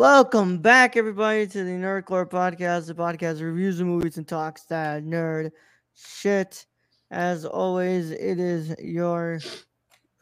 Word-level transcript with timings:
Welcome 0.00 0.56
back, 0.62 0.96
everybody, 0.96 1.46
to 1.46 1.62
the 1.62 1.72
Nerd 1.72 2.06
Corps 2.06 2.24
podcast, 2.24 2.86
the 2.86 2.94
podcast 2.94 3.42
reviews 3.42 3.76
the 3.76 3.84
movies 3.84 4.16
and 4.16 4.26
talks 4.26 4.62
that 4.62 5.04
nerd 5.04 5.50
shit. 5.94 6.64
As 7.10 7.44
always, 7.44 8.10
it 8.10 8.40
is 8.40 8.74
your 8.78 9.40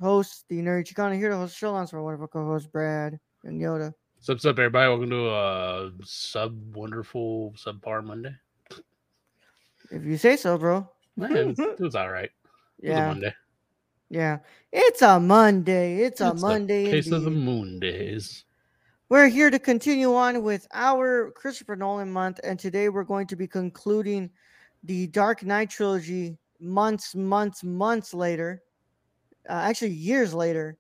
host, 0.01 0.47
the 0.49 0.57
Nerd 0.59 0.93
Chicana, 0.93 1.15
here 1.15 1.29
to 1.29 1.37
host 1.37 1.55
the 1.55 1.59
show 1.59 1.77
on 1.77 1.87
for 1.87 2.03
wonderful 2.03 2.27
co-hosts 2.27 2.67
Brad 2.67 3.21
and 3.45 3.63
Yoda. 3.63 3.95
What's 4.27 4.45
up, 4.45 4.59
everybody? 4.59 4.89
Welcome 4.89 5.11
to 5.11 5.29
a 5.29 5.93
sub 6.03 6.75
wonderful 6.75 7.55
subpar 7.57 8.03
Monday. 8.03 8.35
If 9.93 10.05
you 10.05 10.17
say 10.17 10.35
so, 10.35 10.59
bro. 10.59 10.91
Man, 11.17 11.55
it 11.57 11.79
was, 11.79 11.95
all 11.95 12.11
right. 12.11 12.33
It 12.83 12.89
Yeah, 12.89 13.07
Monday. 13.07 13.35
yeah. 14.11 14.39
It's 14.73 15.03
a 15.03 15.21
Monday. 15.21 15.99
It's 16.03 16.21
a 16.21 16.31
It's 16.33 16.41
the 16.43 16.49
Monday. 16.49 16.91
Case 16.91 17.13
of 17.13 17.23
the 17.23 17.31
moon 17.31 17.79
days. 17.79 18.43
We're 19.11 19.29
here 19.29 19.49
to 19.49 19.59
continue 19.59 20.15
on 20.15 20.43
with 20.43 20.69
our 20.75 21.31
Christopher 21.31 21.77
Nolan 21.77 22.13
month, 22.13 22.41
and 22.45 22.59
today 22.59 22.91
we're 22.91 23.05
going 23.05 23.27
to 23.29 23.37
be 23.37 23.47
concluding 23.47 24.29
the 24.83 25.07
Dark 25.07 25.43
Knight 25.43 25.71
trilogy 25.71 26.37
months, 26.61 27.15
months, 27.15 27.65
months 27.65 28.13
later. 28.13 28.63
Uh, 29.49 29.55
actually, 29.55 29.93
years 29.93 30.35
later, 30.35 30.77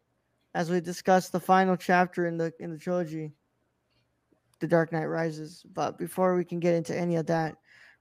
as 0.54 0.68
we 0.68 0.78
discuss 0.82 1.30
the 1.30 1.40
final 1.40 1.74
chapter 1.74 2.26
in 2.26 2.36
the 2.36 2.52
in 2.60 2.70
the 2.70 2.76
trilogy, 2.76 3.32
The 4.60 4.68
Dark 4.68 4.92
Knight 4.92 5.06
Rises. 5.06 5.64
But 5.72 5.96
before 5.96 6.36
we 6.36 6.44
can 6.44 6.60
get 6.60 6.74
into 6.74 6.94
any 6.94 7.16
of 7.16 7.24
that, 7.28 7.56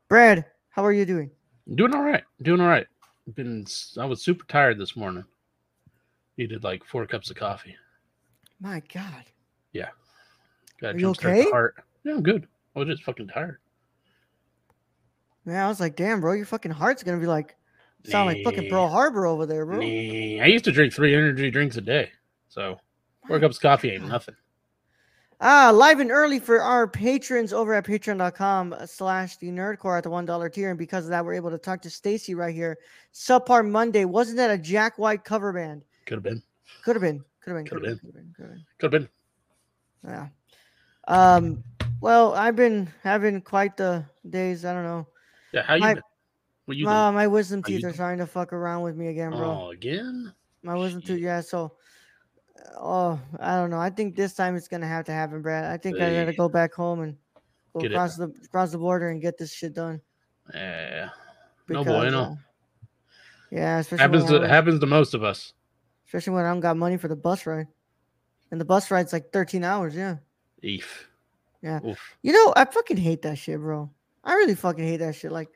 Brad, 0.09 0.43
how 0.71 0.83
are 0.83 0.91
you 0.91 1.05
doing? 1.05 1.31
Doing 1.73 1.95
all 1.95 2.03
right. 2.03 2.23
Doing 2.41 2.59
all 2.59 2.67
right. 2.67 2.87
Been 3.35 3.65
I 3.97 4.03
was 4.03 4.23
super 4.23 4.43
tired 4.49 4.77
this 4.77 4.97
morning. 4.97 5.23
Needed 6.37 6.65
like 6.65 6.83
four 6.83 7.05
cups 7.05 7.29
of 7.29 7.37
coffee. 7.37 7.77
My 8.59 8.81
God, 8.93 9.23
Got 10.81 10.95
Are 10.95 10.99
you 10.99 11.09
okay? 11.09 11.49
heart. 11.49 11.75
Yeah, 12.03 12.13
I'm 12.13 12.23
good. 12.23 12.47
I 12.75 12.79
was 12.79 12.87
just 12.87 13.03
fucking 13.03 13.27
tired. 13.27 13.59
man, 15.45 15.63
I 15.63 15.67
was 15.67 15.79
like, 15.79 15.95
damn, 15.95 16.21
bro, 16.21 16.33
your 16.33 16.45
fucking 16.45 16.71
heart's 16.71 17.03
gonna 17.03 17.17
be 17.19 17.25
like 17.25 17.55
sound 18.05 18.27
like 18.27 18.43
fucking 18.43 18.69
Pearl 18.69 18.87
Harbor 18.87 19.25
over 19.25 19.45
there, 19.45 19.65
bro. 19.65 19.77
Nah, 19.77 19.83
I 19.83 20.47
used 20.47 20.65
to 20.65 20.71
drink 20.71 20.93
three 20.93 21.13
energy 21.15 21.49
drinks 21.49 21.77
a 21.77 21.81
day. 21.81 22.11
So 22.49 22.79
four 23.27 23.39
cups 23.39 23.57
of 23.57 23.61
coffee 23.61 23.91
ain't 23.91 24.07
nothing. 24.07 24.35
Ah, 25.39 25.69
live 25.71 25.99
and 25.99 26.09
early 26.09 26.39
for 26.39 26.61
our 26.61 26.87
patrons 26.87 27.53
over 27.53 27.75
at 27.75 27.85
patreon.com 27.85 28.75
slash 28.87 29.37
the 29.37 29.49
nerdcorps 29.49 29.97
at 29.99 30.03
the 30.03 30.09
one 30.09 30.25
dollar 30.25 30.49
tier. 30.49 30.69
And 30.69 30.79
because 30.79 31.03
of 31.05 31.11
that, 31.11 31.23
we're 31.23 31.35
able 31.35 31.51
to 31.51 31.59
talk 31.59 31.79
to 31.83 31.91
Stacy 31.91 32.33
right 32.33 32.55
here. 32.55 32.79
Subpar 33.13 33.67
Monday. 33.69 34.05
Wasn't 34.05 34.37
that 34.37 34.49
a 34.49 34.57
Jack 34.57 34.97
White 34.97 35.23
cover 35.23 35.53
band? 35.53 35.83
Could 36.07 36.15
have 36.15 36.23
been. 36.23 36.41
Could 36.83 36.95
have 36.95 37.03
been. 37.03 37.23
Could 37.41 37.53
have 37.53 37.57
been. 37.57 37.65
Could 37.65 37.71
Coulda 37.83 37.89
have 37.89 38.01
been. 38.01 38.13
Could 38.13 38.15
have 38.15 38.23
been. 38.23 38.33
Could 38.35 38.43
have 38.43 38.51
been. 38.51 38.65
Could 38.79 38.93
have 38.93 39.01
been. 39.01 39.09
Yeah. 40.11 40.27
Um, 41.07 41.63
well, 42.01 42.33
I've 42.33 42.55
been 42.55 42.89
having 43.03 43.41
quite 43.41 43.77
the 43.77 44.05
days. 44.29 44.65
I 44.65 44.73
don't 44.73 44.83
know. 44.83 45.07
Yeah, 45.53 45.63
how 45.63 45.75
you 45.75 45.79
My- 45.81 45.93
been? 45.95 46.03
What 46.65 46.75
you 46.77 46.87
Uh, 46.89 47.11
my 47.13 47.27
wisdom 47.27 47.63
teeth 47.63 47.77
are 47.79 47.87
doing? 47.87 47.93
trying 47.93 48.17
to 48.17 48.25
fuck 48.27 48.51
around 48.51 48.81
with 48.81 48.97
me 48.97 49.07
again, 49.07 49.31
bro. 49.31 49.67
Oh, 49.67 49.69
again? 49.71 50.33
My 50.63 50.75
wisdom 50.75 51.01
shit. 51.01 51.21
yeah. 51.21 51.39
So, 51.39 51.77
oh, 52.75 53.17
I 53.39 53.55
don't 53.55 53.69
know. 53.69 53.79
I 53.79 53.89
think 53.89 54.17
this 54.17 54.33
time 54.33 54.57
it's 54.57 54.67
gonna 54.67 54.87
have 54.87 55.05
to 55.05 55.13
happen, 55.13 55.41
Brad. 55.41 55.63
I 55.63 55.77
think 55.77 55.97
I 55.97 56.13
gotta 56.13 56.33
go 56.33 56.49
back 56.49 56.73
home 56.73 56.99
and 56.99 57.15
go 57.73 57.79
Get 57.79 57.91
it. 57.91 57.95
across 57.95 58.17
the 58.17 58.33
across 58.43 58.71
the 58.73 58.77
border 58.77 59.07
and 59.09 59.21
get 59.21 59.37
this 59.37 59.53
shit 59.53 59.73
done. 59.73 60.01
Yeah. 60.53 61.09
No 61.69 61.83
because, 61.85 62.01
bueno. 62.01 62.21
uh, 62.21 62.35
yeah, 63.49 63.79
especially 63.79 64.01
Happens 64.01 64.25
to 64.25 64.39
don't- 64.39 64.49
happens 64.49 64.79
to 64.81 64.85
most 64.87 65.13
of 65.13 65.23
us. 65.23 65.53
especially 66.05 66.33
when 66.33 66.43
I 66.43 66.49
don't 66.49 66.59
got 66.59 66.75
money 66.75 66.97
for 66.97 67.07
the 67.07 67.15
bus 67.15 67.45
ride, 67.45 67.67
and 68.51 68.59
the 68.59 68.65
bus 68.65 68.91
ride's 68.91 69.13
like 69.13 69.31
thirteen 69.31 69.63
hours. 69.63 69.95
Yeah, 69.95 70.17
Eef. 70.63 71.07
Yeah. 71.61 71.79
Oof. 71.85 71.99
you 72.21 72.33
know 72.33 72.53
I 72.55 72.65
fucking 72.65 72.97
hate 72.97 73.23
that 73.23 73.37
shit, 73.37 73.59
bro. 73.59 73.89
I 74.23 74.33
really 74.33 74.55
fucking 74.55 74.83
hate 74.83 74.97
that 74.97 75.15
shit. 75.15 75.31
Like, 75.31 75.49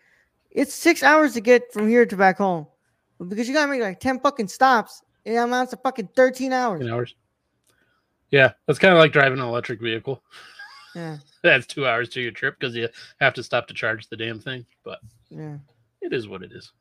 it's 0.49 0.73
six 0.73 1.03
hours 1.03 1.33
to 1.33 1.41
get 1.41 1.71
from 1.71 1.87
here 1.87 2.05
to 2.05 2.17
back 2.17 2.37
home, 2.37 2.67
but 3.19 3.29
because 3.29 3.47
you 3.47 3.53
gotta 3.53 3.71
make 3.71 3.81
like 3.81 3.99
ten 3.99 4.19
fucking 4.19 4.47
stops, 4.47 5.03
it 5.25 5.35
amounts 5.35 5.71
to 5.71 5.77
fucking 5.77 6.09
thirteen 6.15 6.53
hours. 6.53 6.87
Hours. 6.87 7.15
Yeah, 8.31 8.53
that's 8.65 8.79
kind 8.79 8.93
of 8.93 8.99
like 8.99 9.11
driving 9.11 9.39
an 9.39 9.45
electric 9.45 9.81
vehicle. 9.81 10.23
Yeah, 10.95 11.17
That's 11.43 11.65
two 11.65 11.87
hours 11.87 12.09
to 12.09 12.21
your 12.21 12.31
trip 12.31 12.57
because 12.59 12.75
you 12.75 12.87
have 13.19 13.33
to 13.35 13.43
stop 13.43 13.67
to 13.67 13.73
charge 13.73 14.07
the 14.07 14.17
damn 14.17 14.39
thing. 14.39 14.65
But 14.83 14.99
yeah. 15.29 15.57
it 16.01 16.13
is 16.13 16.27
what 16.27 16.43
it 16.43 16.51
is. 16.51 16.71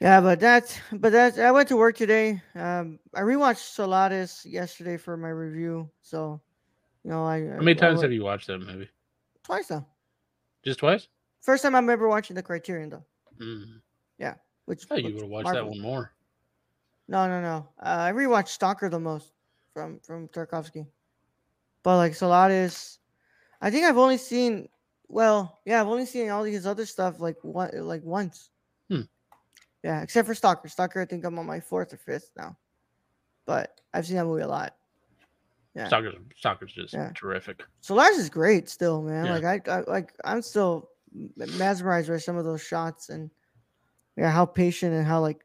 Yeah, 0.00 0.20
but 0.20 0.40
that's 0.40 0.78
but 0.92 1.12
that's 1.12 1.38
I 1.38 1.50
went 1.50 1.68
to 1.68 1.76
work 1.76 1.96
today. 1.96 2.42
Um, 2.54 2.98
I 3.14 3.20
rewatched 3.20 3.72
Solaris 3.72 4.44
yesterday 4.44 4.96
for 4.96 5.16
my 5.16 5.28
review. 5.28 5.88
So, 6.02 6.40
know, 7.10 7.24
I 7.24 7.40
How 7.46 7.58
many 7.58 7.74
times 7.74 8.02
have 8.02 8.12
you 8.12 8.24
watched 8.24 8.46
that 8.46 8.58
movie? 8.58 8.88
twice 9.42 9.70
now. 9.70 9.86
Just 10.64 10.78
twice? 10.78 11.08
First 11.42 11.62
time 11.62 11.74
I 11.74 11.78
remember 11.78 12.08
watching 12.08 12.34
the 12.34 12.42
Criterion 12.42 12.90
though. 12.90 13.04
Mm. 13.38 13.80
Which 14.66 14.86
Oh, 14.90 14.94
you 14.96 15.12
would 15.12 15.22
have 15.22 15.30
watched 15.30 15.52
that 15.52 15.66
one 15.66 15.80
more. 15.80 16.12
No, 17.06 17.26
no, 17.28 17.40
no. 17.42 17.68
Uh, 17.78 18.08
I 18.08 18.12
rewatched 18.12 18.48
Stalker 18.48 18.88
the 18.88 18.98
most 18.98 19.32
from 19.74 20.00
from 20.00 20.28
Tarkovsky. 20.28 20.86
But 21.82 21.98
like 21.98 22.14
Solaris, 22.14 22.98
I 23.60 23.70
think 23.70 23.84
I've 23.84 23.98
only 23.98 24.16
seen. 24.16 24.68
Well, 25.08 25.60
yeah, 25.66 25.82
I've 25.82 25.88
only 25.88 26.06
seen 26.06 26.30
all 26.30 26.44
his 26.44 26.66
other 26.66 26.86
stuff 26.86 27.20
like 27.20 27.36
one 27.42 27.70
like 27.74 28.02
once. 28.04 28.48
Hmm. 28.88 29.02
Yeah, 29.82 30.00
except 30.00 30.26
for 30.26 30.34
Stalker. 30.34 30.68
Stalker, 30.68 31.02
I 31.02 31.04
think 31.04 31.26
I'm 31.26 31.38
on 31.38 31.44
my 31.44 31.60
fourth 31.60 31.92
or 31.92 31.98
fifth 31.98 32.30
now. 32.34 32.56
But 33.44 33.78
I've 33.92 34.06
seen 34.06 34.16
that 34.16 34.24
movie 34.24 34.42
a 34.44 34.48
lot. 34.48 34.74
Yeah. 35.74 35.88
Stalker's, 35.88 36.14
Stalker's 36.36 36.72
just 36.72 36.94
Yeah. 36.94 37.10
terrific. 37.14 37.62
Solaris 37.80 38.18
is 38.18 38.30
great 38.30 38.68
still, 38.68 39.02
man. 39.02 39.26
Yeah. 39.26 39.38
Like 39.38 39.68
I, 39.68 39.78
I 39.78 39.80
like 39.90 40.12
I'm 40.24 40.40
still 40.42 40.90
mesmerized 41.36 42.08
by 42.08 42.18
some 42.18 42.36
of 42.36 42.44
those 42.44 42.62
shots 42.62 43.08
and 43.08 43.30
yeah, 44.16 44.30
how 44.30 44.46
patient 44.46 44.94
and 44.94 45.04
how 45.06 45.20
like 45.20 45.44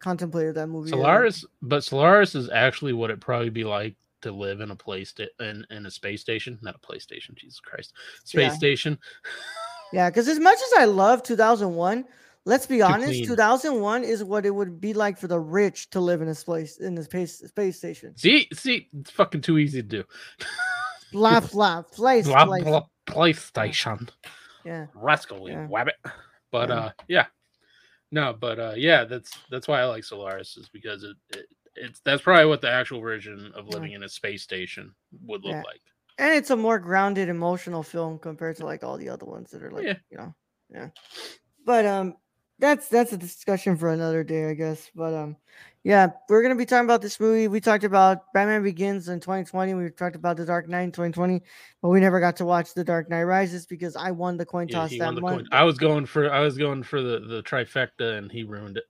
contemplative 0.00 0.54
that 0.54 0.68
movie 0.68 0.90
is. 0.96 1.44
But 1.62 1.82
Solaris 1.84 2.34
is 2.34 2.50
actually 2.50 2.92
what 2.92 3.10
it 3.10 3.20
probably 3.20 3.50
be 3.50 3.64
like 3.64 3.96
to 4.22 4.30
live 4.32 4.60
in 4.60 4.70
a 4.70 4.76
place 4.76 5.12
in, 5.40 5.66
in 5.70 5.86
a 5.86 5.90
space 5.90 6.20
station, 6.20 6.58
not 6.62 6.76
a 6.76 6.78
PlayStation. 6.78 7.34
Jesus 7.34 7.60
Christ, 7.60 7.92
space 8.24 8.52
Yeah. 8.52 8.56
station. 8.56 8.98
Yeah, 9.92 10.10
because 10.10 10.28
as 10.28 10.40
much 10.40 10.56
as 10.58 10.72
I 10.78 10.84
love 10.86 11.22
2001, 11.22 12.04
let's 12.44 12.66
be 12.66 12.82
honest, 12.82 13.10
clean. 13.10 13.26
2001 13.26 14.04
is 14.04 14.22
what 14.24 14.46
it 14.46 14.50
would 14.50 14.80
be 14.80 14.92
like 14.94 15.18
for 15.18 15.28
the 15.28 15.38
rich 15.40 15.90
to 15.90 16.00
live 16.00 16.20
in 16.20 16.26
this 16.28 16.44
place 16.44 16.78
in 16.78 16.94
this 16.94 17.06
space 17.06 17.38
space 17.38 17.76
station. 17.78 18.16
See, 18.16 18.48
see, 18.52 18.88
it's 18.98 19.10
fucking 19.10 19.40
too 19.42 19.58
easy 19.58 19.82
to 19.82 19.88
do. 19.88 20.04
Blah 21.12 21.40
blah 21.52 21.82
place 21.82 22.26
Blah, 22.26 22.44
place. 22.46 22.64
blah, 22.64 22.82
PlayStation. 23.06 24.08
Yeah, 24.64 24.86
Rascal, 24.94 25.48
Yeah. 25.48 25.66
wabbit. 25.68 25.92
But 26.50 26.68
Yeah. 26.70 26.74
uh, 26.76 26.90
yeah, 27.08 27.26
no, 28.10 28.32
but 28.32 28.58
uh, 28.58 28.74
yeah, 28.76 29.04
that's 29.04 29.32
that's 29.50 29.68
why 29.68 29.80
I 29.80 29.84
like 29.84 30.04
Solaris 30.04 30.56
is 30.56 30.68
because 30.68 31.02
it, 31.04 31.16
it 31.30 31.46
it's 31.76 32.00
that's 32.04 32.22
probably 32.22 32.46
what 32.46 32.60
the 32.60 32.70
actual 32.70 33.00
version 33.00 33.52
of 33.54 33.66
Yeah. 33.66 33.74
living 33.74 33.92
in 33.92 34.02
a 34.04 34.08
space 34.08 34.42
station 34.42 34.94
would 35.26 35.42
look 35.42 35.52
Yeah. 35.52 35.62
like. 35.62 35.80
and 36.18 36.32
it's 36.34 36.50
a 36.50 36.56
more 36.56 36.78
grounded 36.78 37.28
emotional 37.28 37.82
film 37.82 38.18
compared 38.20 38.56
to 38.58 38.64
like 38.64 38.84
all 38.84 38.96
the 38.96 39.08
other 39.08 39.26
ones 39.26 39.50
that 39.50 39.62
are 39.64 39.72
like 39.72 39.84
Yeah. 39.84 39.96
you 40.10 40.16
know 40.18 40.34
yeah. 40.70 40.88
But 41.66 41.84
um, 41.86 42.14
that's 42.58 42.88
that's 42.88 43.12
a 43.12 43.16
discussion 43.16 43.76
for 43.76 43.90
another 43.90 44.24
day, 44.24 44.50
I 44.50 44.54
guess. 44.54 44.90
But 44.94 45.14
um, 45.14 45.36
yeah, 45.82 46.08
we're 46.28 46.42
gonna 46.42 46.54
be 46.54 46.66
talking 46.66 46.84
about 46.84 47.02
this 47.02 47.18
movie. 47.18 47.48
We 47.48 47.60
talked 47.60 47.84
about 47.84 48.32
Batman 48.32 48.62
Begins 48.62 49.08
in 49.08 49.20
2020. 49.20 49.74
We 49.74 49.90
talked 49.90 50.16
about 50.16 50.36
The 50.36 50.46
Dark 50.46 50.68
Knight 50.68 50.82
in 50.82 50.92
2020, 50.92 51.42
but 51.82 51.88
we 51.88 52.00
never 52.00 52.20
got 52.20 52.36
to 52.36 52.44
watch 52.44 52.74
The 52.74 52.84
Dark 52.84 53.10
Knight 53.10 53.24
Rises 53.24 53.66
because 53.66 53.96
I 53.96 54.10
won 54.10 54.36
the 54.36 54.46
coin 54.46 54.68
toss 54.68 54.90
he 54.90 54.98
that 54.98 55.14
month. 55.14 55.48
I 55.52 55.64
was 55.64 55.78
going 55.78 56.06
for 56.06 56.32
I 56.32 56.40
was 56.40 56.56
going 56.56 56.82
for 56.82 57.02
the 57.02 57.20
the 57.20 57.42
trifecta 57.42 58.18
and 58.18 58.30
he 58.30 58.44
ruined 58.44 58.76
it. 58.76 58.84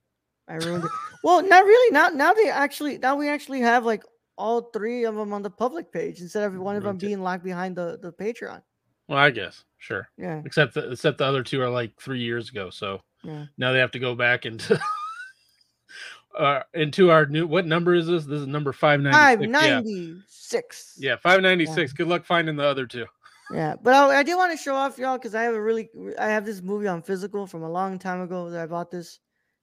I 0.49 0.55
ruined 0.56 0.84
it. 0.84 0.90
Well, 1.22 1.43
not 1.43 1.64
really. 1.64 1.93
Now, 1.93 2.08
now 2.08 2.34
they 2.34 2.50
actually, 2.50 2.99
now 2.99 3.16
we 3.16 3.28
actually 3.28 3.61
have 3.61 3.84
like 3.84 4.02
all 4.37 4.62
three 4.72 5.05
of 5.05 5.14
them 5.14 5.32
on 5.32 5.43
the 5.43 5.50
public 5.50 5.90
page 5.93 6.20
instead 6.20 6.43
of 6.43 6.55
one 6.58 6.76
of 6.76 6.82
them 6.82 6.99
being 6.99 7.22
locked 7.22 7.44
behind 7.44 7.76
the 7.76 7.99
the 8.00 8.12
Patreon. 8.12 8.61
Well, 9.08 9.19
I 9.19 9.31
guess 9.31 9.64
sure. 9.78 10.08
Yeah, 10.16 10.43
Except 10.44 10.75
the, 10.75 10.93
except 10.93 11.19
the 11.19 11.25
other 11.25 11.43
two 11.43 11.61
are 11.62 11.70
like 11.70 11.99
three 12.00 12.20
years 12.20 12.50
ago, 12.50 12.70
so 12.70 13.00
yeah. 13.25 13.47
now 13.59 13.73
they 13.73 13.79
have 13.79 13.93
to 13.93 13.99
go 13.99 14.15
back 14.15 14.47
into 14.47 14.81
uh, 16.38 16.62
into 16.73 17.11
our 17.11 17.26
new. 17.26 17.47
What 17.47 17.67
number 17.67 17.94
is 17.94 18.06
this? 18.06 18.25
This 18.25 18.41
is 18.41 18.47
number 18.47 18.73
five 18.73 19.03
Five 19.03 19.41
ninety 19.41 20.21
six. 20.29 20.97
Yeah, 20.99 21.11
yeah, 21.11 21.17
five 21.17 21.41
ninety 21.41 21.67
six. 21.67 21.93
Good 21.93 22.09
luck 22.09 22.25
finding 22.25 22.56
the 22.56 22.65
other 22.65 22.87
two. 22.87 23.06
Yeah, 23.53 23.75
but 23.81 23.94
I, 23.94 24.21
I 24.21 24.23
do 24.23 24.37
want 24.37 24.53
to 24.53 24.59
show 24.59 24.75
off 24.75 24.99
y'all 24.99 25.19
because 25.19 25.35
I 25.35 25.43
have 25.43 25.55
a 25.55 25.61
really 25.61 25.91
I 26.19 26.29
have 26.29 26.47
this 26.47 26.62
movie 26.62 26.88
on 26.88 27.03
physical 27.03 27.47
from 27.47 27.62
a 27.62 27.71
long 27.71 27.99
time 27.99 28.21
ago 28.21 28.50
that 28.50 28.62
I 28.62 28.67
bought 28.67 28.91
this 28.91 29.21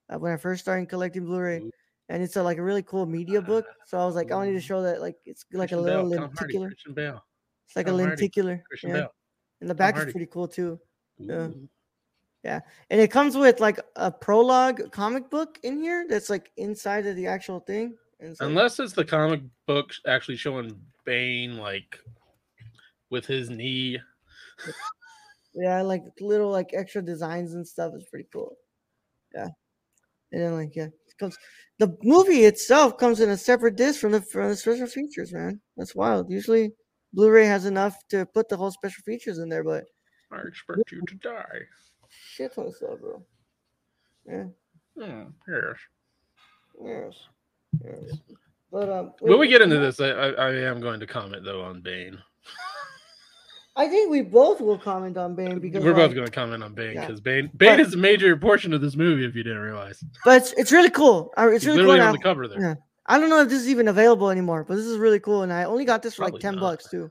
uh, 0.08 0.18
when 0.18 0.32
I 0.32 0.36
first 0.36 0.62
started 0.62 0.88
collecting 0.88 1.24
Blu-ray, 1.24 1.58
Ooh. 1.58 1.70
and 2.08 2.22
it's 2.22 2.36
a, 2.36 2.42
like 2.42 2.58
a 2.58 2.62
really 2.62 2.82
cool 2.82 3.06
media 3.06 3.42
book. 3.42 3.66
So 3.86 3.98
I 3.98 4.06
was 4.06 4.14
like, 4.14 4.30
I 4.30 4.36
wanted 4.36 4.52
to 4.52 4.60
show 4.60 4.82
that 4.82 5.00
like 5.00 5.16
it's 5.24 5.44
like 5.52 5.72
a 5.72 5.76
little 5.76 6.08
Hardy, 6.08 6.20
lenticular. 6.20 6.68
Christian 6.68 6.94
Bale. 6.94 7.24
It's 7.66 7.76
like 7.76 7.86
a 7.86 7.90
Tom 7.90 7.98
Hardy, 7.98 8.10
lenticular. 8.10 8.62
Christian 8.68 8.90
Yeah. 8.90 9.06
And 9.60 9.70
the 9.70 9.74
back 9.74 9.96
is 9.96 10.04
pretty 10.04 10.26
cool 10.26 10.48
too. 10.48 10.78
Yeah. 11.18 11.48
Ooh. 12.46 12.60
And 12.90 13.00
it 13.00 13.10
comes 13.10 13.36
with 13.36 13.60
like 13.60 13.78
a 13.96 14.10
prologue 14.10 14.90
comic 14.92 15.30
book 15.30 15.58
in 15.62 15.78
here 15.80 16.06
that's 16.08 16.30
like 16.30 16.50
inside 16.56 17.06
of 17.06 17.16
the 17.16 17.26
actual 17.26 17.60
thing. 17.60 17.96
It's 18.20 18.40
like- 18.40 18.48
Unless 18.48 18.80
it's 18.80 18.92
the 18.92 19.04
comic 19.04 19.40
book 19.66 19.92
actually 20.06 20.36
showing 20.36 20.78
Bane 21.04 21.56
like 21.56 21.98
with 23.10 23.26
his 23.26 23.50
knee. 23.50 23.98
yeah, 25.54 25.82
like 25.82 26.02
little 26.20 26.50
like 26.50 26.70
extra 26.72 27.02
designs 27.02 27.54
and 27.54 27.66
stuff 27.66 27.92
is 27.96 28.04
pretty 28.10 28.28
cool. 28.32 28.56
Yeah. 29.34 29.48
And 30.32 30.42
then 30.42 30.54
like 30.54 30.74
yeah, 30.74 30.84
it 30.86 31.18
comes 31.18 31.36
the 31.78 31.96
movie 32.02 32.44
itself 32.44 32.96
comes 32.96 33.20
in 33.20 33.30
a 33.30 33.36
separate 33.36 33.76
disc 33.76 34.00
from 34.00 34.12
the 34.12 34.22
from 34.22 34.48
the 34.48 34.56
special 34.56 34.86
features, 34.86 35.32
man. 35.32 35.60
That's 35.76 35.94
wild. 35.94 36.30
Usually 36.30 36.72
Blu-ray 37.12 37.44
has 37.46 37.66
enough 37.66 37.96
to 38.08 38.24
put 38.26 38.48
the 38.48 38.56
whole 38.56 38.70
special 38.70 39.02
features 39.04 39.38
in 39.38 39.48
there, 39.48 39.64
but 39.64 39.84
I 40.32 40.40
expect 40.48 40.90
you 40.92 41.02
to 41.06 41.14
die. 41.16 41.60
Shit 42.12 42.54
ton 42.54 42.66
of 42.66 42.74
stuff, 42.74 42.98
bro. 43.00 43.22
Yeah. 44.28 44.44
Hmm, 44.98 45.22
yes. 45.48 45.76
Yes. 46.84 47.14
Yes. 47.84 48.18
But 48.70 48.88
um 48.90 49.12
When 49.20 49.38
we 49.38 49.48
get 49.48 49.62
into 49.62 49.78
this, 49.78 50.00
I, 50.00 50.08
I, 50.10 50.28
I 50.30 50.54
am 50.62 50.80
going 50.80 51.00
to 51.00 51.06
comment 51.06 51.44
though 51.44 51.62
on 51.62 51.80
Bane. 51.80 52.18
I 53.74 53.88
think 53.88 54.10
we 54.10 54.20
both 54.20 54.60
will 54.60 54.76
comment 54.78 55.16
on 55.16 55.34
Bane 55.34 55.58
because 55.58 55.82
We're 55.82 55.94
both 55.94 56.14
going 56.14 56.26
to 56.26 56.32
comment 56.32 56.62
on 56.62 56.74
Bane 56.74 56.92
Yeah. 56.94 57.06
because 57.06 57.20
Bane 57.20 57.50
Bane 57.56 57.78
But- 57.78 57.80
is 57.80 57.94
a 57.94 57.98
major 57.98 58.36
portion 58.36 58.72
of 58.74 58.80
this 58.82 58.96
movie. 58.96 59.24
If 59.24 59.34
you 59.34 59.42
didn't 59.42 59.60
realize, 59.60 60.04
but 60.24 60.42
it's, 60.42 60.52
it's 60.54 60.72
really 60.72 60.90
cool. 60.90 61.32
Uh, 61.38 61.48
It's 61.50 61.64
He's 61.64 61.74
really 61.76 61.98
cool. 61.98 62.06
on 62.08 62.12
the 62.12 62.18
cover 62.18 62.46
there. 62.48 62.60
yeah. 62.60 62.74
I 63.06 63.18
don't 63.18 63.30
know 63.30 63.40
if 63.40 63.48
this 63.48 63.60
is 63.62 63.68
even 63.68 63.88
available 63.88 64.30
anymore, 64.30 64.62
but 64.64 64.76
this 64.76 64.84
is 64.86 64.96
really 64.98 65.18
cool, 65.20 65.42
and 65.42 65.52
I 65.52 65.64
only 65.64 65.84
got 65.84 66.02
this 66.02 66.14
for 66.14 66.24
like 66.24 66.38
ten 66.38 66.54
not. 66.54 66.60
bucks 66.60 66.88
too. 66.88 67.10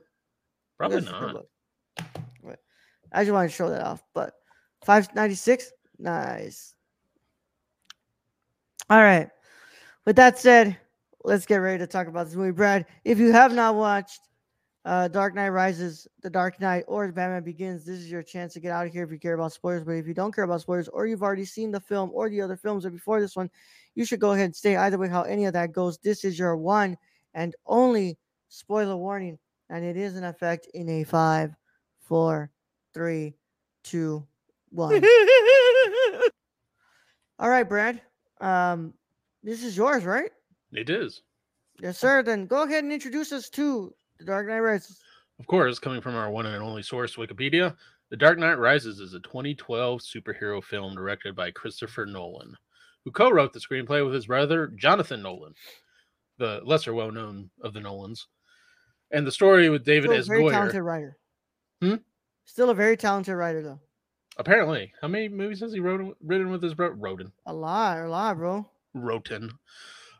Probably 0.78 1.02
this 1.02 1.10
for 1.10 1.20
10 1.20 1.34
not. 1.34 2.56
I 3.12 3.24
just 3.24 3.34
wanted 3.34 3.50
to 3.50 3.54
show 3.54 3.70
that 3.70 3.82
off. 3.84 4.02
But 4.14 4.34
five 4.84 5.14
ninety 5.16 5.36
six, 5.36 5.72
nice. 6.00 6.76
All 8.90 9.02
right. 9.02 9.30
With 10.06 10.16
that 10.16 10.40
said, 10.40 10.78
let's 11.24 11.46
get 11.46 11.58
ready 11.58 11.78
to 11.80 11.88
talk 11.88 12.08
about 12.08 12.26
this 12.26 12.36
movie, 12.36 12.52
Brad. 12.52 12.86
If 13.06 13.20
you 13.20 13.32
have 13.32 13.54
not 13.54 13.76
watched 13.76 14.20
uh, 14.84 15.08
Dark 15.08 15.36
Knight 15.36 15.50
Rises, 15.50 16.08
The 16.22 16.30
Dark 16.30 16.60
Knight, 16.60 16.86
or 16.88 17.10
Batman 17.12 17.44
Begins, 17.44 17.86
this 17.86 18.00
is 18.00 18.12
your 18.12 18.24
chance 18.24 18.54
to 18.54 18.60
get 18.60 18.72
out 18.72 18.88
of 18.88 18.92
here 18.92 19.04
if 19.04 19.12
you 19.12 19.20
care 19.20 19.36
about 19.36 19.54
spoilers. 19.54 19.84
But 19.84 19.92
if 19.92 20.08
you 20.08 20.16
don't 20.16 20.34
care 20.34 20.44
about 20.44 20.62
spoilers, 20.62 20.88
or 20.88 21.06
you've 21.06 21.22
already 21.22 21.46
seen 21.46 21.72
the 21.72 21.80
film 21.80 22.10
or 22.14 22.30
the 22.30 22.42
other 22.42 22.58
films 22.58 22.84
that 22.84 22.90
before 22.90 23.22
this 23.22 23.36
one, 23.36 23.50
you 23.94 24.06
should 24.06 24.20
go 24.20 24.32
ahead 24.32 24.46
and 24.46 24.56
stay. 24.56 24.76
Either 24.76 24.98
way, 24.98 25.08
how 25.08 25.22
any 25.22 25.46
of 25.46 25.54
that 25.54 25.72
goes, 25.72 26.00
this 26.00 26.26
is 26.26 26.40
your 26.40 26.58
one 26.58 26.98
and 27.34 27.56
only 27.68 28.18
spoiler 28.50 28.98
warning, 28.98 29.38
and 29.70 29.86
it 29.86 29.96
is 29.96 30.18
in 30.18 30.24
effect 30.24 30.68
in 30.74 30.90
a 30.90 31.04
five, 31.04 31.56
four, 32.00 32.50
three, 32.94 33.36
two, 33.84 34.26
one. 34.72 35.04
All 37.40 37.50
right, 37.50 37.68
Brad. 37.68 38.02
Um, 38.40 38.94
this 39.44 39.64
is 39.64 39.76
yours, 39.76 40.06
right? 40.06 40.32
It 40.72 40.90
is. 40.90 41.22
Yes, 41.80 41.98
sir. 41.98 42.24
Then 42.24 42.46
go 42.46 42.64
ahead 42.64 42.84
and 42.84 42.94
introduce 42.94 43.32
us 43.32 43.50
to 43.52 43.94
The 44.20 44.26
Dark 44.26 44.48
Knight 44.48 44.60
Rises. 44.60 45.00
Of 45.40 45.48
course, 45.48 45.80
coming 45.80 46.02
from 46.02 46.16
our 46.16 46.30
one 46.30 46.46
and 46.46 46.64
only 46.64 46.84
source, 46.84 47.16
Wikipedia, 47.16 47.76
The 48.10 48.18
Dark 48.18 48.38
Knight 48.38 48.60
Rises 48.60 49.00
is 49.00 49.14
a 49.16 49.20
2012 49.22 50.02
superhero 50.02 50.64
film 50.64 50.96
directed 50.96 51.36
by 51.36 51.50
Christopher 51.52 52.06
Nolan, 52.06 52.56
who 53.04 53.12
co 53.12 53.32
wrote 53.32 53.54
the 53.54 53.60
screenplay 53.60 54.06
with 54.06 54.14
his 54.14 54.28
brother, 54.28 54.68
Jonathan 54.76 55.24
Nolan, 55.24 55.56
the 56.38 56.62
lesser 56.64 56.94
well 56.94 57.12
known 57.12 57.50
of 57.62 57.74
the 57.74 57.80
Nolans. 57.80 58.28
And 59.10 59.26
the 59.26 59.32
story 59.32 59.70
with 59.70 59.84
David 59.84 60.10
Still 60.10 60.16
a 60.16 60.20
S. 60.20 60.28
very 60.28 60.44
Goyer. 60.44 60.52
talented 60.52 60.82
writer. 60.84 61.18
Hmm? 61.82 61.96
Still 62.46 62.70
a 62.70 62.76
very 62.76 62.96
talented 62.96 63.36
writer, 63.36 63.62
though. 63.62 63.80
Apparently, 64.38 64.94
how 65.02 65.08
many 65.08 65.28
movies 65.30 65.60
has 65.60 65.74
he 65.74 65.80
wrote, 65.80 66.18
written 66.24 66.52
with 66.52 66.64
his 66.64 66.74
brother? 66.74 66.96
Roden. 66.96 67.32
A 67.46 67.54
lot, 67.54 67.98
a 67.98 68.08
lot, 68.08 68.38
bro. 68.38 68.70
Roten. 68.96 69.52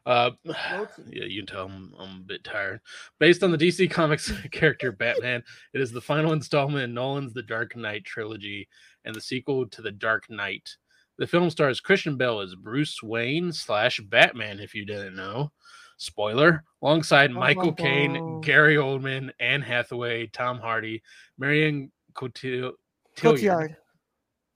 Uh, 0.06 0.32
yeah, 0.44 0.86
you 1.10 1.44
can 1.44 1.46
tell 1.46 1.66
I'm, 1.66 1.94
I'm 1.98 2.18
a 2.18 2.24
bit 2.24 2.44
tired. 2.44 2.82
Based 3.20 3.44
on 3.44 3.52
the 3.52 3.58
DC 3.58 3.90
Comics 3.90 4.32
character 4.52 4.92
Batman, 4.92 5.44
it 5.74 5.82
is 5.82 5.92
the 5.92 6.02
final 6.02 6.34
installment 6.34 6.84
in 6.84 6.94
Nolan's 6.94 7.34
The 7.34 7.44
Dark 7.44 7.76
Knight 7.76 8.04
trilogy 8.04 8.68
and 9.06 9.16
the 9.16 9.22
sequel 9.22 9.68
to 9.68 9.82
The 9.82 9.92
Dark 9.92 10.30
Knight. 10.30 10.76
The 11.18 11.28
film 11.28 11.50
stars 11.50 11.80
Christian 11.80 12.18
Bale 12.18 12.40
as 12.40 12.56
Bruce 12.56 13.02
Wayne 13.04 13.52
slash 13.52 14.00
Batman, 14.00 14.60
if 14.60 14.74
you 14.74 14.86
didn't 14.86 15.16
know. 15.16 15.52
Spoiler, 15.98 16.64
alongside 16.82 17.28
Bum, 17.28 17.40
Michael 17.40 17.74
Caine. 17.74 18.42
Gary 18.42 18.76
Oldman, 18.76 19.30
Anne 19.40 19.62
Hathaway, 19.62 20.28
Tom 20.28 20.58
Hardy, 20.58 21.04
Marion 21.38 21.92
Cotillard. 22.14 22.74
Cotillard. 23.16 23.76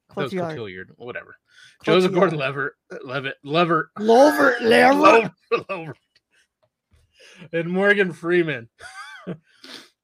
Cotillard. 0.09 0.55
Cotillard, 0.55 0.89
whatever. 0.97 1.35
Joseph 1.83 2.13
Gordon-Levitt, 2.13 2.73
Levitt, 3.03 3.37
Lever, 3.43 3.91
Lover, 3.99 4.55
Lever. 4.61 4.93
Lover, 4.99 5.33
Lover. 5.69 5.95
and 7.53 7.69
Morgan 7.69 8.13
Freeman. 8.13 8.69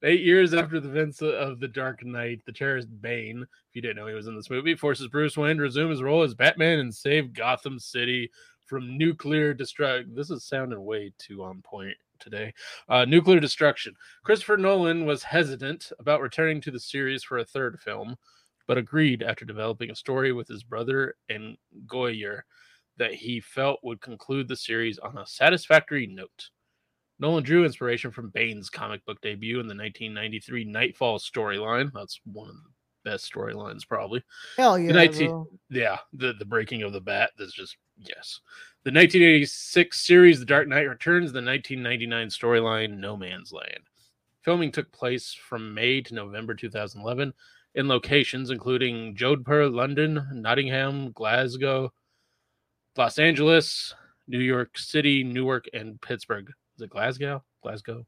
Eight 0.04 0.22
years 0.22 0.56
after 0.56 0.80
the 0.80 0.90
events 0.90 1.22
of 1.22 1.60
The 1.60 1.68
Dark 1.68 2.04
Knight, 2.04 2.42
the 2.46 2.52
terrorist 2.52 2.88
Bane, 3.02 3.44
if 3.44 3.76
you 3.76 3.84
didn't 3.84 3.98
know 3.98 4.08
he 4.08 4.16
was 4.16 4.26
in 4.26 4.36
this 4.36 4.50
movie, 4.50 4.74
forces 4.74 5.08
Bruce 5.08 5.38
Wayne 5.38 5.58
to 5.58 5.62
resume 5.62 5.92
his 5.92 6.02
role 6.02 6.24
as 6.24 6.34
Batman 6.34 6.80
and 6.80 6.94
save 6.94 7.34
Gotham 7.34 7.78
City 7.78 8.32
from 8.66 8.98
nuclear 8.98 9.54
destruction. 9.54 10.16
This 10.16 10.32
is 10.32 10.44
sounding 10.46 10.84
way 10.84 11.14
too 11.20 11.44
on 11.44 11.62
point 11.62 11.96
today. 12.20 12.52
Uh, 12.90 13.06
nuclear 13.06 13.40
destruction. 13.40 13.94
Christopher 14.24 14.58
Nolan 14.58 15.06
was 15.06 15.22
hesitant 15.22 15.92
about 16.00 16.22
returning 16.22 16.62
to 16.62 16.72
the 16.72 16.80
series 16.80 17.24
for 17.24 17.38
a 17.38 17.46
third 17.46 17.80
film, 17.80 18.16
but 18.68 18.78
agreed 18.78 19.24
after 19.24 19.46
developing 19.46 19.92
a 19.92 19.96
story 19.96 20.32
with 20.32 20.48
his 20.48 20.64
brother 20.64 21.16
and 21.30 21.58
Goyer 21.86 22.42
that 22.98 23.14
he 23.14 23.40
felt 23.40 23.80
would 23.84 24.02
conclude 24.02 24.48
the 24.48 24.56
series 24.56 25.00
on 25.00 25.18
a 25.18 25.26
satisfactory 25.26 26.08
note. 26.08 26.50
Nolan 27.20 27.44
drew 27.44 27.66
inspiration 27.66 28.12
from 28.12 28.30
Bane's 28.30 28.70
comic 28.70 29.06
book 29.06 29.22
debut 29.22 29.60
in 29.60 29.68
the 29.68 29.76
1993 29.76 30.66
Nightfall 30.66 31.20
storyline. 31.20 31.92
That's 31.94 32.20
one 32.26 32.50
of 32.50 32.56
the 32.56 33.10
best 33.10 33.32
storylines, 33.32 33.88
probably. 33.88 34.24
Hell 34.58 34.80
yeah, 34.80 34.92
19 34.92 35.30
bro. 35.30 35.48
Yeah, 35.70 35.98
the, 36.14 36.34
the 36.38 36.46
breaking 36.46 36.82
of 36.82 36.94
the 36.94 37.02
bat. 37.02 37.32
That's 37.38 37.54
just, 37.54 37.78
yes. 37.98 38.40
The 38.84 38.90
1986 38.90 40.00
series 40.00 40.40
The 40.40 40.46
Dark 40.46 40.68
Knight 40.68 40.90
Returns, 40.90 41.32
the 41.32 41.44
1999 41.44 42.28
storyline 42.30 42.98
No 42.98 43.16
Man's 43.16 43.52
Land. 43.52 43.84
Filming 44.42 44.72
took 44.72 44.92
place 44.92 45.34
from 45.34 45.76
May 45.76 46.02
to 46.02 46.16
November 46.16 46.56
2011 46.56 47.34
in 47.76 47.88
locations 47.88 48.50
including 48.50 49.16
Jodhpur, 49.16 49.74
London, 49.74 50.26
Nottingham, 50.34 51.12
Glasgow, 51.12 51.92
Los 52.98 53.20
Angeles, 53.20 53.94
New 54.28 54.40
York 54.40 54.78
City, 54.78 55.24
Newark, 55.24 55.66
and 55.74 56.00
Pittsburgh. 56.02 56.50
Is 56.76 56.82
it 56.82 56.90
Glasgow? 56.90 57.44
Glasgow. 57.64 58.06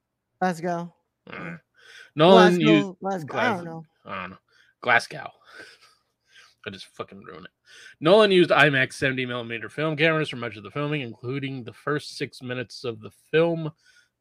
Uh, 1.32 1.58
Nolan 2.16 2.56
Glasgow, 2.56 2.72
used 2.72 3.00
Glasgow. 3.00 3.38
I 3.38 3.50
don't 3.50 3.66
know. 3.66 3.84
I 4.06 4.22
don't 4.22 4.30
know. 4.32 4.38
Glasgow. 4.82 5.30
I 6.66 6.70
just 6.70 6.88
fucking 6.96 7.22
ruin 7.24 7.44
it. 7.44 7.52
Nolan 8.00 8.32
used 8.32 8.52
IMAX 8.52 8.94
70 8.94 9.26
millimeter 9.26 9.70
film 9.70 9.98
cameras 9.98 10.30
for 10.30 10.38
much 10.38 10.56
of 10.56 10.64
the 10.64 10.72
filming, 10.72 11.02
including 11.02 11.64
the 11.64 11.74
first 11.74 12.18
six 12.18 12.42
minutes 12.42 12.84
of 12.84 13.02
the 13.02 13.12
film, 13.32 13.72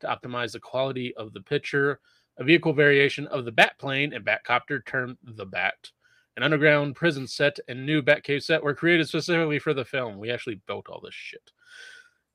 to 0.01 0.07
optimize 0.07 0.53
the 0.53 0.61
quality 0.61 1.15
of 1.17 1.33
the 1.33 1.41
picture. 1.41 2.01
A 2.39 2.45
vehicle 2.45 2.73
variation 2.73 3.27
of 3.29 3.45
the 3.45 3.53
Batplane 3.53 4.15
and 4.15 4.25
Batcopter 4.25 4.85
termed 4.85 5.19
the 5.23 5.47
Bat. 5.47 5.91
An 6.37 6.43
underground 6.43 6.97
prison 6.97 7.27
set 7.27 7.59
and 7.69 7.85
new 7.85 8.03
Batcave 8.03 8.43
set 8.43 8.63
were 8.63 8.75
created 8.75 9.07
specifically 9.09 9.59
for 9.59 9.75
the 9.75 9.85
film. 9.85 10.19
We 10.19 10.31
actually 10.31 10.61
built 10.67 10.89
all 10.89 11.01
this 11.01 11.15
shit. 11.15 11.53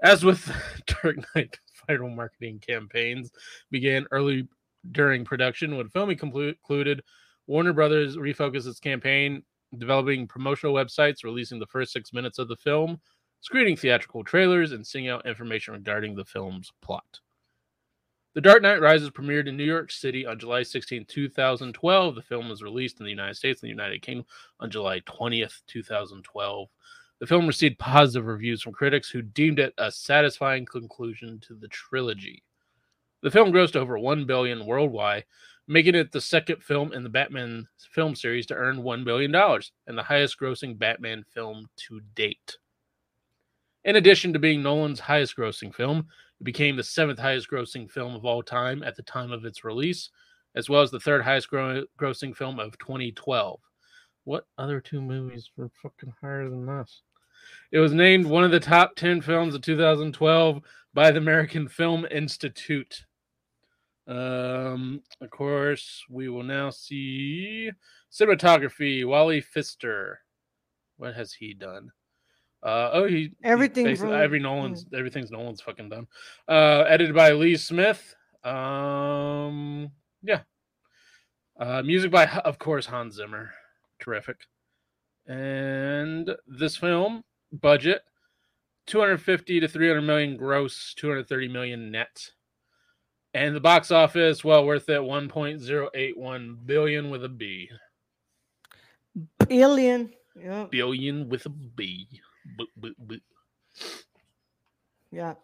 As 0.02 0.24
with 0.24 0.52
Dark 0.86 1.18
Knight, 1.36 1.60
viral 1.90 2.16
marketing 2.16 2.60
campaigns 2.66 3.32
began 3.72 4.06
early 4.12 4.48
during 4.92 5.26
production. 5.26 5.78
When 5.78 5.90
filming 5.90 6.18
concluded, 6.18 7.02
Warner 7.48 7.74
Brothers 7.74 8.18
refocused 8.18 8.68
its 8.68 8.80
campaign, 8.80 9.42
developing 9.78 10.28
promotional 10.28 10.76
websites, 10.76 11.24
releasing 11.24 11.60
the 11.60 11.66
first 11.66 11.92
six 11.92 12.14
minutes 12.14 12.38
of 12.38 12.48
the 12.48 12.56
film, 12.56 13.00
screening 13.42 13.76
theatrical 13.76 14.24
trailers, 14.24 14.74
and 14.74 14.86
sending 14.86 15.10
out 15.10 15.26
information 15.26 15.74
regarding 15.74 16.16
the 16.16 16.26
film's 16.26 16.72
plot. 16.82 17.20
The 18.38 18.42
Dark 18.42 18.62
Knight 18.62 18.82
Rises 18.82 19.10
premiered 19.10 19.48
in 19.48 19.58
New 19.58 19.64
York 19.64 19.90
City 19.90 20.24
on 20.24 20.38
July 20.38 20.62
16, 20.62 21.06
2012. 21.06 22.14
The 22.14 22.22
film 22.22 22.50
was 22.50 22.62
released 22.62 23.00
in 23.00 23.04
the 23.04 23.10
United 23.10 23.34
States 23.34 23.64
and 23.64 23.68
the 23.68 23.72
United 23.72 24.04
Kingdom 24.04 24.28
on 24.60 24.70
July 24.70 25.00
20th, 25.00 25.62
2012. 25.66 26.70
The 27.18 27.26
film 27.26 27.48
received 27.48 27.80
positive 27.80 28.28
reviews 28.28 28.62
from 28.62 28.74
critics 28.74 29.10
who 29.10 29.24
deemed 29.24 29.58
it 29.58 29.74
a 29.80 29.92
satisfying 29.92 30.68
conclusion 30.68 31.40
to 31.48 31.56
the 31.56 31.68
trilogy. 31.70 32.44
The 33.24 33.32
film 33.32 33.52
grossed 33.52 33.76
over 33.76 33.98
1 33.98 34.26
billion 34.26 34.68
worldwide, 34.68 35.26
making 35.68 35.96
it 35.96 36.12
the 36.12 36.22
second 36.22 36.64
film 36.64 36.94
in 36.94 37.02
the 37.02 37.10
Batman 37.10 37.68
film 37.90 38.14
series 38.14 38.46
to 38.46 38.54
earn 38.54 38.84
1 38.84 39.04
billion 39.04 39.32
dollars 39.32 39.72
and 39.88 39.98
the 39.98 40.04
highest 40.04 40.40
grossing 40.40 40.78
Batman 40.78 41.26
film 41.34 41.68
to 41.88 42.02
date. 42.14 42.60
In 43.84 43.96
addition 43.96 44.34
to 44.34 44.40
being 44.40 44.62
Nolan's 44.62 45.00
highest 45.00 45.36
grossing 45.36 45.74
film, 45.74 46.08
it 46.40 46.44
became 46.44 46.76
the 46.76 46.84
seventh 46.84 47.20
highest 47.20 47.50
grossing 47.50 47.90
film 47.90 48.16
of 48.16 48.26
all 48.26 48.44
time 48.44 48.84
at 48.84 48.96
the 48.96 49.04
time 49.04 49.32
of 49.32 49.46
its 49.46 49.64
release, 49.64 50.10
as 50.56 50.70
well 50.70 50.82
as 50.82 50.92
the 50.92 51.00
third 51.00 51.24
highest 51.24 51.50
gro- 51.50 51.86
grossing 52.00 52.36
film 52.36 52.60
of 52.60 52.78
2012. 52.78 53.60
What 54.24 54.46
other 54.58 54.82
two 54.82 55.02
movies 55.02 55.52
were 55.56 55.72
fucking 55.82 56.14
higher 56.22 56.50
than 56.50 56.66
this? 56.66 57.02
It 57.72 57.80
was 57.80 57.94
named 57.94 58.26
one 58.26 58.44
of 58.44 58.52
the 58.52 58.60
top 58.60 58.96
10 58.96 59.22
films 59.22 59.56
of 59.56 59.62
2012 59.62 60.62
by 60.94 61.12
the 61.12 61.20
American 61.20 61.68
Film 61.68 62.06
Institute. 62.12 63.06
Um, 64.08 65.02
of 65.22 65.30
course, 65.30 66.04
we 66.10 66.30
will 66.30 66.44
now 66.44 66.70
see 66.70 67.72
cinematography. 68.12 69.06
Wally 69.06 69.42
Pfister. 69.42 70.22
What 70.98 71.14
has 71.16 71.34
he 71.34 71.54
done? 71.54 71.92
Uh, 72.64 72.90
oh, 72.94 73.06
he 73.06 73.32
Everything 73.44 73.96
from- 73.96 74.14
every 74.14 74.40
Nolan's 74.40 74.86
everything's 74.94 75.32
Nolan's 75.32 75.62
fucking 75.62 75.90
done. 75.90 76.08
Uh, 76.48 76.84
edited 76.88 77.16
by 77.16 77.32
Lee 77.32 77.56
Smith. 77.56 78.16
Um, 78.44 79.92
yeah. 80.24 80.42
Uh, 81.60 81.82
music 81.84 82.12
by, 82.12 82.28
of 82.28 82.60
course, 82.60 82.86
Hans 82.86 83.16
Zimmer. 83.16 83.52
Terrific. 84.00 84.38
And 85.28 86.30
this 86.48 86.78
film 86.78 87.24
budget 87.52 88.02
250 88.88 89.60
to 89.62 89.68
300 89.68 90.02
million 90.02 90.38
gross, 90.38 90.94
230 90.96 91.48
million 91.50 91.92
net. 91.92 92.32
And 93.34 93.56
the 93.56 93.60
box 93.60 93.92
office, 93.92 94.44
well 94.44 94.66
worth 94.66 94.90
it, 94.90 95.02
1.081 95.02 96.66
billion 96.66 97.10
with 97.10 97.24
a 97.24 97.30
B. 97.30 97.70
Billion. 99.48 100.14
Yeah. 100.40 100.68
Billion 100.70 101.28
with 101.28 101.46
a 101.46 101.50
B. 101.50 102.08
B- 102.58 102.70
b- 102.80 102.96
b- 103.08 103.22
Yeah. 105.12 105.36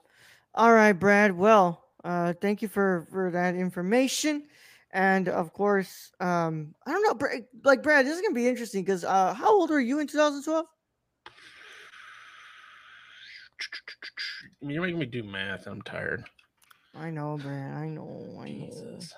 All 0.56 0.72
right, 0.74 0.94
Brad. 0.94 1.36
Well, 1.36 1.84
uh, 2.04 2.34
thank 2.34 2.62
you 2.62 2.68
for 2.68 3.08
for 3.12 3.32
that 3.32 3.56
information, 3.56 4.48
and 4.92 5.28
of 5.28 5.54
course, 5.54 6.12
um, 6.20 6.76
I 6.86 6.92
don't 6.92 7.20
know, 7.20 7.30
like 7.64 7.82
Brad, 7.82 8.06
this 8.06 8.16
is 8.16 8.22
gonna 8.22 8.36
be 8.36 8.48
interesting 8.48 8.84
because 8.84 9.04
uh, 9.04 9.34
how 9.34 9.50
old 9.50 9.70
were 9.70 9.80
you 9.80 10.00
in 10.00 10.08
2012? 10.08 10.66
You're 14.62 14.82
making 14.82 15.00
me 15.00 15.06
do 15.06 15.24
math. 15.24 15.68
I'm 15.68 15.82
tired. 15.82 16.24
I 16.96 17.10
know, 17.10 17.38
Brad. 17.38 17.74
I 17.74 17.90
know. 17.90 18.38
I 18.40 18.50
know. 18.50 18.66
Jesus. 18.68 19.14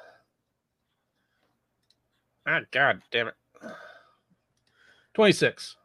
Ah, 2.48 2.62
God 2.72 3.02
damn 3.12 3.28
it. 3.28 3.36
26. 5.16 5.76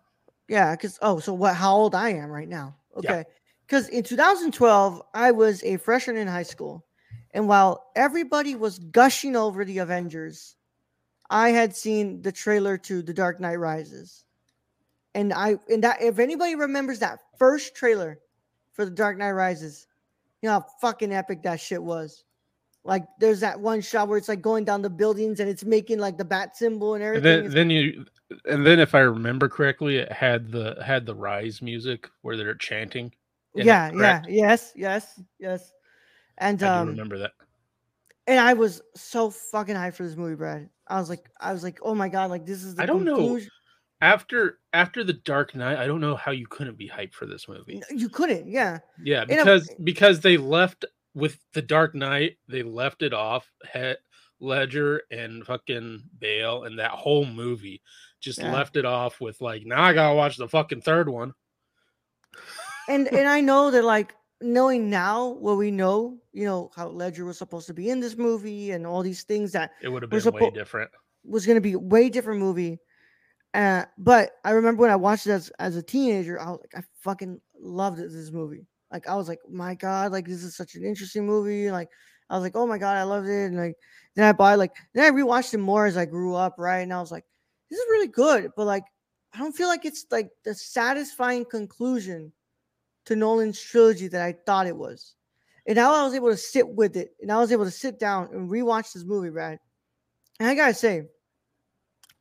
Yeah, 0.51 0.75
because 0.75 0.99
oh, 1.01 1.21
so 1.21 1.33
what? 1.33 1.55
How 1.55 1.77
old 1.77 1.95
I 1.95 2.09
am 2.09 2.29
right 2.29 2.49
now? 2.49 2.75
Okay, 2.97 3.25
because 3.65 3.89
in 3.89 4.03
2012 4.03 5.01
I 5.15 5.31
was 5.31 5.63
a 5.63 5.77
freshman 5.77 6.17
in 6.17 6.27
high 6.27 6.43
school, 6.43 6.85
and 7.31 7.47
while 7.47 7.87
everybody 7.95 8.57
was 8.57 8.81
gushing 8.81 9.37
over 9.37 9.65
the 9.65 9.79
Avengers, 9.79 10.57
I 11.31 11.51
had 11.51 11.77
seen 11.77 12.21
the 12.23 12.33
trailer 12.33 12.77
to 12.79 13.01
The 13.01 13.15
Dark 13.15 13.39
Knight 13.39 13.61
Rises, 13.61 14.25
and 15.15 15.33
I 15.33 15.57
and 15.71 15.85
that 15.85 16.03
if 16.03 16.19
anybody 16.19 16.57
remembers 16.57 16.99
that 16.99 17.21
first 17.39 17.77
trailer 17.77 18.19
for 18.73 18.85
The 18.85 18.91
Dark 18.91 19.19
Knight 19.19 19.31
Rises, 19.31 19.87
you 20.43 20.49
know 20.49 20.55
how 20.55 20.67
fucking 20.81 21.13
epic 21.13 21.45
that 21.45 21.61
shit 21.61 21.81
was. 21.81 22.25
Like 22.83 23.05
there's 23.21 23.39
that 23.39 23.61
one 23.61 23.83
shot 23.83 24.09
where 24.09 24.19
it's 24.19 24.29
like 24.29 24.43
going 24.43 24.65
down 24.65 24.83
the 24.83 24.91
buildings 24.91 25.39
and 25.39 25.49
it's 25.49 25.65
making 25.65 26.01
like 26.01 26.19
the 26.19 26.25
bat 26.25 26.57
symbol 26.57 26.95
and 26.95 27.05
And 27.05 27.19
everything. 27.19 27.45
then, 27.45 27.55
then 27.55 27.71
you, 27.71 28.07
and 28.45 28.65
then 28.65 28.79
if 28.79 28.95
I 28.95 29.01
remember 29.01 29.49
correctly, 29.49 29.97
it 29.97 30.13
had 30.13 30.51
the 30.51 30.83
had 30.85 31.07
the 31.07 31.15
rise 31.15 31.61
music 31.63 32.09
where 32.23 32.37
they're 32.37 32.55
chanting. 32.55 33.13
yeah, 33.55 33.91
yeah, 33.93 34.23
yes, 34.29 34.73
yes, 34.77 35.21
yes. 35.39 35.73
And 36.39 36.63
I 36.63 36.81
um, 36.81 36.89
remember 36.89 37.19
that. 37.19 37.33
and 38.27 38.39
I 38.39 38.55
was 38.55 38.81
so 38.95 39.31
fucking 39.31 39.75
hyped 39.75 39.95
for 39.95 40.05
this 40.05 40.17
movie, 40.17 40.37
Brad. 40.37 40.69
I 40.87 40.99
was 40.99 41.09
like, 41.09 41.29
I 41.41 41.53
was 41.53 41.63
like, 41.63 41.79
oh 41.83 41.95
my 41.95 42.09
god, 42.09 42.31
like 42.31 42.47
this 42.47 42.63
is 42.63 42.77
the 42.77 42.83
I 42.83 42.87
don't 42.87 43.05
know. 43.05 43.39
After 44.03 44.61
after 44.73 45.05
the 45.05 45.13
Dark 45.13 45.55
Knight, 45.55 45.79
I 45.79 45.87
don't 45.87 46.01
know 46.01 46.17
how 46.17 46.31
you 46.31 46.47
couldn't 46.47 46.79
be 46.79 46.89
hyped 46.89 47.13
for 47.13 47.27
this 47.27 47.49
movie. 47.49 47.83
You 47.91 48.09
couldn't, 48.09 48.49
yeah, 48.49 48.79
Yeah, 49.03 49.23
uh, 49.23 49.27
because 49.27 49.71
because 49.85 50.21
they 50.21 50.39
left 50.39 50.87
with 51.15 51.39
the 51.53 51.63
Dark 51.63 51.95
Knight, 51.95 52.39
they 52.49 52.63
left 52.63 53.03
it 53.03 53.13
off. 53.13 53.51
Ledger 54.41 55.03
and 55.11 55.45
fucking 55.45 56.03
Bale 56.19 56.65
and 56.65 56.79
that 56.79 56.93
whole 56.93 57.25
movie 57.27 57.83
just 58.21 58.39
Yeah. 58.39 58.53
left 58.53 58.77
it 58.77 58.85
off 58.85 59.21
with 59.21 59.41
like 59.41 59.65
now 59.67 59.83
I 59.83 59.93
gotta 59.93 60.15
watch 60.15 60.37
the 60.37 60.49
fucking 60.49 60.83
third 60.83 61.09
one. 61.09 61.33
and 62.89 63.09
and 63.09 63.29
I 63.29 63.41
know 63.41 63.71
that 63.71 63.85
like 63.85 64.15
knowing 64.41 64.89
now 64.89 65.29
what 65.29 65.57
we 65.57 65.71
know, 65.71 66.19
you 66.33 66.45
know 66.45 66.71
how 66.75 66.89
Ledger 66.89 67.25
was 67.25 67.39
supposed 67.39 67.67
to 67.67 67.75
be 67.75 67.91
in 67.91 68.01
this 68.01 68.17
movie 68.17 68.71
and 68.73 68.87
all 68.87 69.03
these 69.03 69.23
things 69.25 69.53
that 69.53 69.73
It 69.83 69.89
would 69.89 70.03
have 70.03 70.11
been 70.11 70.33
way 70.33 70.51
different. 70.51 70.91
was 71.25 71.47
going 71.47 71.57
to 71.57 71.61
be 71.61 71.75
a 71.75 71.79
way 71.79 72.09
different 72.09 72.41
movie. 72.41 72.79
Uh, 73.53 73.85
but 73.99 74.33
I 74.45 74.53
remember 74.53 74.81
when 74.83 74.91
I 74.91 74.97
watched 74.97 75.27
it 75.27 75.33
as, 75.33 75.51
as 75.59 75.77
a 75.77 75.83
teenager, 75.83 76.41
I 76.41 76.51
was 76.51 76.61
like, 76.61 76.83
I 76.83 76.87
fucking 77.03 77.41
loved 77.61 77.99
it, 77.99 78.11
this 78.13 78.31
movie. 78.31 78.67
Like, 78.93 79.09
I 79.09 79.17
was 79.17 79.29
like, 79.29 79.41
my 79.51 79.75
God, 79.75 80.13
like, 80.13 80.27
this 80.27 80.45
is 80.45 80.57
such 80.57 80.75
an 80.77 80.85
interesting 80.85 81.27
movie. 81.27 81.71
Like, 81.71 81.89
I 82.29 82.35
was 82.35 82.43
like, 82.43 82.55
oh 82.55 82.67
my 82.67 82.79
God, 82.79 82.97
I 82.97 83.03
loved 83.03 83.27
it. 83.29 83.47
And 83.47 83.57
like, 83.57 83.75
then 84.17 84.27
I 84.27 84.33
bought, 84.33 84.59
like, 84.59 84.73
then 84.95 85.05
I 85.05 85.17
rewatched 85.17 85.55
it 85.55 85.59
more 85.59 85.87
as 85.87 85.97
I 85.97 86.05
grew 86.05 86.35
up, 86.35 86.57
right? 86.59 86.81
And 86.81 86.93
I 86.93 87.01
was 87.01 87.13
like, 87.13 87.25
this 87.71 87.79
is 87.79 87.87
really 87.91 88.09
good. 88.09 88.51
But 88.57 88.67
like, 88.67 88.85
I 89.33 89.39
don't 89.39 89.57
feel 89.57 89.69
like 89.69 89.85
it's 89.85 90.07
like 90.11 90.31
the 90.45 90.55
satisfying 90.55 91.45
conclusion 91.45 92.33
to 93.07 93.17
Nolan's 93.17 93.61
trilogy 93.61 94.09
that 94.09 94.23
I 94.23 94.35
thought 94.45 94.67
it 94.67 94.77
was. 94.77 95.15
And 95.67 95.77
now 95.77 95.95
I 95.95 96.05
was 96.05 96.15
able 96.15 96.31
to 96.31 96.37
sit 96.37 96.69
with 96.69 96.97
it 96.97 97.15
and 97.21 97.31
I 97.31 97.39
was 97.39 97.53
able 97.53 97.65
to 97.65 97.71
sit 97.71 97.99
down 97.99 98.29
and 98.33 98.51
rewatch 98.51 98.93
this 98.93 99.05
movie, 99.05 99.31
right? 99.31 99.59
And 100.41 100.49
I 100.49 100.55
gotta 100.55 100.75
say, 100.75 101.07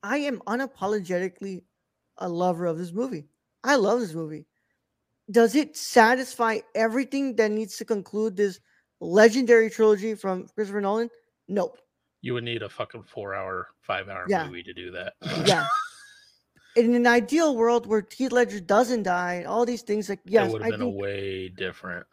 I 0.03 0.17
am 0.17 0.39
unapologetically 0.47 1.63
a 2.17 2.29
lover 2.29 2.65
of 2.65 2.77
this 2.77 2.91
movie. 2.91 3.27
I 3.63 3.75
love 3.75 3.99
this 3.99 4.13
movie. 4.13 4.45
Does 5.31 5.55
it 5.55 5.77
satisfy 5.77 6.59
everything 6.75 7.35
that 7.37 7.51
needs 7.51 7.77
to 7.77 7.85
conclude 7.85 8.35
this 8.35 8.59
legendary 8.99 9.69
trilogy 9.69 10.15
from 10.15 10.47
Christopher 10.55 10.81
Nolan? 10.81 11.09
Nope. 11.49 11.77
You 12.21 12.35
would 12.35 12.43
need 12.43 12.61
a 12.63 12.69
fucking 12.69 13.03
four 13.03 13.33
hour, 13.33 13.67
five 13.81 14.07
hour 14.07 14.25
Yeah. 14.29 14.45
movie 14.47 14.63
to 14.63 14.73
do 14.73 14.91
that. 14.91 15.13
Yeah. 15.45 15.65
In 16.75 16.93
an 16.93 17.07
ideal 17.07 17.55
world 17.57 17.87
where 17.87 18.05
Heath 18.15 18.31
Ledger 18.31 18.59
doesn't 18.59 19.03
die, 19.03 19.43
all 19.43 19.65
these 19.65 19.81
things 19.81 20.07
like 20.07 20.19
it 20.25 20.31
yes, 20.31 20.51
would 20.51 20.61
have 20.61 20.71
been 20.71 20.81
a 20.81 20.89
way 20.89 21.49
different. 21.49 22.05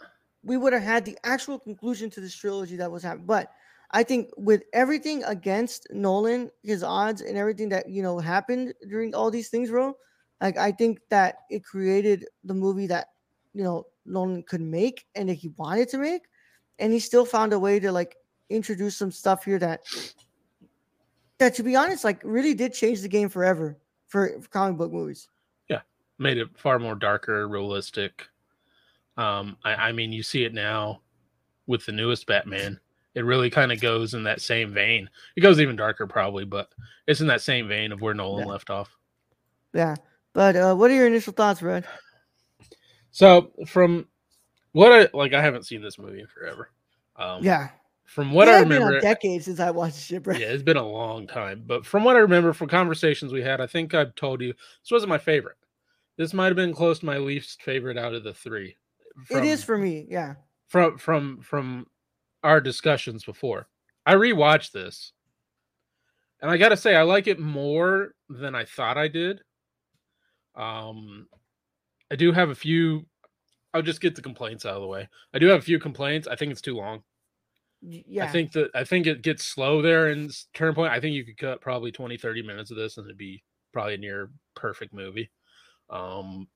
we 0.43 0.57
would 0.57 0.73
have 0.73 0.83
had 0.83 1.05
the 1.05 1.17
actual 1.25 1.59
conclusion 1.59 2.09
to 2.11 2.21
this 2.21 2.35
trilogy 2.35 2.77
that 2.77 2.91
was 2.91 3.03
happening. 3.03 3.27
But 3.27 3.51
I 3.93 4.03
think 4.03 4.31
with 4.37 4.63
everything 4.73 5.23
against 5.25 5.87
Nolan, 5.93 6.51
his 6.63 6.83
odds 6.83 7.21
and 7.21 7.37
everything 7.37 7.69
that 7.71 7.89
you 7.89 8.03
know 8.03 8.19
happened 8.19 8.75
during 8.89 9.15
all 9.15 9.31
these 9.31 9.49
things, 9.51 9.71
bro, 9.71 9.95
like 10.41 10.57
I 10.57 10.73
think 10.73 11.01
that 11.11 11.37
it 11.51 11.65
created 11.65 12.25
the 12.45 12.55
movie 12.55 12.87
that 12.89 13.09
you 13.53 13.63
know 13.63 13.87
Nolan 14.07 14.43
could 14.43 14.61
make 14.63 15.05
and 15.15 15.29
that 15.29 15.35
he 15.35 15.49
wanted 15.57 15.89
to 15.91 15.99
make, 15.99 16.23
and 16.79 16.93
he 16.93 16.99
still 16.99 17.25
found 17.25 17.53
a 17.53 17.59
way 17.59 17.79
to 17.81 17.93
like 17.93 18.17
introduce 18.51 18.97
some 18.97 19.11
stuff 19.11 19.45
here 19.45 19.59
that 19.59 19.83
that 21.39 21.55
to 21.55 21.63
be 21.63 21.77
honest, 21.77 22.05
like 22.05 22.21
really 22.25 22.55
did 22.55 22.73
change 22.73 23.03
the 23.03 23.09
game 23.09 23.29
forever 23.29 23.77
for, 24.07 24.41
for 24.41 24.49
comic 24.49 24.79
book 24.79 24.93
movies. 24.93 25.29
Yeah, 25.69 25.81
made 26.19 26.39
it 26.39 26.49
far 26.57 26.79
more 26.79 26.95
darker, 26.95 27.49
realistic. 27.49 28.27
Um, 29.17 29.57
I, 29.65 29.75
I 29.75 29.93
mean, 29.93 30.13
you 30.13 30.23
see 30.23 30.45
it 30.45 30.55
now 30.55 31.01
with 31.67 31.85
the 31.87 31.93
newest 31.93 32.27
Batman. 32.27 32.79
It 33.15 33.25
really 33.25 33.49
kind 33.49 33.73
of 33.73 33.81
goes 33.81 34.13
in 34.13 34.25
that 34.25 34.43
same 34.43 34.75
vein. 34.75 35.09
It 35.37 35.41
goes 35.41 35.59
even 35.59 35.75
darker, 35.75 36.07
probably, 36.07 36.45
but 36.45 36.69
it's 37.07 37.21
in 37.23 37.27
that 37.29 37.41
same 37.41 37.67
vein 37.67 37.91
of 37.93 38.03
where 38.03 38.13
Nolan 38.13 38.47
Yeah. 38.47 38.53
left 38.53 38.69
off. 38.69 38.95
Yeah. 39.73 39.97
But 40.35 40.55
uh, 40.55 40.75
what 40.75 40.91
are 40.91 40.95
your 40.95 41.07
initial 41.07 41.33
thoughts, 41.33 41.61
Brad? 41.61 41.87
So, 43.11 43.53
from 43.67 44.07
what 44.73 44.93
I 44.93 45.09
like, 45.17 45.33
I 45.33 45.41
haven't 45.41 45.65
seen 45.65 45.81
this 45.81 45.99
movie 45.99 46.21
in 46.21 46.27
forever. 46.27 46.71
Um, 47.17 47.43
Yeah. 47.43 47.71
From 48.07 48.33
what 48.33 48.49
I 48.49 48.61
remember, 48.61 48.97
a 48.97 49.01
decade 49.01 49.43
since 49.43 49.59
I 49.59 49.71
watched 49.71 50.23
Brad. 50.23 50.41
yeah, 50.41 50.47
it's 50.47 50.63
been 50.63 50.77
a 50.77 50.89
long 50.89 51.27
time. 51.27 51.65
But 51.67 51.85
from 51.85 52.05
what 52.05 52.17
I 52.17 52.21
remember 52.21 52.53
from 52.53 52.69
conversations 52.69 53.33
we 53.33 53.43
had, 53.43 53.61
I 53.61 53.67
think 53.67 53.95
I've 53.95 54.15
told 54.15 54.41
you 54.41 54.53
this 54.53 54.91
wasn't 54.93 55.11
my 55.11 55.19
favorite. 55.19 55.57
This 56.17 56.33
might 56.33 56.47
have 56.47 56.57
been 56.57 56.73
close 56.73 57.01
to 57.01 57.07
my 57.07 57.19
least 57.19 57.61
favorite 57.63 57.99
out 57.99 58.15
of 58.15 58.23
the 58.25 58.33
three. 58.33 58.77
it 59.29 59.45
is 59.45 59.65
for 59.65 59.77
me. 59.77 60.07
Yeah. 60.09 60.35
from 60.69 60.99
from 60.99 61.41
from 61.43 61.87
our 62.43 62.61
discussions 62.61 63.25
before. 63.25 63.67
I 64.07 64.15
rewatched 64.15 64.71
this, 64.71 65.13
and 66.41 66.49
I 66.51 66.57
gotta 66.59 66.77
say, 66.77 66.95
I 66.95 67.03
like 67.03 67.27
it 67.27 67.41
more 67.41 68.15
than 68.29 68.55
I 68.55 68.65
thought 68.65 68.97
I 68.97 69.09
did. 69.09 69.41
Um, 70.55 71.27
I 72.11 72.15
do 72.17 72.31
have 72.33 72.51
a 72.51 72.55
few. 72.55 73.05
I'll 73.75 73.83
just 73.83 74.01
get 74.01 74.15
the 74.15 74.23
complaints 74.23 74.65
out 74.65 74.77
of 74.77 74.81
the 74.81 74.87
way. 74.87 75.09
I 75.35 75.39
do 75.41 75.49
have 75.49 75.59
a 75.59 75.65
few 75.65 75.79
complaints. 75.81 76.29
I 76.29 76.37
think 76.37 76.53
it's 76.53 76.63
too 76.63 76.77
long. 76.77 77.03
Yeah. 77.89 78.25
I 78.25 78.29
think 78.29 78.53
that 78.53 78.71
I 78.75 78.83
think 78.85 79.07
it 79.07 79.23
gets 79.23 79.45
slow 79.45 79.81
there 79.81 80.11
in 80.11 80.31
turn 80.55 80.75
point. 80.75 80.93
I 80.93 80.99
think 81.01 81.15
you 81.15 81.25
could 81.25 81.39
cut 81.39 81.61
probably 81.61 81.93
20, 81.93 82.17
30 82.17 82.43
minutes 82.43 82.71
of 82.71 82.77
this 82.77 82.97
and 82.97 83.07
it'd 83.07 83.17
be 83.17 83.45
probably 83.73 83.95
a 83.95 83.99
near 83.99 84.31
perfect 84.55 84.93
movie. 84.93 85.31
Um 85.89 86.49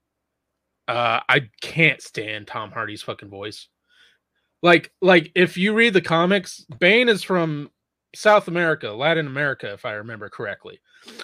uh 0.89 1.21
I 1.29 1.49
can't 1.61 2.03
stand 2.03 2.49
Tom 2.49 2.73
Hardy's 2.73 3.03
fucking 3.03 3.29
voice. 3.31 3.69
Like 4.63 4.93
like 5.01 5.31
if 5.37 5.57
you 5.57 5.73
read 5.73 5.95
the 5.95 6.01
comics, 6.03 6.65
Bane 6.81 7.09
is 7.09 7.23
from 7.23 7.71
South 8.15 8.49
America, 8.49 8.91
Latin 8.91 9.29
America, 9.29 9.73
if 9.73 9.85
I 9.85 9.93
remember 9.93 10.29
correctly. 10.29 10.81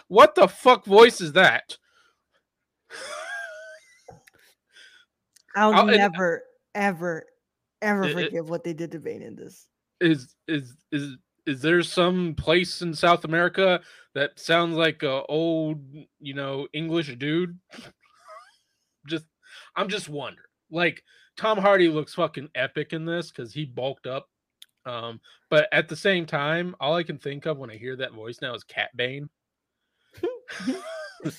What 0.07 0.37
the 0.37 0.47
fuck 0.47 0.85
voice 0.85 1.21
is 1.21 1.33
that? 1.33 1.77
I'll, 5.57 5.75
I'll- 5.75 5.87
never, 5.87 6.43
ever, 6.75 7.25
ever 7.83 8.05
It- 8.05 8.11
it- 8.19 8.25
forgive 8.27 8.49
what 8.51 8.63
they 8.63 8.73
did 8.73 8.93
to 8.93 9.01
Bane 9.01 9.23
in 9.23 9.35
this. 9.35 9.67
Is 10.01 10.35
is 10.49 10.75
is 10.93 11.17
is 11.47 11.63
there 11.63 11.83
some 11.83 12.35
place 12.35 12.83
in 12.83 12.93
South 12.93 13.25
America 13.25 13.81
that 14.15 14.39
sounds 14.39 14.77
like 14.77 15.03
a 15.03 15.23
old, 15.27 15.81
you 16.21 16.35
know, 16.35 16.67
English 16.73 17.15
dude? 17.17 17.59
just 19.07 19.27
I'm 19.77 19.89
just 19.89 20.09
wondering. 20.09 20.43
Like 20.71 21.03
Tom 21.37 21.59
Hardy 21.59 21.89
looks 21.89 22.15
fucking 22.15 22.51
epic 22.55 22.93
in 22.93 23.05
this 23.05 23.31
because 23.31 23.53
he 23.53 23.65
bulked 23.65 24.07
up. 24.07 24.29
Um, 24.85 25.21
but 25.51 25.69
at 25.73 25.89
the 25.89 25.97
same 25.97 26.27
time, 26.27 26.75
all 26.81 26.95
I 26.95 27.03
can 27.03 27.19
think 27.19 27.47
of 27.47 27.59
when 27.59 27.71
I 27.71 27.77
hear 27.77 27.97
that 27.97 28.13
voice 28.13 28.39
now 28.41 28.55
is 28.55 28.65
Cat 28.65 28.91
Bane. 28.97 29.29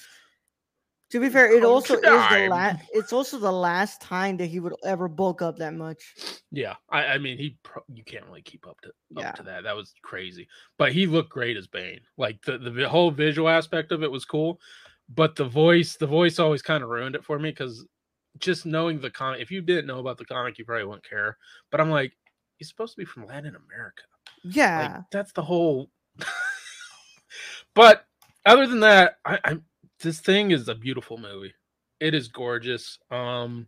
To 1.12 1.22
be 1.22 1.30
fair, 1.30 1.50
it 1.56 1.62
Come 1.62 1.72
also 1.72 1.96
is 1.96 2.02
the 2.02 2.48
last. 2.50 2.84
It's 2.92 3.14
also 3.14 3.40
the 3.40 3.52
last 3.52 4.02
time 4.02 4.36
that 4.38 4.48
he 4.48 4.60
would 4.60 4.74
ever 4.84 5.08
bulk 5.08 5.42
up 5.42 5.58
that 5.58 5.74
much. 5.74 6.04
Yeah, 6.52 6.76
I, 6.90 7.06
I 7.06 7.18
mean, 7.18 7.38
he 7.38 7.58
pro- 7.64 7.84
you 7.94 8.04
can't 8.04 8.26
really 8.26 8.42
keep 8.42 8.68
up 8.68 8.80
to 8.82 8.92
Yeah. 9.12 9.32
to 9.32 9.44
that. 9.44 9.64
That 9.64 9.76
was 9.76 9.94
crazy, 10.02 10.50
but 10.78 10.92
he 10.92 11.08
looked 11.08 11.30
great 11.30 11.56
as 11.56 11.66
Bane. 11.68 12.02
Like 12.18 12.42
the 12.44 12.58
the 12.58 12.90
whole 12.90 13.10
visual 13.10 13.48
aspect 13.48 13.94
of 13.94 14.04
it 14.04 14.12
was 14.12 14.26
cool, 14.26 14.60
but 15.08 15.36
the 15.38 15.46
voice 15.46 15.96
the 15.96 16.08
voice 16.08 16.40
always 16.40 16.62
kind 16.62 16.84
of 16.84 16.90
ruined 16.90 17.16
it 17.16 17.24
for 17.24 17.40
me 17.40 17.52
because 17.52 17.86
just 18.40 18.66
knowing 18.66 19.00
the 19.00 19.10
comic. 19.10 19.42
If 19.42 19.50
you 19.50 19.62
didn't 19.62 19.88
know 19.88 20.00
about 20.00 20.18
the 20.18 20.26
comic, 20.26 20.58
you 20.58 20.66
probably 20.66 20.86
wouldn't 20.86 21.08
care. 21.10 21.38
But 21.72 21.80
I'm 21.82 21.90
like, 21.90 22.14
he's 22.58 22.68
supposed 22.68 22.94
to 22.96 23.00
be 23.00 23.06
from 23.06 23.26
Latin 23.28 23.56
America. 23.56 24.04
Yeah. 24.44 24.94
Like 24.96 25.04
that's 25.12 25.32
the 25.32 25.42
whole. 25.42 25.90
but 27.74 28.06
other 28.46 28.68
than 28.68 28.82
that, 28.82 29.18
I, 29.26 29.40
I'm 29.44 29.64
this 30.02 30.20
thing 30.20 30.52
is 30.52 30.68
a 30.68 30.76
beautiful 30.76 31.18
movie. 31.18 31.54
It 32.00 32.14
is 32.14 32.28
gorgeous. 32.28 33.00
Um, 33.12 33.68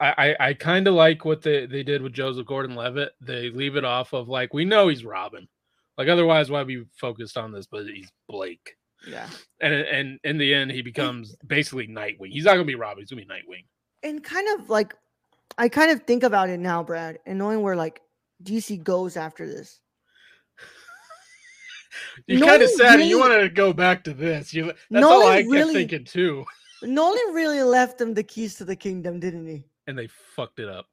I 0.00 0.36
I, 0.40 0.48
I 0.48 0.54
kind 0.54 0.86
of 0.86 0.94
like 0.94 1.24
what 1.24 1.42
they 1.42 1.66
they 1.66 1.82
did 1.82 2.02
with 2.02 2.12
Joseph 2.12 2.46
Gordon-Levitt. 2.46 3.12
They 3.20 3.50
leave 3.50 3.76
it 3.76 3.84
off 3.84 4.12
of 4.12 4.28
like 4.28 4.52
we 4.52 4.64
know 4.64 4.88
he's 4.88 5.04
Robin. 5.04 5.48
Like 5.96 6.08
otherwise, 6.08 6.50
why 6.50 6.62
be 6.64 6.84
focused 7.00 7.36
on 7.36 7.52
this? 7.52 7.66
But 7.66 7.86
he's 7.86 8.10
Blake, 8.28 8.76
yeah. 9.06 9.28
and 9.60 9.74
and 9.74 10.20
in 10.24 10.38
the 10.38 10.54
end, 10.54 10.70
he 10.70 10.82
becomes 10.82 11.34
basically 11.46 11.88
Nightwing. 11.88 12.30
He's 12.30 12.44
not 12.44 12.52
gonna 12.52 12.64
be 12.64 12.76
Robin. 12.76 13.02
He's 13.02 13.10
gonna 13.10 13.22
be 13.22 13.28
Nightwing. 13.28 13.64
And 14.04 14.22
kind 14.22 14.46
of 14.60 14.70
like, 14.70 14.94
I 15.56 15.68
kind 15.68 15.90
of 15.90 16.02
think 16.04 16.22
about 16.22 16.50
it 16.50 16.60
now, 16.60 16.84
Brad, 16.84 17.18
and 17.26 17.36
knowing 17.36 17.62
where 17.62 17.74
like 17.74 18.00
DC 18.44 18.82
goes 18.84 19.16
after 19.16 19.46
this. 19.46 19.80
You 22.26 22.38
No 22.40 22.46
kind 22.46 22.62
of 22.62 22.68
one 22.70 22.78
said 22.78 22.96
you 23.00 23.18
wanted 23.18 23.40
to 23.40 23.48
go 23.48 23.72
back 23.72 24.04
to 24.04 24.14
this. 24.14 24.52
You 24.54 24.66
that's 24.66 24.76
No 24.90 25.10
all 25.22 25.26
I 25.26 25.42
kept 25.42 25.50
really- 25.50 25.74
thinking 25.74 26.04
too. 26.04 26.44
Nolan 26.82 27.34
really 27.34 27.62
left 27.62 27.98
them 27.98 28.14
the 28.14 28.22
keys 28.22 28.54
to 28.56 28.64
the 28.64 28.76
kingdom, 28.76 29.18
didn't 29.18 29.46
he? 29.46 29.64
And 29.88 29.98
they 29.98 30.06
fucked 30.06 30.60
it 30.60 30.68
up 30.68 30.86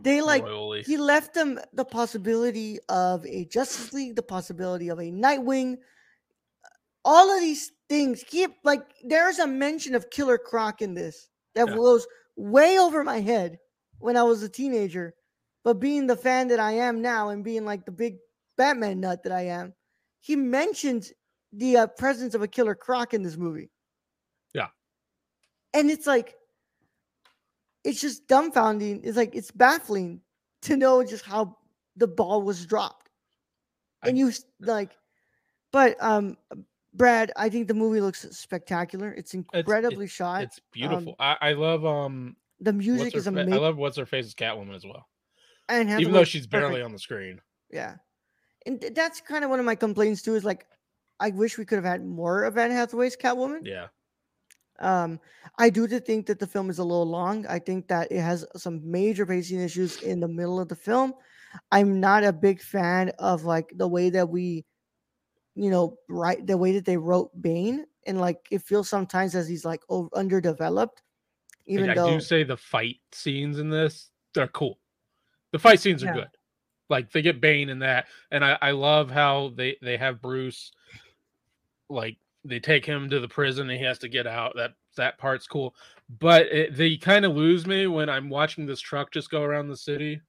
They 0.00 0.22
like 0.22 0.42
royally. 0.44 0.82
he 0.82 0.96
left 0.96 1.34
them 1.34 1.60
the 1.74 1.84
possibility 1.84 2.78
of 2.88 3.26
a 3.26 3.44
Justice 3.46 3.92
League, 3.92 4.16
the 4.16 4.22
possibility 4.22 4.88
of 4.88 4.98
a 4.98 5.10
Nightwing. 5.12 5.76
All 7.04 7.30
of 7.32 7.40
these 7.40 7.70
things 7.88 8.24
keep 8.26 8.52
like 8.64 8.82
there's 9.04 9.38
a 9.38 9.46
mention 9.46 9.94
of 9.94 10.10
Killer 10.10 10.38
Croc 10.38 10.80
in 10.82 10.94
this 10.94 11.28
that 11.54 11.68
Yeah. 11.68 11.74
goes 11.74 12.06
way 12.36 12.78
over 12.78 13.04
my 13.04 13.20
head 13.20 13.58
when 13.98 14.16
I 14.16 14.22
was 14.22 14.42
a 14.42 14.48
teenager. 14.48 15.14
But 15.64 15.80
being 15.80 16.06
the 16.06 16.16
fan 16.16 16.48
that 16.48 16.60
I 16.60 16.72
am 16.72 17.02
now 17.02 17.28
and 17.30 17.44
being 17.44 17.64
like 17.64 17.84
the 17.84 17.92
big 17.92 18.18
Batman 18.56 19.00
nut 19.00 19.22
that 19.24 19.32
I 19.32 19.42
am, 19.42 19.74
he 20.26 20.34
mentions 20.34 21.12
the 21.52 21.76
uh, 21.76 21.86
presence 21.86 22.34
of 22.34 22.42
a 22.42 22.48
Killer 22.48 22.74
Croc 22.74 23.14
in 23.14 23.22
this 23.22 23.36
movie. 23.36 23.70
Yeah. 24.52 24.66
And 25.72 25.88
it's 25.88 26.04
like, 26.04 26.34
it's 27.84 28.00
just 28.00 28.26
dumbfounding. 28.26 29.02
It's 29.04 29.16
like, 29.16 29.36
it's 29.36 29.52
baffling 29.52 30.20
to 30.62 30.76
know 30.76 31.04
just 31.04 31.24
how 31.24 31.56
the 31.94 32.08
ball 32.08 32.42
was 32.42 32.66
dropped. 32.66 33.08
And 34.02 34.16
I- 34.16 34.18
you 34.18 34.32
like, 34.60 34.96
but 35.72 35.96
um, 36.02 36.36
Brad, 36.92 37.30
I 37.36 37.48
think 37.48 37.68
the 37.68 37.74
movie 37.74 38.00
looks 38.00 38.26
spectacular. 38.36 39.12
It's 39.12 39.32
it- 39.32 39.44
incredibly 39.54 40.08
shot. 40.08 40.42
It's 40.42 40.60
beautiful. 40.72 41.14
I, 41.20 41.36
I 41.40 41.52
love 41.52 41.84
um 41.86 42.34
the 42.58 42.72
music 42.72 43.14
is 43.14 43.28
amazing. 43.28 43.52
I 43.52 43.58
love 43.58 43.76
what's 43.76 43.96
her 43.96 44.06
face's 44.06 44.34
Catwoman 44.34 44.74
as 44.74 44.84
well. 44.84 45.06
and 45.68 45.88
Even 46.00 46.12
though 46.12 46.24
she's 46.24 46.48
perfect. 46.48 46.70
barely 46.70 46.82
on 46.82 46.90
the 46.90 46.98
screen. 46.98 47.40
Yeah. 47.70 47.96
And 48.66 48.84
that's 48.94 49.20
kind 49.20 49.44
of 49.44 49.50
one 49.50 49.60
of 49.60 49.64
my 49.66 49.74
complaints 49.74 50.22
too 50.22 50.34
is 50.34 50.44
like 50.44 50.66
I 51.20 51.30
wish 51.30 51.56
we 51.56 51.64
could 51.64 51.76
have 51.76 51.84
had 51.84 52.04
more 52.04 52.44
of 52.44 52.58
Anne 52.58 52.70
Hathaway's 52.70 53.16
Catwoman. 53.16 53.60
Yeah. 53.64 53.88
Um 54.80 55.20
I 55.58 55.70
do 55.70 55.86
th- 55.88 56.04
think 56.04 56.26
that 56.26 56.38
the 56.38 56.46
film 56.46 56.68
is 56.68 56.78
a 56.78 56.84
little 56.84 57.06
long. 57.06 57.46
I 57.46 57.58
think 57.58 57.88
that 57.88 58.12
it 58.12 58.20
has 58.20 58.44
some 58.56 58.80
major 58.88 59.24
pacing 59.24 59.60
issues 59.60 60.02
in 60.02 60.20
the 60.20 60.28
middle 60.28 60.60
of 60.60 60.68
the 60.68 60.76
film. 60.76 61.14
I'm 61.72 62.00
not 62.00 62.24
a 62.24 62.32
big 62.32 62.60
fan 62.60 63.12
of 63.18 63.44
like 63.44 63.72
the 63.76 63.88
way 63.88 64.10
that 64.10 64.28
we 64.28 64.66
you 65.54 65.70
know, 65.70 65.96
write 66.10 66.46
the 66.46 66.58
way 66.58 66.72
that 66.72 66.84
they 66.84 66.98
wrote 66.98 67.30
Bane 67.40 67.86
and 68.06 68.20
like 68.20 68.46
it 68.50 68.60
feels 68.60 68.90
sometimes 68.90 69.34
as 69.34 69.48
he's 69.48 69.64
like 69.64 69.80
over, 69.88 70.10
underdeveloped 70.14 71.02
even 71.66 71.88
I, 71.88 71.92
I 71.92 71.94
though 71.94 72.10
do 72.14 72.20
say 72.20 72.44
the 72.44 72.56
fight 72.56 72.96
scenes 73.12 73.58
in 73.58 73.70
this, 73.70 74.10
they're 74.34 74.48
cool. 74.48 74.78
The 75.52 75.58
fight 75.58 75.80
scenes 75.80 76.02
are 76.02 76.06
Yeah. 76.06 76.14
good. 76.14 76.28
Like 76.88 77.10
they 77.10 77.22
get 77.22 77.40
Bane 77.40 77.68
in 77.68 77.80
that. 77.80 78.06
And 78.30 78.44
I, 78.44 78.58
I 78.60 78.70
love 78.72 79.10
how 79.10 79.52
they, 79.56 79.76
they 79.82 79.96
have 79.96 80.22
Bruce 80.22 80.72
like 81.88 82.16
they 82.44 82.60
take 82.60 82.84
him 82.84 83.10
to 83.10 83.20
the 83.20 83.28
prison 83.28 83.68
and 83.68 83.78
he 83.78 83.84
has 83.84 83.98
to 84.00 84.08
get 84.08 84.26
out. 84.26 84.54
That 84.56 84.74
that 84.96 85.18
part's 85.18 85.46
cool. 85.46 85.74
But 86.20 86.46
it, 86.46 86.76
they 86.76 86.96
kind 86.96 87.24
of 87.24 87.34
lose 87.34 87.66
me 87.66 87.86
when 87.86 88.08
I'm 88.08 88.28
watching 88.28 88.66
this 88.66 88.80
truck 88.80 89.12
just 89.12 89.30
go 89.30 89.42
around 89.42 89.68
the 89.68 89.76
city 89.76 90.20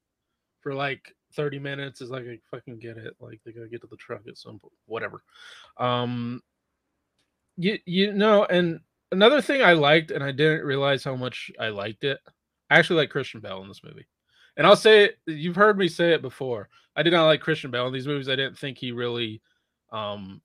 for 0.62 0.74
like 0.74 1.14
30 1.36 1.60
minutes. 1.60 2.02
Is 2.02 2.10
like 2.10 2.26
I 2.26 2.40
fucking 2.50 2.80
get 2.80 2.98
it. 2.98 3.16
Like 3.20 3.40
they 3.46 3.52
gotta 3.52 3.68
get 3.70 3.82
to 3.82 3.88
the 3.88 3.98
truck 3.98 4.22
at 4.28 4.38
some 4.38 4.60
point. 4.60 4.74
Whatever. 4.86 5.22
Um 5.78 6.42
you 7.58 7.78
you 7.86 8.14
know, 8.14 8.46
and 8.46 8.80
another 9.12 9.42
thing 9.42 9.62
I 9.62 9.74
liked, 9.74 10.12
and 10.12 10.24
I 10.24 10.32
didn't 10.32 10.66
realize 10.66 11.04
how 11.04 11.16
much 11.16 11.52
I 11.60 11.70
liked 11.70 12.04
it. 12.04 12.20
I 12.70 12.78
actually 12.78 12.98
like 12.98 13.10
Christian 13.10 13.42
Bale 13.42 13.62
in 13.62 13.68
this 13.68 13.84
movie. 13.84 14.06
And 14.58 14.68
I'll 14.68 14.76
say 14.76 15.06
it, 15.06 15.18
you've 15.28 15.56
heard 15.56 15.78
me 15.78 15.88
say 15.88 16.14
it 16.14 16.22
before. 16.22 16.68
I 16.96 17.04
did 17.04 17.14
not 17.14 17.28
like 17.28 17.42
Christian 17.42 17.72
Bale 17.72 17.88
in 17.88 17.94
these 17.94 18.08
movies. 18.08 18.28
I 18.28 18.36
didn't 18.36 18.58
think 18.58 18.78
he 18.78 18.92
really 18.92 19.42
um 19.92 20.42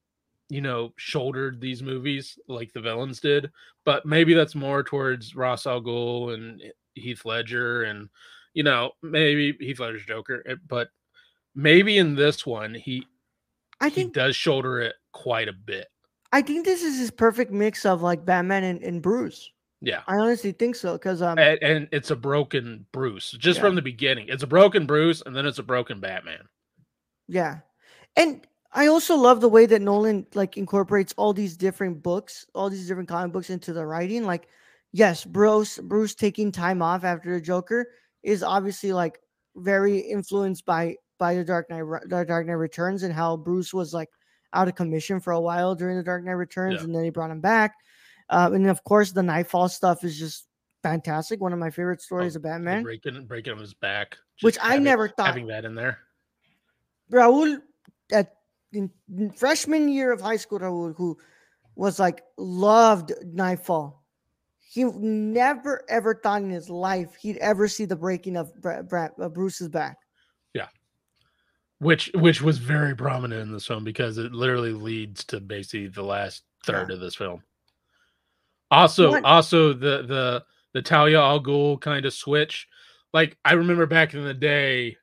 you 0.53 0.61
know, 0.61 0.93
shouldered 0.97 1.63
these 1.63 1.83
movies 1.83 2.39
like 2.47 2.75
the 2.75 2.81
villains 2.81 3.21
did. 3.21 3.51
But 3.87 4.05
maybe 4.05 4.35
that's 4.35 4.55
more 4.55 4.83
towards 4.83 5.35
Ra's 5.35 5.67
al 5.67 5.81
Ghul 5.81 6.35
and 6.35 6.63
Heath 6.95 7.25
Ledger 7.25 7.85
and 7.85 8.11
you 8.53 8.63
know, 8.63 8.91
maybe 9.01 9.57
Heath 9.61 9.81
Ledger's 9.81 10.05
Joker. 10.05 10.45
But 10.69 10.91
maybe 11.55 11.97
in 11.97 12.15
this 12.15 12.45
one 12.45 12.75
he 12.75 13.07
I 13.81 13.89
he 13.89 13.95
think 13.95 14.13
does 14.13 14.37
shoulder 14.37 14.81
it 14.81 14.95
quite 15.13 15.49
a 15.49 15.55
bit. 15.55 15.89
I 16.33 16.43
think 16.43 16.67
this 16.67 16.83
is 16.83 16.99
his 16.99 17.11
perfect 17.11 17.51
mix 17.51 17.87
of 17.87 18.03
like 18.03 18.27
Batman 18.27 18.65
and, 18.65 18.83
and 18.83 19.01
Bruce. 19.01 19.51
Yeah. 19.85 20.03
I 20.07 20.17
honestly 20.17 20.53
think 20.53 20.77
so 20.77 20.93
because 20.93 21.21
um 21.23 21.39
and, 21.39 21.59
and 21.63 21.89
it's 21.91 22.11
a 22.13 22.17
broken 22.17 22.87
Bruce 22.93 23.33
just 23.33 23.59
Yeah. 23.59 23.65
from 23.65 23.75
the 23.75 23.83
beginning. 23.83 24.27
It's 24.29 24.45
a 24.45 24.47
broken 24.47 24.87
Bruce, 24.87 25.23
and 25.27 25.35
then 25.37 25.45
it's 25.45 25.59
a 25.59 25.63
broken 25.63 25.99
Batman. 26.01 26.49
Yeah. 27.29 27.59
And 28.17 28.47
I 28.73 28.87
also 28.87 29.17
love 29.17 29.41
the 29.41 29.49
way 29.49 29.67
that 29.67 29.83
Nolan 29.83 30.27
like 30.35 30.57
incorporates 30.57 31.13
all 31.17 31.33
these 31.33 31.57
different 31.57 32.03
books, 32.03 32.47
all 32.55 32.71
these 32.71 32.87
different 32.87 33.09
comic 33.09 33.33
books 33.33 33.51
into 33.51 33.73
the 33.73 33.85
writing. 33.85 34.25
Like, 34.25 34.49
yes, 34.93 35.25
Bruce 35.25 35.79
Bruce 35.79 36.15
taking 36.15 36.53
time 36.53 36.81
off 36.81 37.05
after 37.05 37.35
the 37.35 37.41
Joker 37.41 37.87
is 38.23 38.43
obviously 38.43 38.93
like 38.93 39.19
very 39.57 39.99
influenced 39.99 40.65
by 40.65 40.97
by 41.19 41.35
the 41.35 41.45
Dark 41.45 41.69
Knight 41.71 41.83
the 42.09 42.25
Dark 42.25 42.47
Knight 42.47 42.53
Returns 42.53 43.03
and 43.03 43.13
how 43.13 43.37
Bruce 43.37 43.75
was 43.75 43.93
like 43.93 44.09
out 44.55 44.69
of 44.69 44.75
commission 44.77 45.19
for 45.19 45.33
a 45.33 45.41
while 45.41 45.75
during 45.75 45.97
the 45.97 46.03
Dark 46.05 46.23
Knight 46.25 46.33
Returns 46.33 46.77
Yeah. 46.77 46.85
and 46.85 46.95
then 46.95 47.03
he 47.05 47.11
brought 47.11 47.31
him 47.31 47.41
back. 47.41 47.75
Um, 48.33 48.55
and 48.55 48.67
of 48.69 48.83
course 48.85 49.13
the 49.13 49.23
Nightfall 49.23 49.69
stuff 49.69 50.05
is 50.05 50.19
just 50.19 50.47
fantastic. 50.83 51.41
One 51.41 51.53
of 51.53 51.59
my 51.59 51.71
favorite 51.71 52.01
stories 52.03 52.35
Oh, 52.35 52.39
of 52.39 52.43
Batman, 52.45 52.83
breaking 52.83 53.27
breaking 53.27 53.59
his 53.59 53.75
back, 53.75 54.17
which 54.41 54.55
just 54.57 54.67
I 54.67 54.79
never 54.79 55.09
thought 55.09 55.27
having 55.27 55.47
that 55.49 55.65
in 55.65 55.75
there. 55.75 55.99
Raul 57.13 57.59
at 58.13 58.35
in, 58.73 58.91
freshman 59.37 59.89
year 59.89 60.13
of 60.13 60.21
high 60.21 60.37
school, 60.37 60.59
Raul, 60.61 60.95
who 60.97 61.19
was 61.77 61.99
like 61.99 62.23
loved 62.39 63.13
Nightfall. 63.25 64.03
he 64.59 64.85
never 64.85 65.85
ever 65.91 66.15
thought 66.15 66.43
in 66.43 66.51
his 66.51 66.71
life 66.71 67.15
he'd 67.17 67.37
ever 67.39 67.69
see 67.69 67.85
the 67.85 67.97
breaking 67.97 68.37
of 68.37 68.51
uh, 68.65 69.29
Bruce's 69.29 69.69
back. 69.69 69.99
Yeah, 70.55 70.69
which 71.81 72.11
which 72.15 72.41
was 72.41 72.59
very 72.59 72.97
prominent 72.97 73.43
in 73.43 73.53
this 73.53 73.67
film 73.67 73.85
because 73.85 74.17
it 74.19 74.33
literally 74.33 74.73
leads 74.73 75.25
to 75.25 75.41
basically 75.41 75.89
the 75.89 76.03
last 76.03 76.45
third 76.65 76.89
Yeah. 76.89 76.95
of 76.95 77.01
this 77.01 77.15
film. 77.15 77.43
Also, 78.73 79.11
What- 79.11 79.25
also 79.25 79.73
the 79.75 80.03
the 80.03 80.45
the 80.73 80.83
Talia 80.83 81.21
al 81.21 81.41
Ghul 81.41 81.81
kind 81.81 82.07
of 82.07 82.15
switch. 82.15 82.67
Like 83.13 83.37
I 83.45 83.53
remember 83.53 83.87
back 83.87 84.15
in 84.15 84.25
the 84.25 84.35
day 84.35 84.97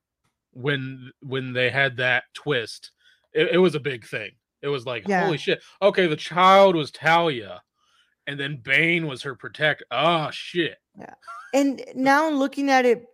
when 0.52 1.12
when 1.22 1.54
they 1.54 1.70
had 1.70 1.98
that 1.98 2.24
twist, 2.34 2.92
it, 3.34 3.50
it 3.54 3.58
was 3.60 3.76
a 3.76 3.80
big 3.80 4.06
thing. 4.06 4.32
It 4.62 4.68
was 4.68 4.86
like, 4.86 5.08
Yeah. 5.08 5.26
holy 5.26 5.38
shit. 5.38 5.62
Okay, 5.82 6.08
the 6.08 6.16
child 6.16 6.76
was 6.76 6.92
Talia, 6.92 7.62
and 8.28 8.40
then 8.40 8.58
Bane 8.58 9.06
was 9.08 9.22
her 9.22 9.36
protector. 9.36 9.86
Oh 9.92 9.98
ah, 9.98 10.30
shit. 10.32 10.78
Yeah. 10.98 11.14
And 11.54 11.84
now 11.96 12.30
looking 12.30 12.70
at 12.72 12.86
it, 12.86 13.06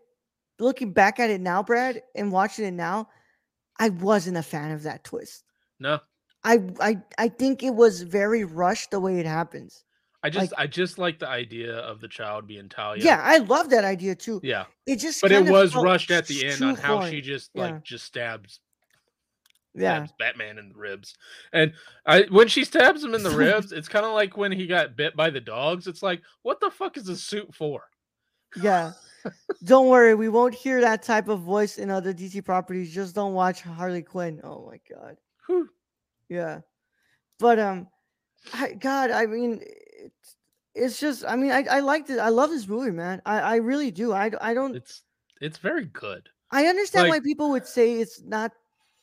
looking 0.60 0.94
back 0.94 1.20
at 1.20 1.30
it 1.30 1.42
now, 1.42 1.62
Brad, 1.64 2.02
and 2.16 2.32
watching 2.32 2.66
it 2.66 2.72
now, 2.72 3.10
I 3.78 3.90
wasn't 3.90 4.38
a 4.38 4.44
fan 4.44 4.72
of 4.72 4.84
that 4.84 5.04
twist. 5.04 5.44
No, 5.80 6.00
I 6.46 6.62
I 6.80 7.02
I 7.18 7.28
think 7.28 7.62
it 7.62 7.76
was 7.76 8.02
very 8.04 8.46
rushed 8.46 8.92
the 8.92 9.02
way 9.02 9.20
it 9.20 9.26
happens. 9.26 9.84
I 10.26 10.30
just 10.30 10.52
Like- 10.52 10.60
I 10.60 10.68
just 10.68 10.98
like 10.98 11.20
the 11.20 11.28
idea 11.30 11.78
of 11.78 12.02
the 12.02 12.08
child 12.08 12.48
being 12.48 12.68
Talia. 12.68 13.04
Yeah, 13.04 13.22
I 13.24 13.38
love 13.38 13.70
that 13.70 13.84
idea 13.86 14.16
too. 14.16 14.40
Yeah. 14.44 14.66
It 14.88 14.96
just 14.98 15.22
but 15.22 15.32
it 15.32 15.46
was 15.46 15.76
rushed 15.76 16.10
at 16.10 16.26
the 16.26 16.48
end 16.48 16.62
on 16.64 16.76
how 16.76 17.06
she 17.08 17.22
just 17.22 17.52
Yeah. 17.54 17.62
like 17.64 17.84
just 17.84 18.06
stabs 18.06 18.60
Yeah, 19.76 20.06
stabs 20.06 20.14
Batman 20.18 20.58
in 20.58 20.70
the 20.70 20.76
ribs. 20.76 21.16
And 21.54 21.74
I 22.08 22.24
when 22.30 22.48
she 22.48 22.64
stabs 22.66 23.04
him 23.04 23.14
in 23.14 23.22
the 23.24 23.30
ribs, 23.46 23.72
it's 23.72 23.88
kind 23.88 24.06
of 24.06 24.14
like 24.14 24.36
when 24.36 24.52
he 24.52 24.66
got 24.68 24.96
bit 24.96 25.16
by 25.16 25.30
the 25.30 25.42
dogs. 25.42 25.86
It's 25.86 26.02
like, 26.02 26.22
what 26.42 26.60
the 26.60 26.72
fuck 26.72 26.98
is 26.98 27.06
the 27.06 27.16
suit 27.16 27.54
for? 27.54 27.84
yeah. 28.62 28.94
don't 29.64 29.90
worry, 29.90 30.16
we 30.16 30.30
won't 30.30 30.54
hear 30.56 30.82
that 30.82 31.02
type 31.04 31.28
of 31.30 31.42
voice 31.42 31.78
in 31.78 31.90
other 31.92 32.14
DC 32.14 32.44
properties. 32.46 32.94
Just 32.94 33.14
don't 33.16 33.34
watch 33.34 33.62
Harley 33.62 34.02
Quinn. 34.02 34.40
Oh 34.44 34.66
my 34.72 34.80
god. 34.90 35.18
Whew. 35.48 35.70
Yeah. 36.30 36.62
But 37.38 37.60
um 37.60 37.88
I 38.54 38.74
God, 38.74 39.10
I 39.12 39.26
mean 39.26 39.62
it's 40.06 40.36
it's 40.74 41.00
just 41.00 41.26
I 41.26 41.36
mean 41.36 41.52
I 41.52 41.64
I 41.70 41.80
like 41.80 42.08
this 42.08 42.20
I 42.20 42.30
love 42.30 42.50
this 42.50 42.68
movie, 42.68 42.92
man. 42.92 43.22
I 43.26 43.40
I 43.40 43.56
really 43.58 43.92
do. 43.92 44.14
I 44.14 44.32
I 44.42 44.54
don't 44.54 44.76
It's 44.76 45.04
it's 45.42 45.58
very 45.58 45.86
good. 45.86 46.28
I 46.52 46.68
understand 46.68 47.10
why 47.10 47.20
people 47.20 47.50
would 47.52 47.66
say 47.66 48.00
it's 48.00 48.22
not 48.22 48.52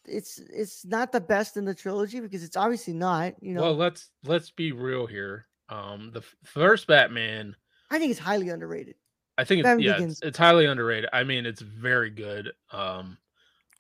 it's 0.06 0.38
it's 0.52 0.84
not 0.84 1.12
the 1.12 1.20
best 1.20 1.56
in 1.56 1.64
the 1.64 1.74
trilogy 1.74 2.20
because 2.20 2.42
it's 2.42 2.56
obviously 2.56 2.92
not, 2.92 3.34
you 3.40 3.54
know. 3.54 3.62
Well, 3.62 3.76
let's 3.76 4.10
let's 4.24 4.50
be 4.50 4.72
real 4.72 5.06
here. 5.06 5.46
Um, 5.68 6.10
the 6.12 6.22
first 6.44 6.86
Batman, 6.86 7.56
I 7.90 7.98
think 7.98 8.10
it's 8.10 8.20
highly 8.20 8.48
underrated. 8.48 8.96
I 9.38 9.44
think 9.44 9.60
it's 9.60 9.66
Batman 9.66 9.86
yeah, 9.86 10.02
it's, 10.02 10.20
it's 10.22 10.38
highly 10.38 10.66
underrated. 10.66 11.08
I 11.12 11.24
mean, 11.24 11.46
it's 11.46 11.62
very 11.62 12.10
good. 12.10 12.52
Um, 12.70 13.16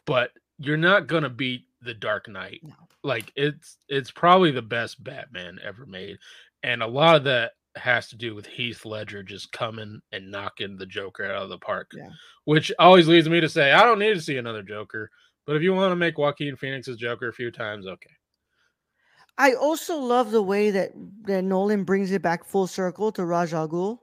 but 0.06 0.30
you're 0.58 0.76
not 0.76 1.06
gonna 1.06 1.30
beat 1.30 1.66
the 1.82 1.94
Dark 1.94 2.28
Knight. 2.28 2.60
No. 2.62 2.74
Like 3.02 3.32
it's 3.36 3.78
it's 3.88 4.10
probably 4.10 4.52
the 4.52 4.62
best 4.62 5.02
Batman 5.02 5.58
ever 5.62 5.86
made, 5.86 6.18
and 6.62 6.82
a 6.82 6.86
lot 6.86 7.16
of 7.16 7.24
that 7.24 7.52
has 7.76 8.08
to 8.08 8.16
do 8.16 8.34
with 8.34 8.46
Heath 8.46 8.84
Ledger 8.84 9.22
just 9.22 9.52
coming 9.52 10.00
and 10.12 10.30
knocking 10.30 10.76
the 10.76 10.86
Joker 10.86 11.24
out 11.24 11.42
of 11.42 11.48
the 11.48 11.58
park. 11.58 11.90
Yeah. 11.94 12.10
Which 12.44 12.70
always 12.78 13.08
leads 13.08 13.28
me 13.28 13.40
to 13.40 13.48
say 13.48 13.72
I 13.72 13.82
don't 13.82 13.98
need 13.98 14.14
to 14.14 14.20
see 14.20 14.36
another 14.36 14.62
Joker, 14.62 15.10
but 15.46 15.56
if 15.56 15.62
you 15.62 15.72
want 15.72 15.92
to 15.92 15.96
make 15.96 16.18
Joaquin 16.18 16.56
Phoenix's 16.56 16.96
Joker 16.96 17.28
a 17.28 17.32
few 17.32 17.50
times, 17.50 17.86
okay. 17.86 18.10
I 19.38 19.54
also 19.54 19.96
love 19.96 20.30
the 20.30 20.42
way 20.42 20.70
that 20.70 20.92
that 21.24 21.42
Nolan 21.42 21.84
brings 21.84 22.12
it 22.12 22.22
back 22.22 22.44
full 22.44 22.66
circle 22.66 23.10
to 23.12 23.24
Ra's 23.24 23.54
al 23.54 23.68
Ghul. 23.68 23.98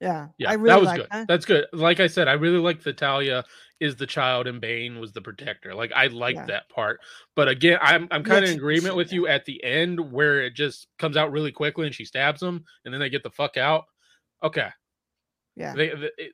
Yeah, 0.00 0.28
Yeah, 0.38 0.50
I 0.50 0.54
really 0.54 0.68
that 0.70 0.80
was 0.80 0.86
like 0.86 0.96
good. 1.00 1.08
that. 1.10 1.28
That's 1.28 1.44
good. 1.44 1.66
Like 1.72 2.00
I 2.00 2.06
said, 2.06 2.26
I 2.26 2.32
really 2.32 2.58
like 2.58 2.82
the 2.82 2.92
Talia 2.92 3.44
is 3.80 3.96
the 3.96 4.06
child 4.06 4.46
and 4.46 4.60
Bane 4.60 4.98
was 4.98 5.12
the 5.12 5.20
protector. 5.20 5.74
Like 5.74 5.92
I 5.94 6.06
like 6.06 6.36
Yeah. 6.36 6.46
that 6.46 6.68
part. 6.70 7.00
But 7.36 7.48
again, 7.48 7.78
I'm 7.82 8.08
I'm 8.10 8.24
kind 8.24 8.44
of 8.44 8.50
in 8.50 8.56
agreement 8.56 8.96
with 8.96 9.12
you 9.12 9.26
at 9.26 9.44
the 9.44 9.62
end 9.62 10.00
where 10.12 10.40
it 10.42 10.54
just 10.54 10.86
comes 10.98 11.16
out 11.18 11.32
really 11.32 11.52
quickly 11.52 11.86
and 11.86 11.94
she 11.94 12.04
stabs 12.06 12.42
him 12.42 12.64
and 12.84 12.92
then 12.94 13.00
they 13.00 13.10
get 13.10 13.22
the 13.22 13.30
fuck 13.30 13.56
out. 13.58 13.84
Okay. 14.42 14.68
Yeah, 15.56 15.74
They, 15.74 15.88
they 15.90 16.10
it, 16.16 16.32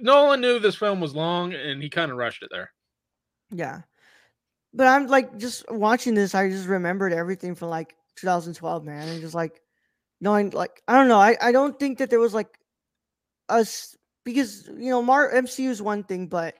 Nolan 0.00 0.40
knew 0.40 0.60
this 0.60 0.76
film 0.76 1.00
was 1.00 1.14
long 1.14 1.52
and 1.54 1.82
he 1.82 1.88
kind 1.90 2.12
of 2.12 2.16
rushed 2.18 2.42
it 2.44 2.50
there. 2.52 2.70
yeah. 3.50 3.80
But 4.74 4.86
I'm 4.86 5.06
like 5.08 5.36
just 5.38 5.64
watching 5.72 6.14
this. 6.14 6.34
I 6.34 6.50
just 6.50 6.68
remembered 6.68 7.12
everything 7.12 7.54
from 7.56 7.70
like 7.70 7.96
2012, 8.16 8.84
man, 8.84 9.08
and 9.08 9.20
just 9.20 9.34
like 9.34 9.60
knowing, 10.20 10.50
like 10.50 10.82
I 10.86 10.94
don't 10.96 11.08
know. 11.08 11.18
I 11.18 11.36
I 11.40 11.52
don't 11.52 11.78
think 11.80 11.98
that 11.98 12.10
there 12.10 12.20
was 12.20 12.34
like 12.34 12.48
us 13.48 13.96
because 14.24 14.68
you 14.76 14.90
know, 14.90 15.02
Mar 15.02 15.30
MCU 15.32 15.68
is 15.68 15.82
one 15.82 16.04
thing, 16.04 16.26
but 16.26 16.54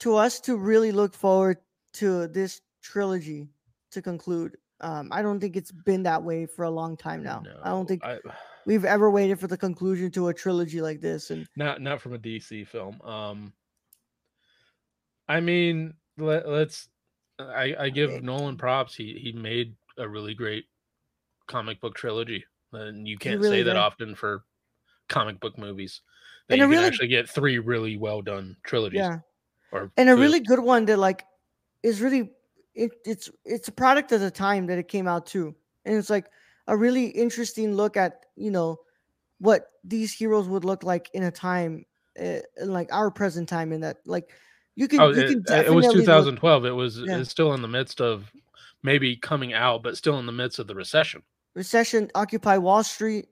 to 0.00 0.16
us 0.16 0.40
to 0.40 0.56
really 0.56 0.92
look 0.92 1.14
forward 1.14 1.58
to 1.94 2.26
this 2.28 2.60
trilogy 2.82 3.48
to 3.92 4.02
conclude. 4.02 4.56
Um, 4.80 5.08
I 5.12 5.22
don't 5.22 5.40
think 5.40 5.56
it's 5.56 5.72
been 5.72 6.02
that 6.02 6.22
way 6.22 6.46
for 6.46 6.64
a 6.64 6.70
long 6.70 6.96
time 6.96 7.22
now. 7.22 7.42
I 7.62 7.70
don't 7.70 7.86
think 7.86 8.04
I, 8.04 8.18
we've 8.66 8.84
ever 8.84 9.10
waited 9.10 9.38
for 9.38 9.46
the 9.46 9.56
conclusion 9.56 10.10
to 10.12 10.28
a 10.28 10.34
trilogy 10.34 10.80
like 10.80 11.00
this. 11.00 11.30
And 11.30 11.46
not 11.56 11.80
not 11.80 12.00
from 12.00 12.14
a 12.14 12.18
DC 12.18 12.66
film. 12.66 13.00
Um 13.02 13.52
I 15.26 15.40
mean, 15.40 15.94
let, 16.18 16.48
let's 16.48 16.88
I 17.38 17.74
I 17.78 17.88
give. 17.88 18.22
Nolan 18.22 18.56
props. 18.56 18.94
He 18.94 19.14
he 19.14 19.32
made 19.32 19.74
a 19.96 20.08
really 20.08 20.34
great 20.34 20.64
comic 21.46 21.80
book 21.80 21.94
trilogy. 21.94 22.44
And 22.72 23.06
you 23.06 23.16
can't 23.16 23.40
really 23.40 23.58
say 23.58 23.62
that 23.64 23.76
often 23.76 24.14
for 24.14 24.44
comic 25.08 25.40
book 25.40 25.56
movies. 25.58 26.00
That 26.48 26.54
And 26.54 26.58
you 26.58 26.64
can 26.64 26.70
really- 26.70 26.86
actually 26.86 27.08
get 27.08 27.28
three 27.28 27.58
really 27.58 27.96
well 27.96 28.20
done 28.22 28.56
trilogies. 28.64 28.98
yeah, 28.98 29.18
Or 29.72 29.90
and 29.96 30.08
a 30.10 30.14
two. 30.14 30.20
really 30.20 30.40
good 30.40 30.60
one 30.60 30.84
that 30.86 30.98
like 30.98 31.24
is 31.82 32.00
really 32.00 32.30
it, 32.74 32.90
it's 33.06 33.30
it's 33.44 33.68
a 33.68 33.72
product 33.72 34.12
of 34.12 34.20
the 34.20 34.30
time 34.30 34.66
that 34.66 34.78
it 34.78 34.88
came 34.88 35.06
out 35.08 35.26
too, 35.26 35.54
and 35.84 35.96
it's 35.96 36.10
like 36.10 36.26
a 36.66 36.76
really 36.76 37.06
interesting 37.06 37.74
look 37.76 37.96
at 37.96 38.26
you 38.36 38.50
know 38.50 38.80
what 39.38 39.70
these 39.84 40.12
heroes 40.12 40.48
would 40.48 40.64
look 40.64 40.82
like 40.82 41.08
in 41.14 41.22
a 41.24 41.30
time 41.30 41.84
uh, 42.20 42.38
in 42.60 42.72
like 42.72 42.92
our 42.92 43.10
present 43.10 43.48
time 43.48 43.72
in 43.72 43.80
that 43.80 43.98
like 44.06 44.30
you 44.76 44.88
can 44.88 45.00
Oh, 45.00 45.10
you 45.10 45.20
it, 45.22 45.28
can 45.28 45.38
it 45.38 45.46
definitely 45.46 45.76
was 45.76 45.86
look- 45.86 45.94
2012. 45.96 46.64
It 46.66 46.70
was 46.70 46.98
Yeah. 46.98 47.18
it's 47.18 47.30
still 47.30 47.52
in 47.54 47.62
the 47.62 47.68
midst 47.68 48.00
of 48.00 48.30
maybe 48.82 49.16
coming 49.16 49.52
out, 49.54 49.82
but 49.82 49.96
still 49.96 50.18
in 50.18 50.26
the 50.26 50.32
midst 50.32 50.58
of 50.58 50.66
the 50.66 50.74
recession. 50.74 51.22
recession 51.54 52.10
occupy 52.14 52.58
wall 52.58 52.82
street 52.82 53.28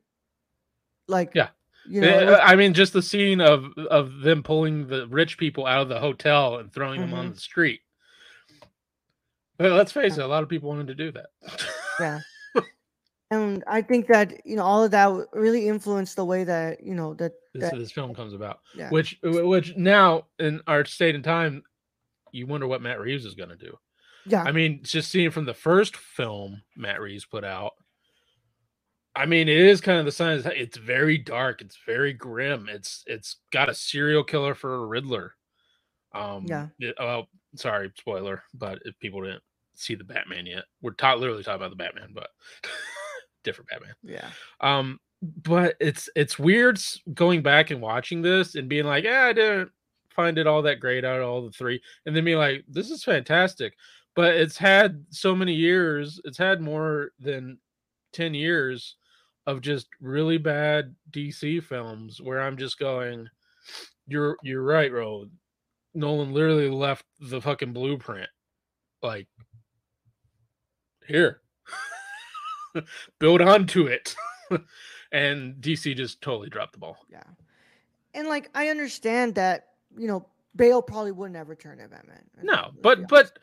like 1.09 1.33
Yeah. 1.35 1.49
You 1.89 2.01
know 2.01 2.09
Eh, 2.09 2.21
it 2.23 2.27
was- 2.27 2.41
I 2.43 2.55
mean, 2.57 2.75
just 2.75 2.93
the 2.93 3.03
scene 3.03 3.41
of 3.41 3.73
of 3.91 4.21
them 4.21 4.43
pulling 4.43 4.87
the 4.89 5.07
rich 5.09 5.39
people 5.39 5.67
out 5.67 5.83
of 5.83 5.89
the 5.89 5.99
hotel 6.01 6.59
and 6.59 6.73
throwing 6.73 7.01
them 7.01 7.15
on 7.15 7.31
Mhm. 7.31 7.35
the 7.35 7.41
street. 7.41 7.81
But 9.59 9.73
let's 9.73 9.93
face 9.93 10.17
it, 10.19 10.23
a 10.25 10.27
lot 10.27 10.43
of 10.43 10.49
people 10.49 10.69
wanted 10.69 10.89
to 10.89 10.95
do 10.95 11.13
that. 11.13 11.27
yeah 12.01 12.21
and 13.31 13.63
i 13.67 13.81
think 13.83 14.07
that 14.09 14.45
you 14.47 14.57
know 14.57 14.63
all 14.63 14.83
of 14.85 14.91
that 14.91 15.11
really 15.33 15.69
influenced 15.69 16.17
the 16.17 16.25
way 16.25 16.43
that 16.45 16.83
you 16.83 16.95
know 16.95 17.15
that, 17.15 17.33
this 17.55 17.71
that 17.71 17.79
this 17.79 17.93
film 17.93 18.15
comes 18.15 18.33
about. 18.35 18.61
yeah 18.75 18.89
Which 18.91 19.19
which 19.23 19.77
now 19.77 20.27
in 20.39 20.61
our 20.67 20.85
state 20.85 21.15
and 21.15 21.23
time, 21.25 21.63
you 22.33 22.47
wonder 22.47 22.67
what 22.67 22.83
Matt 22.83 22.99
Reeves 23.01 23.25
is 23.27 23.35
going 23.35 23.51
to 23.51 23.57
do. 23.57 23.79
yeah 24.27 24.43
I 24.43 24.53
mean, 24.53 24.81
just 24.83 25.11
seeing 25.11 25.31
from 25.31 25.45
the 25.45 25.55
first 25.55 25.97
film 25.97 26.63
Matt 26.77 27.01
Reeves 27.01 27.25
put 27.27 27.45
out. 27.45 27.73
I 29.15 29.27
mean, 29.27 29.49
it 29.49 29.59
is 29.59 29.81
kind 29.81 29.99
of 29.99 30.05
the 30.07 30.13
sign. 30.13 30.43
It's 30.57 30.79
very 30.79 31.19
dark. 31.19 31.61
It's 31.61 31.79
very 31.87 32.13
grim. 32.15 32.69
It's 32.71 33.05
it's 33.07 33.37
got 33.53 33.69
a 33.69 33.75
serial 33.75 34.25
killer 34.25 34.55
for 34.55 34.75
a 34.77 34.87
Riddler. 34.87 35.35
Um, 36.15 36.47
Yeah. 36.47 36.69
it- 36.79 36.97
oh, 36.99 37.27
sorry, 37.57 37.93
spoiler. 37.99 38.43
But 38.55 38.81
if 38.85 38.99
people 39.01 39.23
didn't 39.23 39.43
see 39.75 39.95
the 39.95 40.05
Batman 40.05 40.47
yet, 40.47 40.65
we're 40.81 40.93
ta- 40.95 41.15
literally 41.15 41.43
talking 41.43 41.57
about 41.61 41.71
the 41.71 41.77
Batman, 41.77 42.11
but 42.15 42.31
different 43.45 43.71
Batman. 43.71 43.95
yeah 44.03 44.31
Um, 44.61 44.99
but 45.23 45.77
it's 45.81 46.09
it's 46.17 46.39
weird 46.39 46.81
going 47.15 47.43
back 47.43 47.71
and 47.71 47.81
watching 47.81 48.23
this 48.23 48.55
and 48.57 48.69
being 48.69 48.85
like, 48.87 49.05
yeah, 49.05 49.23
I 49.23 49.33
didn't 49.33 49.71
find 50.11 50.37
it 50.39 50.47
all 50.47 50.63
that 50.63 50.81
great 50.81 51.05
out 51.05 51.21
of 51.21 51.29
all 51.29 51.43
the 51.45 51.53
three, 51.53 51.81
and 52.07 52.15
then 52.17 52.25
being 52.25 52.39
like, 52.39 52.65
this 52.69 52.91
is 52.91 53.05
fantastic. 53.05 53.75
But 54.15 54.35
it's 54.37 54.59
had 54.59 55.05
so 55.11 55.35
many 55.35 55.55
years. 55.55 56.21
It's 56.25 56.39
had 56.39 56.61
more 56.61 57.13
than 57.21 57.59
ten 58.13 58.35
years 58.35 58.97
of 59.47 59.61
just 59.61 59.89
really 60.01 60.39
bad 60.39 60.95
DC 61.11 61.63
films 61.65 62.21
where 62.21 62.41
I'm 62.41 62.57
just 62.57 62.79
going, 62.79 63.29
you're 64.07 64.37
you're 64.43 64.63
right, 64.63 64.93
Ro. 64.93 65.27
Nolan 65.95 66.33
literally 66.33 66.71
left 66.71 67.05
the 67.21 67.41
fucking 67.41 67.73
blueprint, 67.73 68.31
like 69.03 69.29
here 71.07 71.41
build 73.19 73.43
onto 73.43 73.87
it. 73.87 74.15
and 75.13 75.57
DC 75.57 75.97
just 75.97 76.21
totally 76.23 76.49
dropped 76.49 76.73
the 76.73 76.79
ball. 76.79 76.99
Yeah. 77.11 77.23
And 78.15 78.29
like 78.29 78.51
I 78.55 78.69
understand 78.69 79.35
that, 79.37 79.69
you 79.97 80.07
know, 80.07 80.27
Bale 80.57 80.83
probably 80.83 81.13
would 81.13 81.33
never 81.33 81.55
turn 81.55 81.81
at 81.81 81.91
Batman. 81.91 82.23
No, 82.43 82.53
mean, 82.53 82.63
let's 82.63 82.75
be 82.75 82.81
but 82.83 83.09
but 83.09 83.39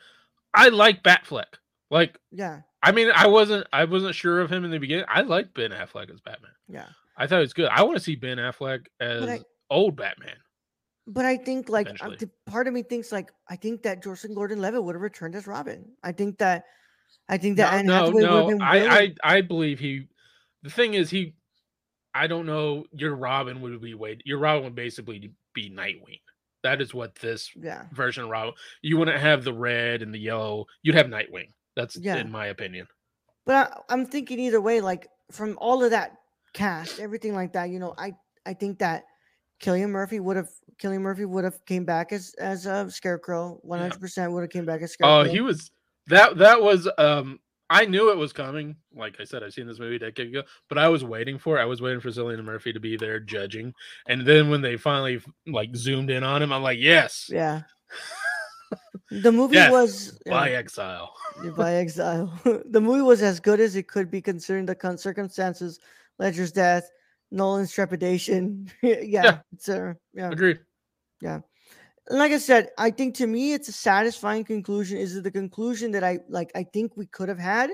I 0.54 0.68
like 0.68 1.02
Batfleck. 1.02 1.54
Like 1.90 2.18
yeah, 2.30 2.60
I 2.82 2.92
mean, 2.92 3.10
I 3.14 3.26
wasn't 3.26 3.66
I 3.72 3.84
wasn't 3.84 4.14
sure 4.14 4.40
of 4.40 4.50
him 4.50 4.64
in 4.64 4.70
the 4.70 4.78
beginning. 4.78 5.04
I 5.08 5.20
like 5.22 5.52
Ben 5.54 5.70
Affleck 5.70 6.12
as 6.12 6.20
Batman. 6.20 6.52
yeah. 6.68 6.86
I 7.16 7.26
thought 7.26 7.38
it 7.38 7.42
was 7.42 7.52
good. 7.52 7.68
I 7.70 7.82
want 7.82 7.98
to 7.98 8.02
see 8.02 8.16
Ben 8.16 8.38
Affleck 8.38 8.86
as 8.98 9.28
I- 9.28 9.40
old 9.68 9.96
Batman. 9.96 10.36
But 11.06 11.24
I 11.24 11.36
think 11.36 11.68
like 11.68 11.88
uh, 12.00 12.10
the 12.18 12.30
part 12.46 12.68
of 12.68 12.72
me 12.72 12.82
thinks 12.82 13.10
like 13.10 13.32
I 13.48 13.56
think 13.56 13.82
that 13.82 14.02
Joseph 14.02 14.34
Gordon-Levitt 14.34 14.82
would 14.82 14.94
have 14.94 15.02
returned 15.02 15.34
as 15.34 15.46
Robin. 15.46 15.84
I 16.04 16.12
think 16.12 16.38
that 16.38 16.64
I 17.28 17.36
think 17.36 17.56
that 17.56 17.84
no, 17.84 17.92
no, 17.92 18.04
Hathaway 18.04 18.22
would 18.22 18.30
have 18.30 18.40
no. 18.40 18.46
been 18.46 18.62
I, 18.62 18.86
I, 18.86 19.14
I 19.24 19.40
believe 19.40 19.80
he. 19.80 20.06
The 20.62 20.70
thing 20.70 20.94
is, 20.94 21.10
he. 21.10 21.34
I 22.14 22.26
don't 22.26 22.46
know. 22.46 22.84
Your 22.92 23.16
Robin 23.16 23.60
would 23.60 23.80
be 23.80 23.94
way. 23.94 24.18
Your 24.24 24.38
Robin 24.38 24.64
would 24.64 24.74
basically 24.74 25.32
be 25.54 25.70
Nightwing. 25.70 26.20
That 26.62 26.80
is 26.80 26.92
what 26.94 27.14
this 27.16 27.50
yeah. 27.56 27.84
version 27.92 28.24
of 28.24 28.30
Robin. 28.30 28.54
You 28.82 28.96
wouldn't 28.98 29.18
have 29.18 29.42
the 29.42 29.54
red 29.54 30.02
and 30.02 30.12
the 30.14 30.18
yellow. 30.18 30.66
You'd 30.82 30.94
have 30.94 31.06
Nightwing. 31.06 31.48
That's 31.76 31.96
Yeah. 31.96 32.16
in 32.16 32.30
my 32.30 32.46
opinion. 32.46 32.86
But 33.46 33.54
I, 33.88 33.94
I'm 33.94 34.06
thinking 34.06 34.38
either 34.40 34.60
way, 34.60 34.80
like 34.80 35.08
from 35.30 35.56
all 35.60 35.82
of 35.82 35.90
that 35.90 36.12
cast, 36.52 37.00
everything 37.00 37.34
like 37.34 37.52
that, 37.54 37.70
you 37.70 37.78
know, 37.78 37.94
I 37.96 38.12
I 38.46 38.54
think 38.54 38.78
that 38.78 39.04
Cillian 39.62 39.90
Murphy 39.90 40.20
would 40.20 40.36
have 40.36 40.48
Cillian 40.82 41.00
Murphy 41.00 41.24
would 41.24 41.44
have 41.44 41.64
came 41.66 41.84
back 41.84 42.12
as 42.12 42.34
as 42.38 42.66
a 42.66 42.90
Scarecrow. 42.90 43.58
One 43.62 43.78
hundred 43.80 44.00
percent 44.00 44.32
would 44.32 44.42
have 44.42 44.50
came 44.50 44.64
back 44.66 44.82
as 44.82 44.92
Scarecrow. 44.92 45.20
Oh, 45.20 45.24
he 45.24 45.40
was 45.40 45.70
that. 46.08 46.38
That 46.38 46.62
was. 46.62 46.88
Um, 46.98 47.38
I 47.72 47.84
knew 47.84 48.10
it 48.10 48.16
was 48.16 48.32
coming. 48.32 48.74
Like 48.96 49.20
I 49.20 49.24
said, 49.24 49.44
I've 49.44 49.52
seen 49.52 49.68
this 49.68 49.78
movie 49.78 49.94
a 49.96 49.98
decade 50.00 50.26
ago, 50.28 50.42
but 50.68 50.76
I 50.76 50.88
was 50.88 51.04
waiting 51.04 51.38
for. 51.38 51.56
it. 51.58 51.62
I 51.62 51.66
was 51.66 51.80
waiting 51.80 52.00
for 52.00 52.08
Cillian 52.08 52.42
Murphy 52.42 52.72
to 52.72 52.80
be 52.80 52.96
there 52.96 53.20
judging, 53.20 53.72
and 54.08 54.26
then 54.26 54.50
when 54.50 54.60
they 54.60 54.76
finally 54.76 55.20
like 55.46 55.76
zoomed 55.76 56.10
in 56.10 56.24
on 56.24 56.42
him, 56.42 56.52
I'm 56.52 56.62
like, 56.62 56.78
yes, 56.80 57.28
Yeah. 57.32 57.62
The 59.10 59.32
movie 59.32 59.56
was 59.56 60.20
yeah, 60.24 60.32
by 60.32 60.50
exile. 60.50 61.14
by 61.56 61.74
exile. 61.74 62.32
the 62.44 62.80
movie 62.80 63.02
was 63.02 63.22
as 63.22 63.40
good 63.40 63.58
as 63.60 63.74
it 63.74 63.88
could 63.88 64.10
be 64.10 64.22
considering 64.22 64.66
the 64.66 64.96
circumstances, 64.96 65.80
Ledger's 66.18 66.52
death, 66.52 66.88
Nolan's 67.30 67.72
trepidation. 67.72 68.70
yeah, 68.82 68.96
Yeah. 69.02 69.38
it's 69.52 69.68
uh, 69.68 69.94
yeah. 70.14 70.30
Agreed. 70.30 70.60
And 72.10 72.18
like 72.18 72.32
I 72.32 72.38
said, 72.38 72.70
I 72.76 72.90
think 72.90 73.14
to 73.16 73.26
me 73.28 73.52
it's 73.52 73.68
a 73.68 73.72
satisfying 73.72 74.44
conclusion. 74.44 74.98
Is 74.98 75.14
it 75.16 75.22
the 75.22 75.30
conclusion 75.30 75.92
that 75.92 76.02
I 76.02 76.18
like? 76.28 76.50
I 76.56 76.64
think 76.64 76.96
we 76.96 77.06
could 77.06 77.28
have 77.28 77.38
had, 77.38 77.70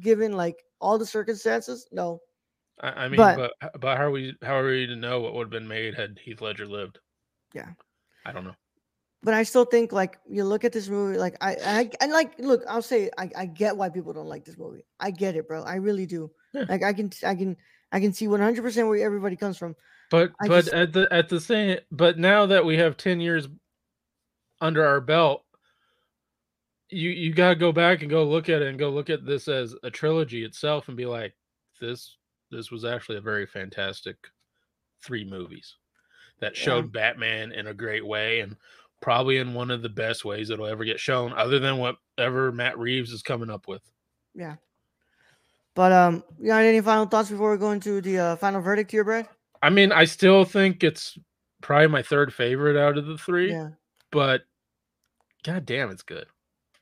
given 0.00 0.32
like 0.32 0.62
all 0.78 0.98
the 0.98 1.06
circumstances. 1.06 1.88
No, 1.90 2.20
I, 2.80 2.88
I 3.04 3.08
mean, 3.08 3.16
But- 3.16 3.52
but, 3.60 3.80
but 3.80 3.96
how 3.96 4.04
are 4.04 4.10
we? 4.10 4.36
How 4.42 4.56
are 4.56 4.66
we 4.66 4.86
to 4.86 4.94
know 4.94 5.20
what 5.20 5.32
would 5.34 5.44
have 5.44 5.50
been 5.50 5.66
made 5.66 5.94
had 5.94 6.18
Heath 6.22 6.42
Ledger 6.42 6.66
lived? 6.66 6.98
Yeah. 7.54 7.70
I 8.26 8.32
don't 8.32 8.44
know. 8.44 8.54
But 9.22 9.34
I 9.34 9.42
still 9.42 9.64
think 9.64 9.92
like 9.92 10.18
you 10.28 10.44
look 10.44 10.64
at 10.64 10.72
this 10.72 10.88
movie, 10.88 11.18
like 11.18 11.36
I, 11.40 11.56
I, 11.64 11.90
I 12.00 12.06
like. 12.06 12.38
Look, 12.38 12.62
I'll 12.68 12.82
say 12.82 13.10
I, 13.18 13.30
I 13.36 13.46
get 13.46 13.76
why 13.76 13.88
people 13.88 14.12
don't 14.12 14.28
like 14.28 14.44
this 14.44 14.56
movie. 14.58 14.84
I 15.00 15.10
get 15.10 15.34
it, 15.36 15.48
bro. 15.48 15.62
I 15.62 15.76
really 15.76 16.06
do. 16.06 16.30
Yeah. 16.54 16.64
Like 16.68 16.82
I 16.82 16.92
can, 16.92 17.10
I 17.26 17.34
can, 17.34 17.56
I 17.92 18.00
can 18.00 18.12
see 18.12 18.28
one 18.28 18.40
hundred 18.40 18.62
percent 18.62 18.88
where 18.88 19.04
everybody 19.04 19.36
comes 19.36 19.58
from. 19.58 19.74
But 20.10 20.32
I 20.40 20.48
but 20.48 20.64
just- 20.64 20.74
at 20.74 20.92
the 20.92 21.08
at 21.12 21.28
the 21.28 21.40
same 21.40 21.78
but 21.90 22.18
now 22.18 22.46
that 22.46 22.64
we 22.64 22.78
have 22.78 22.96
10 22.96 23.20
years 23.20 23.46
under 24.60 24.86
our 24.86 25.02
belt 25.02 25.44
you 26.90 27.10
you 27.10 27.34
got 27.34 27.50
to 27.50 27.54
go 27.54 27.72
back 27.72 28.00
and 28.00 28.08
go 28.10 28.24
look 28.24 28.48
at 28.48 28.62
it 28.62 28.68
and 28.68 28.78
go 28.78 28.88
look 28.88 29.10
at 29.10 29.26
this 29.26 29.48
as 29.48 29.74
a 29.82 29.90
trilogy 29.90 30.44
itself 30.44 30.88
and 30.88 30.96
be 30.96 31.04
like 31.04 31.34
this 31.80 32.16
this 32.50 32.70
was 32.70 32.84
actually 32.86 33.18
a 33.18 33.20
very 33.20 33.46
fantastic 33.46 34.16
three 35.02 35.24
movies 35.24 35.76
that 36.40 36.56
Yeah. 36.56 36.62
showed 36.62 36.92
Batman 36.92 37.52
in 37.52 37.66
a 37.66 37.74
great 37.74 38.06
way 38.06 38.40
and 38.40 38.56
probably 39.00 39.38
in 39.38 39.54
one 39.54 39.70
of 39.70 39.82
the 39.82 39.88
best 39.88 40.24
ways 40.24 40.50
it'll 40.50 40.66
ever 40.66 40.84
get 40.84 40.98
shown 41.00 41.32
other 41.34 41.58
than 41.58 41.78
whatever 41.78 42.52
Matt 42.52 42.78
Reeves 42.78 43.12
is 43.12 43.22
coming 43.22 43.50
up 43.50 43.68
with. 43.68 43.82
Yeah. 44.34 44.56
But 45.74 45.92
um, 45.92 46.24
you 46.40 46.48
got 46.48 46.62
any 46.62 46.80
final 46.80 47.06
thoughts 47.06 47.30
before 47.30 47.52
we 47.52 47.58
go 47.58 47.70
into 47.70 48.00
the 48.00 48.18
uh, 48.18 48.36
final 48.36 48.60
verdict 48.60 48.90
here, 48.90 49.04
Brad? 49.04 49.28
I 49.62 49.70
mean, 49.70 49.92
I 49.92 50.04
still 50.04 50.44
think 50.44 50.82
it's 50.82 51.16
probably 51.62 51.88
my 51.88 52.02
third 52.02 52.32
favorite 52.32 52.76
out 52.76 52.98
of 52.98 53.06
the 53.06 53.18
three. 53.18 53.52
Yeah, 53.52 53.70
but 54.10 54.42
god 55.44 55.64
damn 55.64 55.90
it's 55.90 56.02
good 56.02 56.26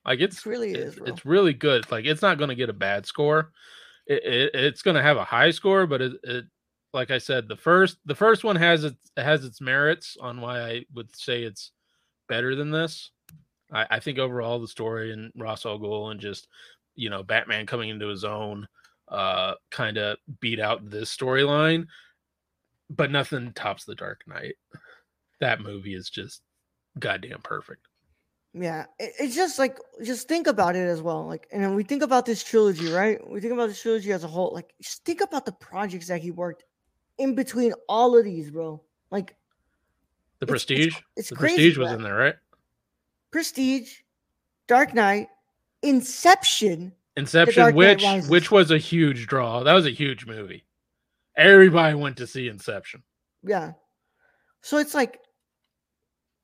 like 0.07 0.21
it's 0.21 0.39
it 0.39 0.47
really 0.47 0.71
it- 0.73 0.77
is, 0.79 0.95
bro. 0.95 1.07
it's 1.09 1.27
really 1.27 1.53
good 1.53 1.91
like 1.91 2.05
it's 2.07 2.23
not 2.23 2.39
going 2.39 2.49
to 2.49 2.55
get 2.55 2.71
a 2.71 2.73
bad 2.75 3.05
score 3.05 3.53
it, 4.07 4.25
it, 4.25 4.51
it's 4.55 4.83
going 4.83 4.95
to 4.95 5.03
have 5.03 5.19
a 5.19 5.25
high 5.25 5.51
score 5.51 5.87
but 5.87 6.01
it, 6.01 6.13
it 6.23 6.45
like 6.95 7.11
i 7.11 7.19
said 7.19 7.49
the 7.49 7.57
first 7.57 7.99
the 8.07 8.15
first 8.15 8.45
one 8.45 8.57
has 8.57 8.85
its 8.85 8.97
has 9.17 9.45
its 9.45 9.61
merits 9.61 10.17
on 10.21 10.41
why 10.41 10.61
i 10.61 10.85
would 10.95 11.15
say 11.15 11.43
it's 11.43 11.73
better 12.29 12.55
than 12.55 12.71
this 12.71 13.11
i, 13.73 13.87
I 13.91 14.01
think 14.01 14.19
overall 14.19 14.59
the 14.59 14.69
story 14.69 15.13
and 15.13 15.33
ra's 15.37 15.67
al 15.67 16.11
and 16.11 16.21
just 16.21 16.49
you 16.95 17.11
know 17.11 17.23
batman 17.23 17.67
coming 17.67 17.89
into 17.89 18.09
his 18.09 18.25
own 18.25 18.67
uh 19.09 19.55
kind 19.71 19.99
of 19.99 20.19
beat 20.41 20.61
out 20.61 20.89
this 20.89 21.15
storyline 21.15 21.87
but 22.91 23.11
nothing 23.11 23.53
tops 23.53 23.85
the 23.85 23.95
dark 23.95 24.23
knight 24.27 24.57
that 25.41 25.61
movie 25.61 25.95
is 25.95 26.11
just 26.11 26.43
goddamn 26.99 27.41
perfect 27.43 27.87
Yeah, 28.59 28.87
it's 28.99 29.35
just 29.35 29.59
like 29.59 29.79
just 30.03 30.29
think 30.29 30.47
about 30.47 30.77
it 30.77 30.89
as 30.89 31.03
well. 31.03 31.27
Like, 31.27 31.47
and 31.53 31.77
we 31.77 31.85
think 31.85 32.03
about 32.03 32.25
this 32.25 32.43
trilogy, 32.43 32.91
right? 32.91 33.19
We 33.29 33.39
think 33.39 33.53
about 33.53 33.69
this 33.69 33.83
trilogy 33.83 34.13
as 34.13 34.25
a 34.25 34.29
whole. 34.29 34.51
Like, 34.55 34.73
just 34.81 35.05
think 35.05 35.21
about 35.21 35.45
the 35.45 35.53
projects 35.53 36.09
that 36.09 36.23
he 36.23 36.31
worked 36.31 36.65
in 37.19 37.35
between 37.35 37.75
all 37.87 38.17
of 38.17 38.25
these, 38.25 38.51
bro. 38.51 38.83
Like, 39.11 39.37
The 40.41 40.45
It's- 40.47 40.65
it's- 40.71 40.87
Prestige. 40.87 41.03
it's 41.17 41.29
the 41.31 41.37
crazy, 41.37 41.55
Prestige 41.57 41.79
was 41.79 41.93
in 41.93 42.03
there, 42.03 42.17
right? 42.17 42.37
Prestige, 43.31 44.01
Dark 44.69 44.95
Knight, 44.95 45.29
Inception. 45.83 46.95
Inception, 47.17 47.75
which 47.75 48.05
which 48.29 48.51
was 48.51 48.71
a 48.71 48.79
huge 48.79 49.27
draw. 49.27 49.63
That 49.63 49.73
was 49.73 49.87
a 49.87 49.91
huge 49.91 50.27
movie. 50.27 50.67
Everybody 51.37 51.95
went 51.95 52.17
to 52.19 52.27
see 52.27 52.49
Inception. 52.49 53.03
Yeah. 53.43 53.73
So 54.63 54.79
it's 54.79 54.95
like 54.95 55.21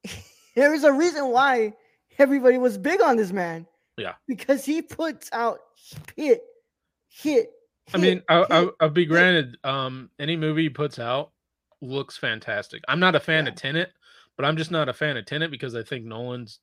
there 0.55 0.73
is 0.75 0.85
a 0.85 0.93
reason 0.93 1.29
why 1.29 1.75
everybody 2.19 2.59
was 2.59 2.79
big 2.79 3.01
on 3.03 3.17
this 3.17 3.33
man. 3.33 3.67
Yeah. 3.99 4.15
Because 4.27 4.65
he 4.65 4.81
puts 4.81 5.29
out 5.33 5.59
hit, 6.17 6.43
hit. 7.09 7.51
I 7.93 7.99
mean, 7.99 8.19
hit, 8.19 8.25
I, 8.29 8.47
I, 8.49 8.61
hit. 8.63 8.75
I'll 8.81 8.89
be 8.91 9.05
granted. 9.07 9.59
Um, 9.65 10.09
any 10.19 10.37
movie 10.37 10.63
he 10.63 10.71
puts 10.71 10.99
out 10.99 11.32
looks 11.83 12.16
fantastic. 12.16 12.83
I'm 12.88 13.01
not 13.01 13.14
a 13.14 13.21
fan 13.21 13.45
Yeah. 13.45 13.51
of 13.53 13.57
Tenet, 13.57 13.92
but 14.37 14.47
I'm 14.47 14.57
just 14.57 14.71
not 14.71 14.88
a 14.88 14.92
fan 14.95 15.16
of 15.16 15.27
Tenet 15.27 15.51
because 15.51 15.75
I 15.75 15.83
think 15.83 16.05
Nolan's 16.07 16.61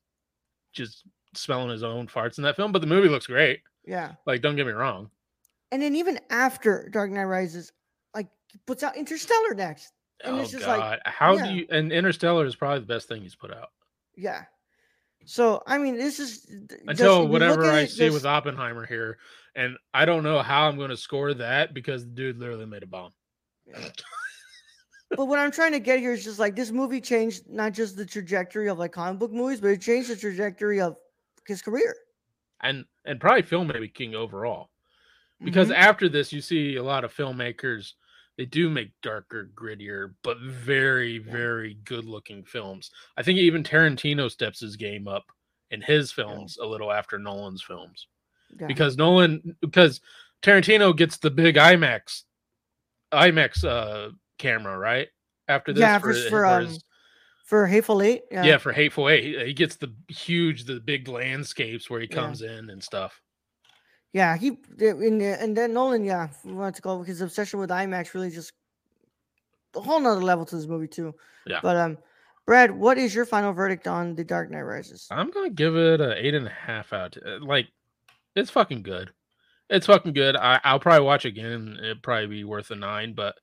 just 0.72 1.04
smelling 1.34 1.70
his 1.70 1.82
own 1.84 2.08
farts 2.08 2.38
in 2.38 2.44
that 2.44 2.56
film. 2.56 2.72
But 2.72 2.80
the 2.80 2.86
movie 2.88 3.08
looks 3.08 3.26
great. 3.26 3.60
yeah. 3.86 4.14
Like, 4.26 4.40
don't 4.42 4.56
get 4.56 4.66
me 4.66 4.72
wrong. 4.72 5.10
And 5.72 5.80
then 5.80 5.94
even 5.94 6.18
after 6.30 6.88
Dark 6.92 7.10
Knight 7.12 7.24
Rises, 7.24 7.70
like 8.14 8.28
he 8.50 8.58
puts 8.66 8.82
out 8.82 8.96
Interstellar 8.96 9.54
next. 9.54 9.92
And 10.24 10.34
oh 10.36 10.40
it's 10.40 10.50
just 10.50 10.66
like, 10.66 11.00
how 11.04 11.34
yeah. 11.36 11.46
do 11.46 11.54
you? 11.54 11.66
And 11.70 11.92
Interstellar 11.92 12.44
is 12.44 12.56
probably 12.56 12.80
the 12.80 12.86
best 12.86 13.06
thing 13.08 13.22
he's 13.22 13.36
put 13.36 13.52
out 13.54 13.68
Yeah. 14.16 14.42
So 15.26 15.62
I 15.66 15.78
mean, 15.78 15.96
this 15.96 16.18
is 16.18 16.42
just- 16.42 16.72
until 16.88 17.22
look 17.22 17.30
whatever 17.32 17.64
I 17.70 17.82
it 17.82 17.90
see 17.90 18.10
with 18.10 18.26
Oppenheimer 18.26 18.84
here, 18.86 19.18
and 19.54 19.76
I 19.94 20.04
don't 20.06 20.24
know 20.24 20.40
how 20.42 20.66
I'm 20.68 20.76
going 20.76 20.90
to 20.90 20.96
score 20.96 21.32
that 21.34 21.72
because 21.74 22.04
the 22.04 22.10
dude 22.10 22.38
literally 22.38 22.66
made 22.66 22.82
a 22.82 22.86
bomb. 22.86 23.12
but 25.16 25.26
what 25.26 25.38
I'm 25.38 25.50
trying 25.50 25.72
to 25.72 25.80
get 25.80 25.98
here 25.98 26.12
is 26.12 26.24
just 26.24 26.38
like 26.38 26.54
this 26.56 26.70
movie 26.70 27.00
changed 27.00 27.48
not 27.48 27.72
just 27.72 27.96
the 27.96 28.06
trajectory 28.06 28.68
of 28.68 28.78
like 28.78 28.92
comic 28.92 29.18
book 29.18 29.32
movies, 29.32 29.60
but 29.60 29.68
it 29.68 29.80
changed 29.80 30.08
the 30.10 30.16
trajectory 30.16 30.80
of 30.80 30.96
his 31.46 31.62
career. 31.62 31.94
and 32.62 32.84
and 33.06 33.18
probably 33.20 33.42
filmmaking 33.42 34.14
overall 34.14 34.70
because 35.42 35.68
Mhm. 35.70 35.74
after 35.76 36.08
this 36.10 36.30
you 36.32 36.42
see 36.42 36.76
a 36.76 36.82
lot 36.82 37.04
of 37.04 37.14
filmmakers 37.14 37.94
they 38.36 38.44
do 38.44 38.68
make 38.68 38.92
darker 39.00 39.50
grittier 39.54 40.14
but 40.22 40.38
very 40.40 41.14
Yeah. 41.14 41.32
very 41.32 41.74
good 41.84 42.04
looking 42.04 42.44
films 42.44 42.90
i 43.16 43.22
think 43.22 43.38
even 43.38 43.62
tarantino 43.64 44.30
steps 44.30 44.60
his 44.60 44.76
game 44.76 45.08
up 45.08 45.32
in 45.70 45.80
his 45.80 46.12
films 46.12 46.58
a 46.58 46.66
little 46.66 46.92
after 46.92 47.18
nolan's 47.18 47.62
films 47.62 48.06
Yeah. 48.60 48.66
because 48.66 48.98
nolan 48.98 49.56
because 49.62 50.02
tarantino 50.42 50.94
gets 50.94 51.16
the 51.16 51.30
big 51.30 51.54
imax 51.56 52.24
imax 53.12 53.64
uh 53.64 54.10
camera 54.40 54.76
right 54.78 55.08
after 55.48 55.72
this 55.72 55.80
Yeah, 55.80 55.98
for- 55.98 56.14
for, 56.14 56.46
um, 56.46 56.66
his- 56.66 56.82
for 57.44 57.66
Hateful 57.66 58.00
Eight, 58.02 58.22
yeah, 58.30 58.44
yeah. 58.44 58.58
for 58.58 58.72
hateful 58.72 59.08
eight 59.08 59.24
he, 59.24 59.46
he 59.46 59.52
gets 59.52 59.76
the 59.76 59.92
huge 60.08 60.64
the 60.66 60.78
big 60.80 61.08
landscapes 61.08 61.90
where 61.90 62.00
he 62.00 62.06
Yeah. 62.08 62.14
comes 62.16 62.42
in 62.42 62.70
and 62.70 62.82
stuff 62.82 63.20
yeah, 64.12 64.36
he 64.36 64.48
in 64.80 65.18
the, 65.18 65.36
and 65.40 65.56
then 65.56 65.72
Nolan, 65.72 66.04
yeah, 66.04 66.30
we 66.44 66.52
want 66.52 66.74
to 66.74 66.82
call 66.82 67.02
his 67.04 67.20
obsession 67.20 67.60
with 67.60 67.70
IMAX 67.70 68.12
really 68.12 68.30
just 68.30 68.52
a 69.76 69.80
whole 69.80 70.00
nother 70.00 70.20
level 70.20 70.44
to 70.46 70.56
this 70.56 70.66
movie 70.66 70.88
too. 70.88 71.14
Yeah. 71.46 71.60
But 71.62 71.76
um, 71.76 71.98
Brad, 72.44 72.72
what 72.72 72.98
is 72.98 73.14
your 73.14 73.24
final 73.24 73.52
verdict 73.52 73.86
on 73.86 74.16
The 74.16 74.24
Dark 74.24 74.50
Knight 74.50 74.62
Rises? 74.62 75.06
I'm 75.12 75.30
gonna 75.30 75.50
give 75.50 75.76
it 75.76 76.00
a 76.00 76.16
eight 76.26 76.34
and 76.34 76.46
a 76.46 76.50
half 76.50 76.92
out. 76.92 77.16
uh, 77.24 77.38
Like, 77.40 77.68
it's 78.34 78.50
fucking 78.50 78.82
good. 78.82 79.12
It's 79.68 79.86
fucking 79.86 80.12
good. 80.14 80.34
I, 80.34 80.58
I'll 80.64 80.80
probably 80.80 81.06
watch 81.06 81.24
again. 81.24 81.78
It'd 81.80 82.02
probably 82.02 82.26
be 82.26 82.42
worth 82.42 82.72
a 82.72 82.74
nine, 82.76 83.12
but 83.14 83.36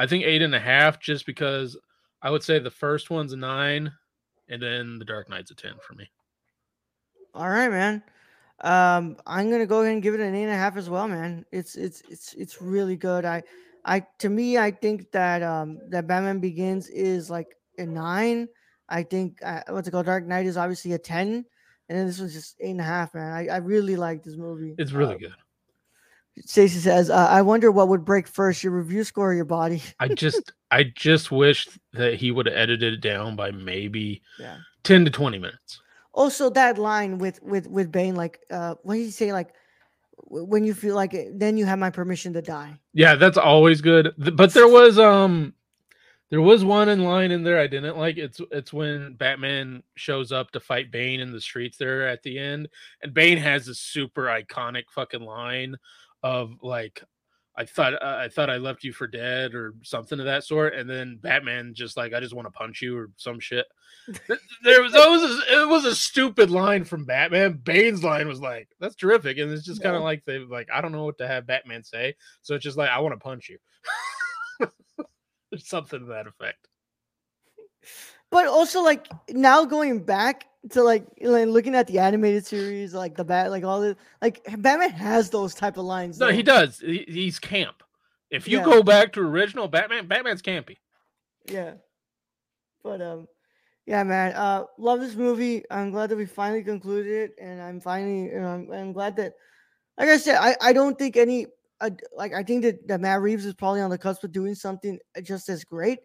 I 0.00 0.06
think 0.06 0.24
eight 0.24 0.40
and 0.40 0.54
a 0.54 0.58
half 0.58 0.98
just 0.98 1.26
because 1.26 1.76
I 2.22 2.30
would 2.30 2.42
say 2.42 2.58
the 2.58 2.70
first 2.70 3.10
one's 3.10 3.34
a 3.34 3.36
nine, 3.36 3.92
and 4.48 4.62
then 4.62 4.98
the 4.98 5.04
Dark 5.04 5.28
Knight's 5.28 5.50
a 5.50 5.54
ten 5.54 5.74
for 5.86 5.92
me. 5.92 6.10
All 7.34 7.50
right, 7.50 7.68
man. 7.68 8.02
Um, 8.62 9.18
I'm 9.26 9.50
gonna 9.50 9.66
go 9.66 9.82
ahead 9.82 9.92
and 9.92 10.02
give 10.02 10.14
it 10.14 10.20
an 10.20 10.34
eight 10.34 10.44
and 10.44 10.52
a 10.52 10.56
half 10.56 10.78
as 10.78 10.88
well, 10.88 11.06
man. 11.06 11.44
It's 11.52 11.76
it's 11.76 12.00
it's 12.08 12.32
it's 12.32 12.62
really 12.62 12.96
good. 12.96 13.26
I 13.26 13.42
I 13.84 14.06
to 14.20 14.30
me, 14.30 14.56
I 14.56 14.70
think 14.70 15.10
that 15.12 15.42
um 15.42 15.78
that 15.90 16.06
Batman 16.06 16.40
Begins 16.40 16.88
is 16.88 17.28
like 17.28 17.54
a 17.76 17.84
nine. 17.84 18.48
I 18.88 19.02
think 19.02 19.38
uh, 19.42 19.64
what's 19.68 19.86
it 19.86 19.90
called? 19.90 20.06
Dark 20.06 20.24
Knight 20.26 20.46
is 20.46 20.56
obviously 20.56 20.94
a 20.94 20.98
ten, 20.98 21.44
and 21.90 21.98
then 21.98 22.06
this 22.06 22.18
was 22.18 22.32
just 22.32 22.56
eight 22.60 22.70
and 22.70 22.80
a 22.80 22.84
half. 22.84 23.12
Man, 23.12 23.32
I, 23.34 23.48
I 23.48 23.56
really 23.58 23.96
like 23.96 24.22
this 24.22 24.36
movie. 24.36 24.76
It's 24.78 24.92
really 24.92 25.16
Uh, 25.16 25.18
good. 25.18 25.36
Stacey 26.44 26.78
says, 26.78 27.10
uh, 27.10 27.28
"I 27.30 27.42
wonder 27.42 27.70
what 27.70 27.88
would 27.88 28.04
break 28.04 28.26
first, 28.26 28.62
your 28.62 28.72
review 28.72 29.04
score 29.04 29.30
or 29.30 29.34
your 29.34 29.44
body." 29.44 29.82
I 29.98 30.08
just 30.08 30.52
I 30.70 30.84
just 30.84 31.30
wish 31.30 31.68
that 31.92 32.14
he 32.14 32.30
would 32.30 32.46
have 32.46 32.54
edited 32.54 32.94
it 32.94 33.00
down 33.00 33.36
by 33.36 33.50
maybe 33.50 34.22
Yeah. 34.38 34.58
10 34.84 35.04
to 35.04 35.10
20 35.10 35.38
minutes. 35.38 35.80
Also, 36.12 36.50
that 36.50 36.78
line 36.78 37.18
with 37.18 37.42
with 37.42 37.68
with 37.68 37.92
Bane, 37.92 38.16
like, 38.16 38.40
uh, 38.50 38.74
what 38.82 38.94
did 38.94 39.04
he 39.04 39.10
say? 39.10 39.32
Like, 39.32 39.54
when 40.16 40.64
you 40.64 40.74
feel 40.74 40.94
like 40.94 41.14
it, 41.14 41.38
then 41.38 41.56
you 41.56 41.66
have 41.66 41.78
my 41.78 41.90
permission 41.90 42.32
to 42.34 42.42
die. 42.42 42.78
Yeah, 42.94 43.14
that's 43.16 43.38
always 43.38 43.80
good. 43.80 44.12
But 44.16 44.52
there 44.54 44.68
was 44.68 44.98
um 44.98 45.54
there 46.30 46.40
was 46.40 46.64
one 46.64 46.88
in 46.88 47.02
line 47.04 47.32
in 47.32 47.42
there 47.42 47.60
I 47.60 47.66
didn't 47.66 47.96
like. 47.98 48.16
It's 48.16 48.40
it's 48.50 48.72
when 48.72 49.14
Batman 49.14 49.82
shows 49.96 50.32
up 50.32 50.50
to 50.52 50.60
fight 50.60 50.90
Bane 50.90 51.20
in 51.20 51.32
the 51.32 51.40
streets 51.40 51.76
there 51.76 52.06
at 52.06 52.22
the 52.22 52.38
end, 52.38 52.68
and 53.02 53.12
Bane 53.14 53.38
has 53.38 53.66
this 53.66 53.78
super 53.78 54.24
iconic 54.24 54.84
fucking 54.90 55.22
line 55.22 55.76
of 56.22 56.52
like 56.62 57.02
I 57.56 57.64
thought 57.64 57.94
uh, 57.94 58.16
I 58.18 58.28
thought 58.28 58.48
I 58.48 58.56
left 58.58 58.84
you 58.84 58.92
for 58.92 59.06
dead 59.06 59.54
or 59.54 59.74
something 59.82 60.18
of 60.18 60.24
that 60.26 60.44
sort, 60.44 60.74
and 60.74 60.88
then 60.88 61.18
Batman 61.20 61.74
just 61.74 61.96
like 61.96 62.14
I 62.14 62.20
just 62.20 62.34
want 62.34 62.46
to 62.46 62.52
punch 62.52 62.80
you 62.80 62.96
or 62.96 63.10
some 63.16 63.40
shit. 63.40 63.66
There 64.62 64.82
was 64.82 64.92
that 64.92 65.08
was 65.08 65.22
a, 65.22 65.62
it 65.62 65.68
was 65.68 65.84
a 65.84 65.94
stupid 65.94 66.50
line 66.50 66.84
from 66.84 67.04
Batman. 67.04 67.60
Bane's 67.62 68.02
line 68.04 68.28
was 68.28 68.40
like 68.40 68.68
that's 68.80 68.94
terrific, 68.94 69.38
and 69.38 69.50
it's 69.52 69.64
just 69.64 69.82
kind 69.82 69.96
of 69.96 70.00
Yeah. 70.00 70.04
like 70.06 70.24
they 70.24 70.38
like 70.38 70.68
I 70.72 70.80
don't 70.80 70.92
know 70.92 71.04
what 71.04 71.18
to 71.18 71.28
have 71.28 71.46
Batman 71.46 71.82
say, 71.82 72.14
so 72.42 72.54
it's 72.54 72.64
just 72.64 72.78
like 72.78 72.90
I 72.90 73.00
want 73.00 73.14
to 73.14 73.20
punch 73.20 73.48
you. 73.48 73.58
There's 75.50 75.68
something 75.68 75.98
to 76.00 76.06
that 76.06 76.26
effect. 76.28 76.68
But 78.30 78.46
also, 78.46 78.82
like 78.82 79.08
now 79.28 79.64
going 79.64 80.04
back 80.04 80.46
to 80.72 80.82
like, 80.82 81.06
like 81.20 81.48
looking 81.48 81.74
at 81.74 81.86
the 81.86 81.98
animated 81.98 82.46
series, 82.46 82.94
like 82.94 83.16
the 83.16 83.24
bat, 83.24 83.50
like 83.50 83.64
all 83.64 83.80
the 83.80 83.96
like 84.22 84.40
Batman 84.58 84.90
has 84.90 85.30
those 85.30 85.54
type 85.54 85.76
of 85.76 85.84
lines. 85.84 86.18
No, 86.18 86.28
he 86.28 86.42
does. 86.42 86.78
He, 86.80 87.04
he's 87.08 87.38
camp. 87.38 87.82
If 88.30 88.46
you 88.46 88.58
Yeah. 88.58 88.64
go 88.64 88.82
back 88.82 89.12
to 89.14 89.20
original 89.20 89.68
Batman, 89.68 90.06
Batman's 90.06 90.42
campy. 90.42 90.76
Yeah. 91.46 91.74
But 92.82 93.02
um, 93.02 93.26
yeah, 93.86 94.02
man. 94.04 94.32
Uh, 94.34 94.64
love 94.78 95.00
this 95.00 95.14
movie. 95.14 95.64
I'm 95.70 95.90
glad 95.90 96.10
that 96.10 96.16
we 96.16 96.26
finally 96.26 96.62
concluded 96.62 97.12
it, 97.12 97.34
and 97.40 97.60
I'm 97.60 97.80
finally, 97.80 98.32
you 98.32 98.40
know, 98.40 98.48
I'm, 98.48 98.72
I'm 98.72 98.92
glad 98.92 99.16
that, 99.16 99.34
like 99.98 100.08
I 100.08 100.16
said, 100.16 100.36
I 100.36 100.56
I 100.60 100.72
don't 100.72 100.96
think 100.98 101.16
any, 101.16 101.46
uh, 101.80 101.90
like 102.16 102.32
I 102.32 102.42
think 102.42 102.62
that 102.62 102.86
that 102.88 103.00
Matt 103.00 103.20
Reeves 103.20 103.44
is 103.44 103.54
probably 103.54 103.80
on 103.80 103.90
the 103.90 103.98
cusp 103.98 104.22
of 104.24 104.32
doing 104.32 104.54
something 104.54 104.98
just 105.22 105.48
as 105.48 105.64
great. 105.64 105.98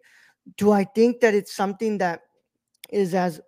Do 0.57 0.71
I 0.71 0.83
think 0.83 1.21
that 1.21 1.33
it's 1.33 1.55
something 1.55 1.97
that 1.99 2.21
is 2.91 3.13
as 3.13 3.39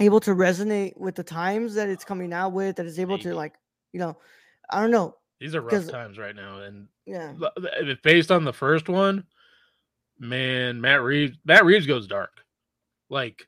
able 0.00 0.20
to 0.20 0.34
resonate 0.34 0.96
with 0.96 1.14
the 1.14 1.22
times 1.22 1.74
that 1.74 1.88
it's 1.88 2.04
coming 2.04 2.32
out 2.32 2.52
with? 2.52 2.76
That 2.76 2.86
is 2.86 2.98
able 2.98 3.18
to 3.18 3.34
like, 3.34 3.54
you 3.92 4.00
know, 4.00 4.16
I 4.68 4.80
don't 4.80 4.90
know. 4.90 5.16
These 5.38 5.54
are 5.54 5.60
rough 5.60 5.88
times 5.88 6.18
right 6.18 6.34
now, 6.34 6.60
and 6.60 6.88
Yeah. 7.06 7.32
based 8.02 8.30
on 8.30 8.44
the 8.44 8.52
first 8.52 8.88
one, 8.88 9.24
man, 10.18 10.80
Matt 10.80 11.02
Reeves, 11.02 11.38
Matt 11.44 11.64
Reeves 11.64 11.86
goes 11.86 12.06
dark. 12.06 12.44
Like, 13.08 13.46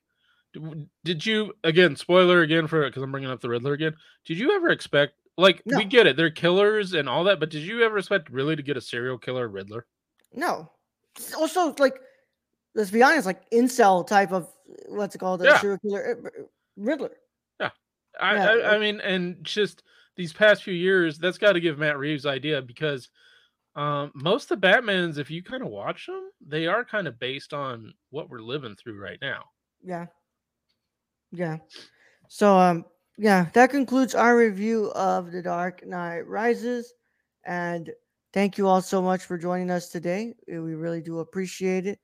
did 1.05 1.25
you 1.25 1.53
again? 1.65 1.97
Spoiler 1.97 2.43
again 2.43 2.67
for 2.67 2.83
it, 2.83 2.91
because 2.91 3.03
I'm 3.03 3.12
bringing 3.12 3.31
up 3.31 3.41
the 3.41 3.49
Riddler 3.49 3.73
again. 3.73 3.95
Did 4.25 4.38
you 4.38 4.53
ever 4.53 4.71
expect? 4.71 5.15
Like, 5.38 5.62
we 5.65 5.85
get 5.85 6.07
it, 6.07 6.17
they're 6.17 6.31
killers 6.31 6.93
and 6.93 7.09
all 7.09 7.25
that, 7.25 7.41
but 7.41 7.51
did 7.51 7.62
you 7.62 7.83
ever 7.83 7.99
expect 7.99 8.31
really 8.31 8.55
to 8.57 8.62
get 8.62 8.77
a 8.77 8.81
serial 8.83 9.17
killer 9.17 9.49
Riddler? 9.49 9.87
No. 10.35 10.71
Also, 11.37 11.75
like, 11.79 12.01
let's 12.75 12.91
be 12.91 13.03
honest, 13.03 13.27
like 13.27 13.49
incel 13.51 14.07
type 14.07 14.33
of 14.33 14.49
what's 14.89 15.15
it 15.15 15.19
called, 15.19 15.43
Yeah. 15.43 15.61
serial 15.61 15.79
killer, 15.79 16.19
uh, 16.25 16.43
Riddler. 16.77 17.17
I, 18.21 18.35
Yeah, 18.35 18.45
I, 18.47 18.75
I 18.75 18.79
mean, 18.79 19.01
and 19.01 19.43
just 19.43 19.83
these 20.17 20.33
past 20.33 20.63
few 20.63 20.75
years, 20.75 21.19
that's 21.19 21.39
got 21.39 21.53
to 21.53 21.61
give 21.61 21.79
Matt 21.79 21.99
Reeves 21.99 22.27
idea 22.27 22.61
because 22.61 23.09
um, 23.75 24.13
most 24.15 24.51
of 24.51 24.61
the 24.61 24.67
Batmans, 24.67 25.19
if 25.19 25.31
you 25.31 25.43
kind 25.43 25.63
of 25.63 25.71
watch 25.71 26.07
them, 26.07 26.31
they 26.47 26.67
are 26.67 26.85
kind 26.85 27.09
of 27.09 27.19
based 27.19 27.55
on 27.55 27.95
what 28.11 28.29
we're 28.29 28.41
living 28.41 28.77
through 28.77 29.01
right 29.01 29.19
now. 29.23 29.45
Yeah. 29.83 30.07
Yeah. 31.31 31.59
So, 32.29 32.57
um, 32.59 32.85
yeah, 33.17 33.47
that 33.55 33.71
concludes 33.71 34.15
our 34.15 34.37
review 34.37 34.91
of 34.95 35.33
The 35.33 35.43
Dark 35.43 35.87
Knight 35.87 36.27
Rises. 36.27 36.93
And 37.45 37.91
thank 38.33 38.59
you 38.59 38.69
all 38.69 38.83
so 38.83 39.01
much 39.01 39.25
for 39.25 39.39
joining 39.39 39.71
us 39.71 39.89
today. 39.89 40.35
We 40.47 40.75
really 40.75 41.01
do 41.01 41.21
appreciate 41.21 41.87
it. 41.87 41.99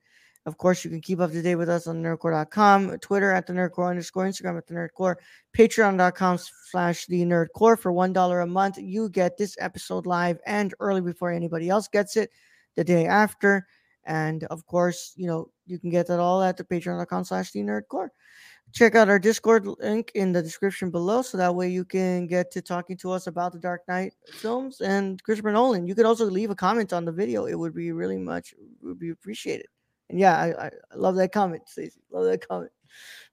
Of 0.45 0.57
course, 0.57 0.83
you 0.83 0.89
can 0.89 1.01
keep 1.01 1.19
up 1.19 1.31
to 1.31 1.41
date 1.41 1.55
with 1.55 1.69
us 1.69 1.85
on 1.85 2.01
nerdcorps.com, 2.01 2.97
Twitter 2.99 3.31
at 3.31 3.45
the 3.45 3.53
nerdcorps 3.53 3.89
underscore, 3.89 4.25
Instagram 4.25 4.57
at 4.57 4.67
the 4.67 4.73
nerdcorps, 4.73 5.17
patreon.com 5.55 6.39
slash 6.71 7.05
the 7.05 7.23
nerdcorps 7.23 7.79
for 7.79 7.91
$1 7.91 8.43
a 8.43 8.45
month. 8.47 8.77
You 8.77 9.09
get 9.09 9.37
this 9.37 9.55
episode 9.59 10.05
live 10.05 10.39
and 10.45 10.73
early 10.79 11.01
before 11.01 11.31
anybody 11.31 11.69
else 11.69 11.87
gets 11.87 12.15
it 12.15 12.31
the 12.75 12.83
day 12.83 13.05
after. 13.05 13.67
And 14.05 14.45
of 14.45 14.65
course, 14.65 15.13
you 15.17 15.27
know, 15.27 15.51
you 15.67 15.77
can 15.77 15.89
get 15.89 16.07
that 16.07 16.19
all 16.19 16.41
at 16.41 16.57
the 16.57 16.63
patreon.com 16.63 17.25
slash 17.25 17.51
the 17.51 17.61
nerdcorps 17.61 18.09
check 18.71 18.95
out 18.95 19.09
our 19.09 19.19
discord 19.19 19.65
link 19.79 20.11
in 20.15 20.31
the 20.31 20.41
description 20.41 20.91
below 20.91 21.21
so 21.21 21.37
that 21.37 21.53
way 21.53 21.67
you 21.67 21.83
can 21.83 22.27
get 22.27 22.51
to 22.51 22.61
talking 22.61 22.95
to 22.97 23.11
us 23.11 23.27
about 23.27 23.51
the 23.51 23.59
dark 23.59 23.81
knight 23.87 24.13
films 24.31 24.81
and 24.81 25.21
christopher 25.23 25.51
nolan 25.51 25.87
you 25.87 25.95
could 25.95 26.05
also 26.05 26.25
leave 26.25 26.51
a 26.51 26.55
comment 26.55 26.93
on 26.93 27.05
the 27.05 27.11
video 27.11 27.45
it 27.45 27.57
would 27.57 27.73
be 27.73 27.91
really 27.91 28.17
much 28.17 28.53
would 28.81 28.99
be 28.99 29.09
appreciated 29.09 29.65
and 30.09 30.19
yeah 30.19 30.37
i, 30.37 30.65
I 30.67 30.71
love 30.95 31.15
that 31.15 31.31
comment 31.31 31.67
Stacey. 31.67 32.01
love 32.11 32.25
that 32.25 32.47
comment 32.47 32.71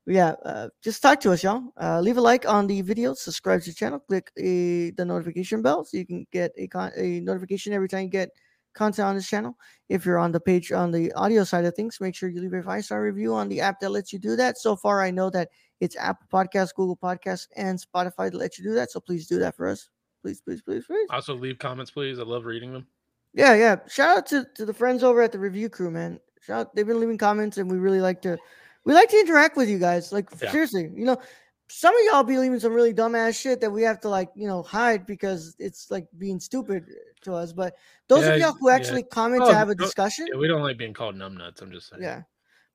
But 0.05 0.15
yeah 0.15 0.31
uh, 0.45 0.69
just 0.83 1.03
talk 1.03 1.21
to 1.21 1.33
us 1.33 1.43
y'all 1.43 1.73
uh, 1.81 2.01
leave 2.01 2.17
a 2.17 2.21
like 2.21 2.49
on 2.49 2.67
the 2.67 2.81
video 2.83 3.15
subscribe 3.15 3.63
to 3.63 3.71
the 3.71 3.75
channel 3.75 4.01
click 4.01 4.31
a, 4.39 4.91
the 4.93 5.05
notification 5.05 5.63
bell 5.63 5.85
so 5.85 5.97
you 5.97 6.07
can 6.07 6.27
get 6.33 6.53
a, 6.57 6.67
con- 6.67 6.93
a 6.97 7.21
notification 7.21 7.73
every 7.73 7.89
time 7.89 8.05
you 8.05 8.11
get 8.11 8.31
content 8.75 9.09
on 9.09 9.15
this 9.17 9.29
channel 9.29 9.57
if 9.89 10.05
you're 10.05 10.19
on 10.19 10.33
the 10.33 10.41
page 10.41 10.73
on 10.73 10.91
the 10.91 11.13
audio 11.13 11.45
side 11.45 11.65
of 11.65 11.75
things, 11.75 12.01
make 12.01 12.15
sure 12.15 12.29
you 12.29 12.41
leave 12.41 12.53
a 12.53 12.63
five 12.63 12.85
star 12.85 13.03
review 13.03 13.35
on 13.35 13.49
the 13.49 13.61
app 13.61 13.81
that 13.81 13.91
lets 13.91 14.13
you 14.13 14.19
do 14.19 14.37
that. 14.37 14.59
So 14.59 14.77
far, 14.77 15.03
I 15.03 15.11
know 15.11 15.31
that 15.31 15.49
it's 15.81 15.97
Apple 15.97 16.27
Podcasts, 16.33 16.75
Google 16.75 16.97
Podcasts, 16.97 17.47
and 17.57 17.81
Spotify 17.81 18.31
that 18.31 18.35
let 18.35 18.59
you 18.59 18.65
do 18.65 18.75
that. 18.75 18.91
So 18.91 19.01
please 19.01 19.27
do 19.27 19.39
that 19.39 19.57
for 19.57 19.69
us. 19.69 19.89
Please, 20.23 20.41
please, 20.41 20.63
please, 20.63 20.85
please. 20.87 21.07
Also, 21.11 21.35
leave 21.35 21.59
comments, 21.59 21.91
please. 21.91 22.19
I 22.19 22.23
love 22.23 22.47
reading 22.47 22.73
them. 22.73 22.87
Yeah, 23.35 23.55
yeah. 23.55 23.77
Shout 23.87 24.19
out 24.19 24.27
to, 24.29 24.47
to 24.57 24.65
the 24.65 24.75
friends 24.75 25.05
over 25.05 25.23
at 25.23 25.31
the 25.31 25.39
review 25.39 25.69
crew, 25.69 25.91
man. 25.91 26.19
Shout 26.47 26.61
out, 26.61 26.75
they've 26.75 26.87
been 26.87 27.01
leaving 27.01 27.19
comments, 27.19 27.59
and 27.59 27.71
we 27.71 27.77
really 27.77 28.01
like 28.01 28.23
to 28.23 28.39
we 28.85 28.95
like 28.95 29.09
to 29.09 29.19
interact 29.19 29.57
with 29.57 29.69
you 29.69 29.79
guys. 29.79 30.13
Like 30.13 30.29
Yeah. 30.41 30.53
seriously, 30.53 30.91
you 30.95 31.05
know, 31.05 31.21
some 31.69 31.95
of 31.95 32.01
y'all 32.05 32.23
be 32.23 32.39
leaving 32.39 32.61
some 32.61 32.73
really 32.73 32.95
dumbass 32.95 33.41
shit 33.41 33.61
that 33.61 33.71
we 33.71 33.83
have 33.83 33.99
to 34.01 34.09
like, 34.09 34.29
you 34.37 34.47
know, 34.47 34.63
hide 34.63 35.05
because 35.07 35.57
it's 35.59 35.91
like 35.91 36.07
being 36.19 36.39
stupid 36.39 36.87
to 37.23 37.35
us. 37.35 37.53
But 37.53 37.75
those 38.07 38.25
of 38.25 38.39
y'all 38.39 38.53
who 38.53 38.69
yeah. 38.71 38.77
actually 38.77 39.03
comment 39.03 39.43
Oh, 39.43 39.51
to 39.51 39.57
have 39.57 39.69
a 39.69 39.75
discussion, 39.75 40.29
Yeah, 40.31 40.39
we 40.39 40.47
don't 40.47 40.63
like 40.63 40.79
being 40.79 40.95
called 40.95 41.17
numbnuts. 41.17 41.61
I'm 41.63 41.73
just 41.73 41.89
saying. 41.91 42.03
Yeah. 42.03 42.23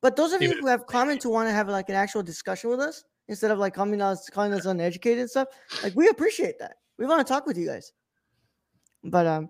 But 0.01 0.17
those 0.17 0.33
of 0.33 0.41
you 0.41 0.59
who 0.59 0.67
have 0.67 0.85
comments 0.87 1.23
who 1.23 1.29
want 1.29 1.47
to 1.47 1.53
have 1.53 1.69
like 1.69 1.87
an 1.87 1.95
actual 1.95 2.23
discussion 2.23 2.69
with 2.69 2.81
us 2.81 3.05
instead 3.29 3.51
of 3.51 3.59
like 3.59 3.73
coming 3.73 4.01
us 4.01 4.29
calling 4.29 4.51
us 4.51 4.65
uneducated 4.65 5.19
and 5.19 5.29
stuff, 5.29 5.47
like 5.83 5.95
we 5.95 6.09
appreciate 6.09 6.59
that. 6.59 6.75
We 6.97 7.05
want 7.05 7.25
to 7.25 7.31
talk 7.31 7.45
with 7.45 7.57
you 7.57 7.67
guys. 7.67 7.93
But 9.03 9.27
um, 9.27 9.49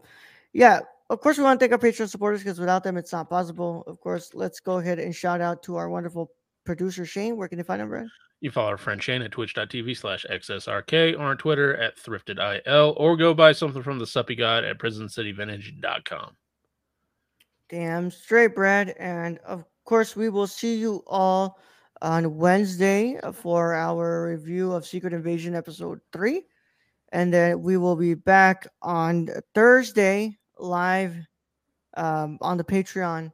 yeah, 0.54 0.82
of 1.12 1.20
course 1.20 1.38
we 1.38 1.44
want 1.44 1.60
to 1.60 1.64
thank 1.64 1.74
our 1.74 1.92
Patreon 1.92 2.10
supporters 2.10 2.40
because 2.40 2.58
without 2.58 2.84
them 2.84 2.96
it's 2.96 3.12
not 3.12 3.30
possible. 3.30 3.84
Of 3.86 4.00
course, 4.00 4.34
let's 4.34 4.62
go 4.62 4.78
ahead 4.78 4.98
and 4.98 5.14
shout 5.14 5.42
out 5.42 5.62
to 5.64 5.76
our 5.76 5.90
wonderful 5.90 6.32
producer 6.66 7.06
Shane. 7.06 7.36
Where 7.36 7.50
can 7.50 7.58
they 7.58 7.64
find 7.64 7.82
him, 7.82 7.90
Brad? 7.90 8.08
You 8.40 8.50
follow 8.50 8.70
our 8.70 8.78
friend 8.78 9.04
Shane 9.04 9.22
at 9.22 9.32
twitch.tv 9.32 9.98
slash 9.98 10.26
XSRK 10.32 11.20
or 11.20 11.24
on 11.24 11.38
Twitter 11.38 11.76
at 11.76 11.98
thriftedIL 11.98 12.94
or 12.98 13.18
go 13.18 13.34
buy 13.34 13.52
something 13.52 13.84
from 13.84 14.00
the 14.00 14.08
Suppy 14.08 14.36
God 14.36 14.64
at 14.64 14.80
prisoncityvintage.com. 14.80 16.36
Damn 17.70 18.10
straight, 18.10 18.56
Brad. 18.56 18.96
And 18.98 19.38
of 19.40 19.66
course, 19.84 20.16
we 20.16 20.30
will 20.30 20.48
see 20.48 20.76
you 20.76 21.04
all 21.08 21.60
on 22.02 22.38
Wednesday 22.38 23.20
for 23.34 23.74
our 23.74 24.30
review 24.30 24.72
of 24.72 24.88
Secret 24.88 25.14
Invasion 25.14 25.56
episode 25.56 26.00
three. 26.14 26.44
And 27.12 27.34
then 27.34 27.62
we 27.62 27.76
will 27.76 27.98
be 27.98 28.14
back 28.14 28.66
on 28.82 29.28
Thursday 29.54 30.38
live 30.62 31.16
um, 31.98 32.38
on 32.42 32.58
the 32.58 32.64
Patreon 32.64 33.32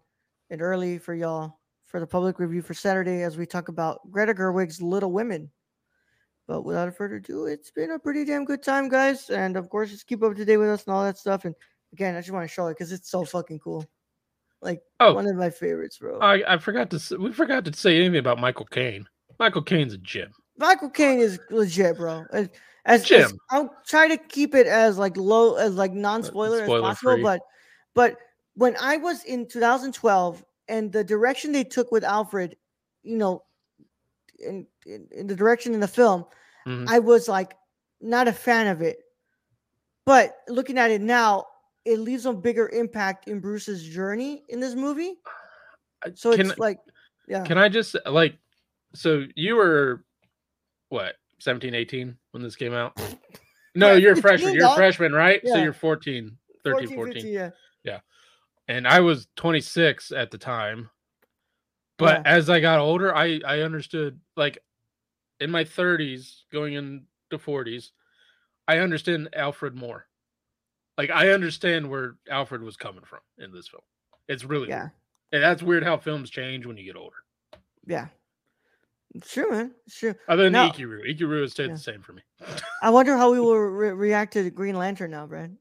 and 0.49 0.61
early 0.61 0.97
for 0.97 1.13
y'all 1.13 1.59
for 1.85 1.99
the 1.99 2.07
public 2.07 2.39
review 2.39 2.61
for 2.61 2.73
Saturday 2.73 3.21
as 3.23 3.37
we 3.37 3.45
talk 3.45 3.67
about 3.69 3.99
Greta 4.11 4.33
Gerwig's 4.33 4.81
Little 4.81 5.11
Women. 5.11 5.49
But 6.47 6.63
without 6.63 6.95
further 6.95 7.15
ado, 7.15 7.45
it's 7.45 7.71
been 7.71 7.91
a 7.91 7.99
pretty 7.99 8.23
damn 8.23 8.45
good 8.45 8.63
time, 8.63 8.87
guys. 8.87 9.29
And 9.29 9.57
of 9.57 9.69
course, 9.69 9.89
just 9.89 10.07
keep 10.07 10.23
up 10.23 10.35
to 10.35 10.45
date 10.45 10.57
with 10.57 10.69
us 10.69 10.85
and 10.85 10.93
all 10.93 11.03
that 11.03 11.17
stuff. 11.17 11.43
And 11.45 11.53
again, 11.93 12.15
I 12.15 12.19
just 12.21 12.31
want 12.31 12.47
to 12.47 12.53
show 12.53 12.67
it 12.67 12.75
because 12.75 12.91
it's 12.91 13.09
so 13.11 13.25
fucking 13.25 13.59
cool. 13.59 13.85
Like 14.61 14.81
Oh. 14.99 15.13
one 15.13 15.27
of 15.27 15.35
my 15.35 15.49
favorites, 15.49 15.97
bro. 15.97 16.19
I, 16.19 16.55
I 16.55 16.57
forgot 16.57 16.89
to 16.91 17.17
we 17.17 17.31
forgot 17.33 17.65
to 17.65 17.73
say 17.73 17.97
anything 17.97 18.17
about 18.17 18.39
Michael 18.39 18.65
Caine. 18.65 19.07
Michael 19.39 19.61
Caine's 19.61 19.93
a 19.93 19.97
gem. 19.97 20.31
Michael 20.57 20.89
Caine 20.89 21.19
is 21.19 21.39
legit, 21.49 21.97
bro. 21.97 22.25
As, 22.31 22.49
as, 22.85 23.11
as 23.11 23.33
I'll 23.51 23.73
try 23.85 24.07
to 24.07 24.17
keep 24.17 24.55
it 24.55 24.67
as 24.67 24.97
like 24.97 25.15
low 25.17 25.55
as 25.55 25.75
like 25.75 25.93
non 25.93 26.23
spoiler 26.23 26.61
as 26.61 26.67
possible, 26.69 27.13
free. 27.13 27.23
but 27.23 27.41
but 27.93 28.17
when 28.55 28.75
I 28.81 28.97
was 28.97 29.23
in 29.23 29.47
2012 29.47 30.43
and 30.67 30.91
the 30.91 31.03
direction 31.03 31.51
they 31.51 31.63
took 31.63 31.91
with 31.91 32.03
Alfred, 32.03 32.57
you 33.03 33.17
know, 33.17 33.43
in 34.39 34.65
in, 34.85 35.07
in 35.11 35.27
the 35.27 35.35
direction 35.35 35.73
in 35.73 35.79
the 35.79 35.87
film, 35.87 36.25
Mhm. 36.67 36.85
I 36.89 36.99
was 36.99 37.27
like 37.27 37.55
not 38.01 38.27
a 38.27 38.33
fan 38.33 38.67
of 38.67 38.81
it. 38.81 38.99
But 40.05 40.37
looking 40.47 40.77
at 40.77 40.91
it 40.91 41.01
now, 41.01 41.45
it 41.85 41.99
leaves 41.99 42.25
a 42.25 42.33
bigger 42.33 42.69
impact 42.69 43.27
in 43.27 43.39
Bruce's 43.39 43.83
journey 43.83 44.43
in 44.49 44.59
this 44.59 44.75
movie. 44.75 45.15
So 46.15 46.35
can, 46.35 46.49
it's 46.49 46.59
like, 46.59 46.79
yeah, 47.27 47.43
can 47.43 47.57
I 47.57 47.69
just 47.69 47.95
like, 48.05 48.37
so 48.93 49.25
you 49.35 49.55
were 49.55 50.03
what 50.89 51.15
17, 51.39 51.73
18 51.73 52.17
when 52.31 52.43
this 52.43 52.55
came 52.55 52.73
out? 52.73 52.97
No, 53.75 53.91
Yeah, 53.91 53.97
you're 53.97 54.13
a 54.13 54.21
freshman. 54.21 54.55
You're 54.55 54.65
a 54.71 54.75
freshman, 54.75 55.13
right? 55.13 55.39
So 55.45 55.57
you're 55.61 55.71
14, 55.71 56.35
13, 56.63 56.95
14. 56.95 57.13
15, 57.13 57.53
yeah. 57.83 57.99
and 58.67 58.87
I 58.87 59.01
was 59.01 59.27
26 59.35 60.11
at 60.11 60.31
the 60.31 60.39
time. 60.39 60.89
But 61.99 62.23
Yeah. 62.25 62.31
as 62.37 62.49
I 62.49 62.59
got 62.59 62.79
older, 62.79 63.15
I 63.15 63.39
I 63.45 63.59
understood 63.59 64.19
like 64.35 64.57
in 65.39 65.51
my 65.51 65.63
30s 65.63 66.45
going 66.51 66.73
into 66.73 67.05
40s, 67.33 67.91
I 68.67 68.79
understand 68.79 69.29
Alfred 69.33 69.75
more. 69.75 70.07
Like 70.97 71.11
I 71.11 71.29
understand 71.29 71.87
where 71.91 72.15
Alfred 72.31 72.63
was 72.63 72.77
coming 72.77 73.03
from 73.03 73.19
in 73.37 73.51
this 73.51 73.67
film. 73.67 73.83
It's 74.27 74.43
really 74.43 74.69
Yeah. 74.69 74.83
weird. 74.85 74.91
And 75.33 75.43
that's 75.43 75.61
weird 75.61 75.83
how 75.83 75.97
films 75.97 76.31
change 76.31 76.65
when 76.65 76.77
you 76.77 76.83
get 76.85 76.95
older. 76.95 77.17
Yeah. 77.85 78.07
True, 79.21 79.49
man. 79.49 79.71
Sure. 79.87 80.15
Other 80.27 80.43
than 80.43 80.53
Now- 80.53 80.69
Ikiru, 80.69 80.99
Ikiru 81.09 81.41
has 81.41 81.51
stayed 81.53 81.67
Yeah. 81.69 81.73
the 81.73 81.79
same 81.79 82.01
for 82.01 82.13
me. 82.13 82.21
I 82.81 82.89
wonder 82.89 83.17
how 83.17 83.31
we 83.31 83.39
will 83.45 83.57
re- 83.57 83.91
react 83.91 84.33
to 84.33 84.43
the 84.43 84.51
Green 84.51 84.75
Lantern 84.77 85.11
now, 85.11 85.25
Brad. 85.27 85.55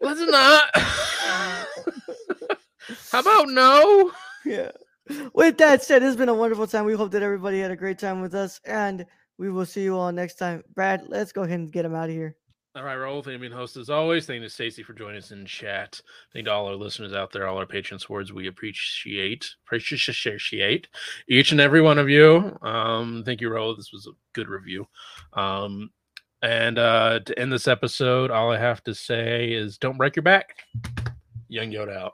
Let's 0.00 0.20
not. 0.20 0.70
Uh, 0.74 1.64
how 3.12 3.20
about 3.20 3.48
no? 3.48 4.12
yeah. 4.44 4.70
With 5.32 5.56
that 5.58 5.82
said, 5.82 6.02
it's 6.02 6.16
been 6.16 6.28
a 6.28 6.34
wonderful 6.34 6.66
time. 6.66 6.84
We 6.84 6.92
hope 6.94 7.10
that 7.12 7.22
everybody 7.22 7.60
had 7.60 7.70
a 7.70 7.76
great 7.76 7.98
time 7.98 8.20
with 8.20 8.34
us, 8.34 8.60
and 8.64 9.06
we 9.38 9.50
will 9.50 9.64
see 9.66 9.82
you 9.82 9.96
all 9.96 10.12
next 10.12 10.34
time. 10.34 10.62
Brad, 10.74 11.04
let's 11.08 11.32
go 11.32 11.42
ahead 11.42 11.58
and 11.60 11.72
get 11.72 11.84
him 11.84 11.94
out 11.94 12.10
of 12.10 12.14
here. 12.14 12.36
All 12.78 12.84
right, 12.84 12.96
Raul, 12.96 13.24
thank 13.24 13.32
you, 13.32 13.38
being 13.40 13.52
host 13.52 13.76
as 13.76 13.90
always. 13.90 14.24
Thank 14.24 14.40
you 14.40 14.46
to 14.46 14.54
Stacy 14.54 14.84
for 14.84 14.92
joining 14.92 15.18
us 15.18 15.32
in 15.32 15.44
chat. 15.44 16.00
Thank 16.32 16.44
you 16.44 16.50
to 16.50 16.52
all 16.52 16.68
our 16.68 16.76
listeners 16.76 17.12
out 17.12 17.32
there, 17.32 17.48
all 17.48 17.58
our 17.58 17.66
Patreon 17.66 18.00
supporters. 18.00 18.32
We 18.32 18.46
appreciate 18.46 19.50
appreciate 19.66 20.86
each 21.28 21.50
and 21.50 21.60
every 21.60 21.82
one 21.82 21.98
of 21.98 22.08
you. 22.08 22.56
Um, 22.62 23.24
thank 23.26 23.40
you, 23.40 23.50
Raul. 23.50 23.76
This 23.76 23.92
was 23.92 24.06
a 24.06 24.12
good 24.32 24.48
review. 24.48 24.86
Um, 25.32 25.90
and 26.40 26.78
uh, 26.78 27.18
to 27.26 27.36
end 27.36 27.52
this 27.52 27.66
episode, 27.66 28.30
all 28.30 28.52
I 28.52 28.58
have 28.58 28.84
to 28.84 28.94
say 28.94 29.50
is 29.50 29.76
don't 29.76 29.98
break 29.98 30.14
your 30.14 30.22
back. 30.22 30.54
Young 31.48 31.72
Yoda 31.72 31.96
out. 31.96 32.12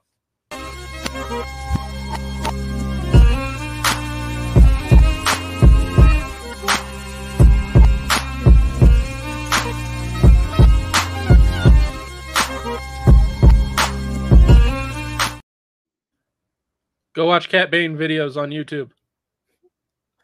Go 17.15 17.27
watch 17.27 17.49
Cat 17.49 17.71
Bane 17.71 17.97
videos 17.97 18.37
on 18.37 18.51
YouTube. 18.51 18.91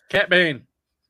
Cat 0.08 0.28
Bane. 0.28 0.66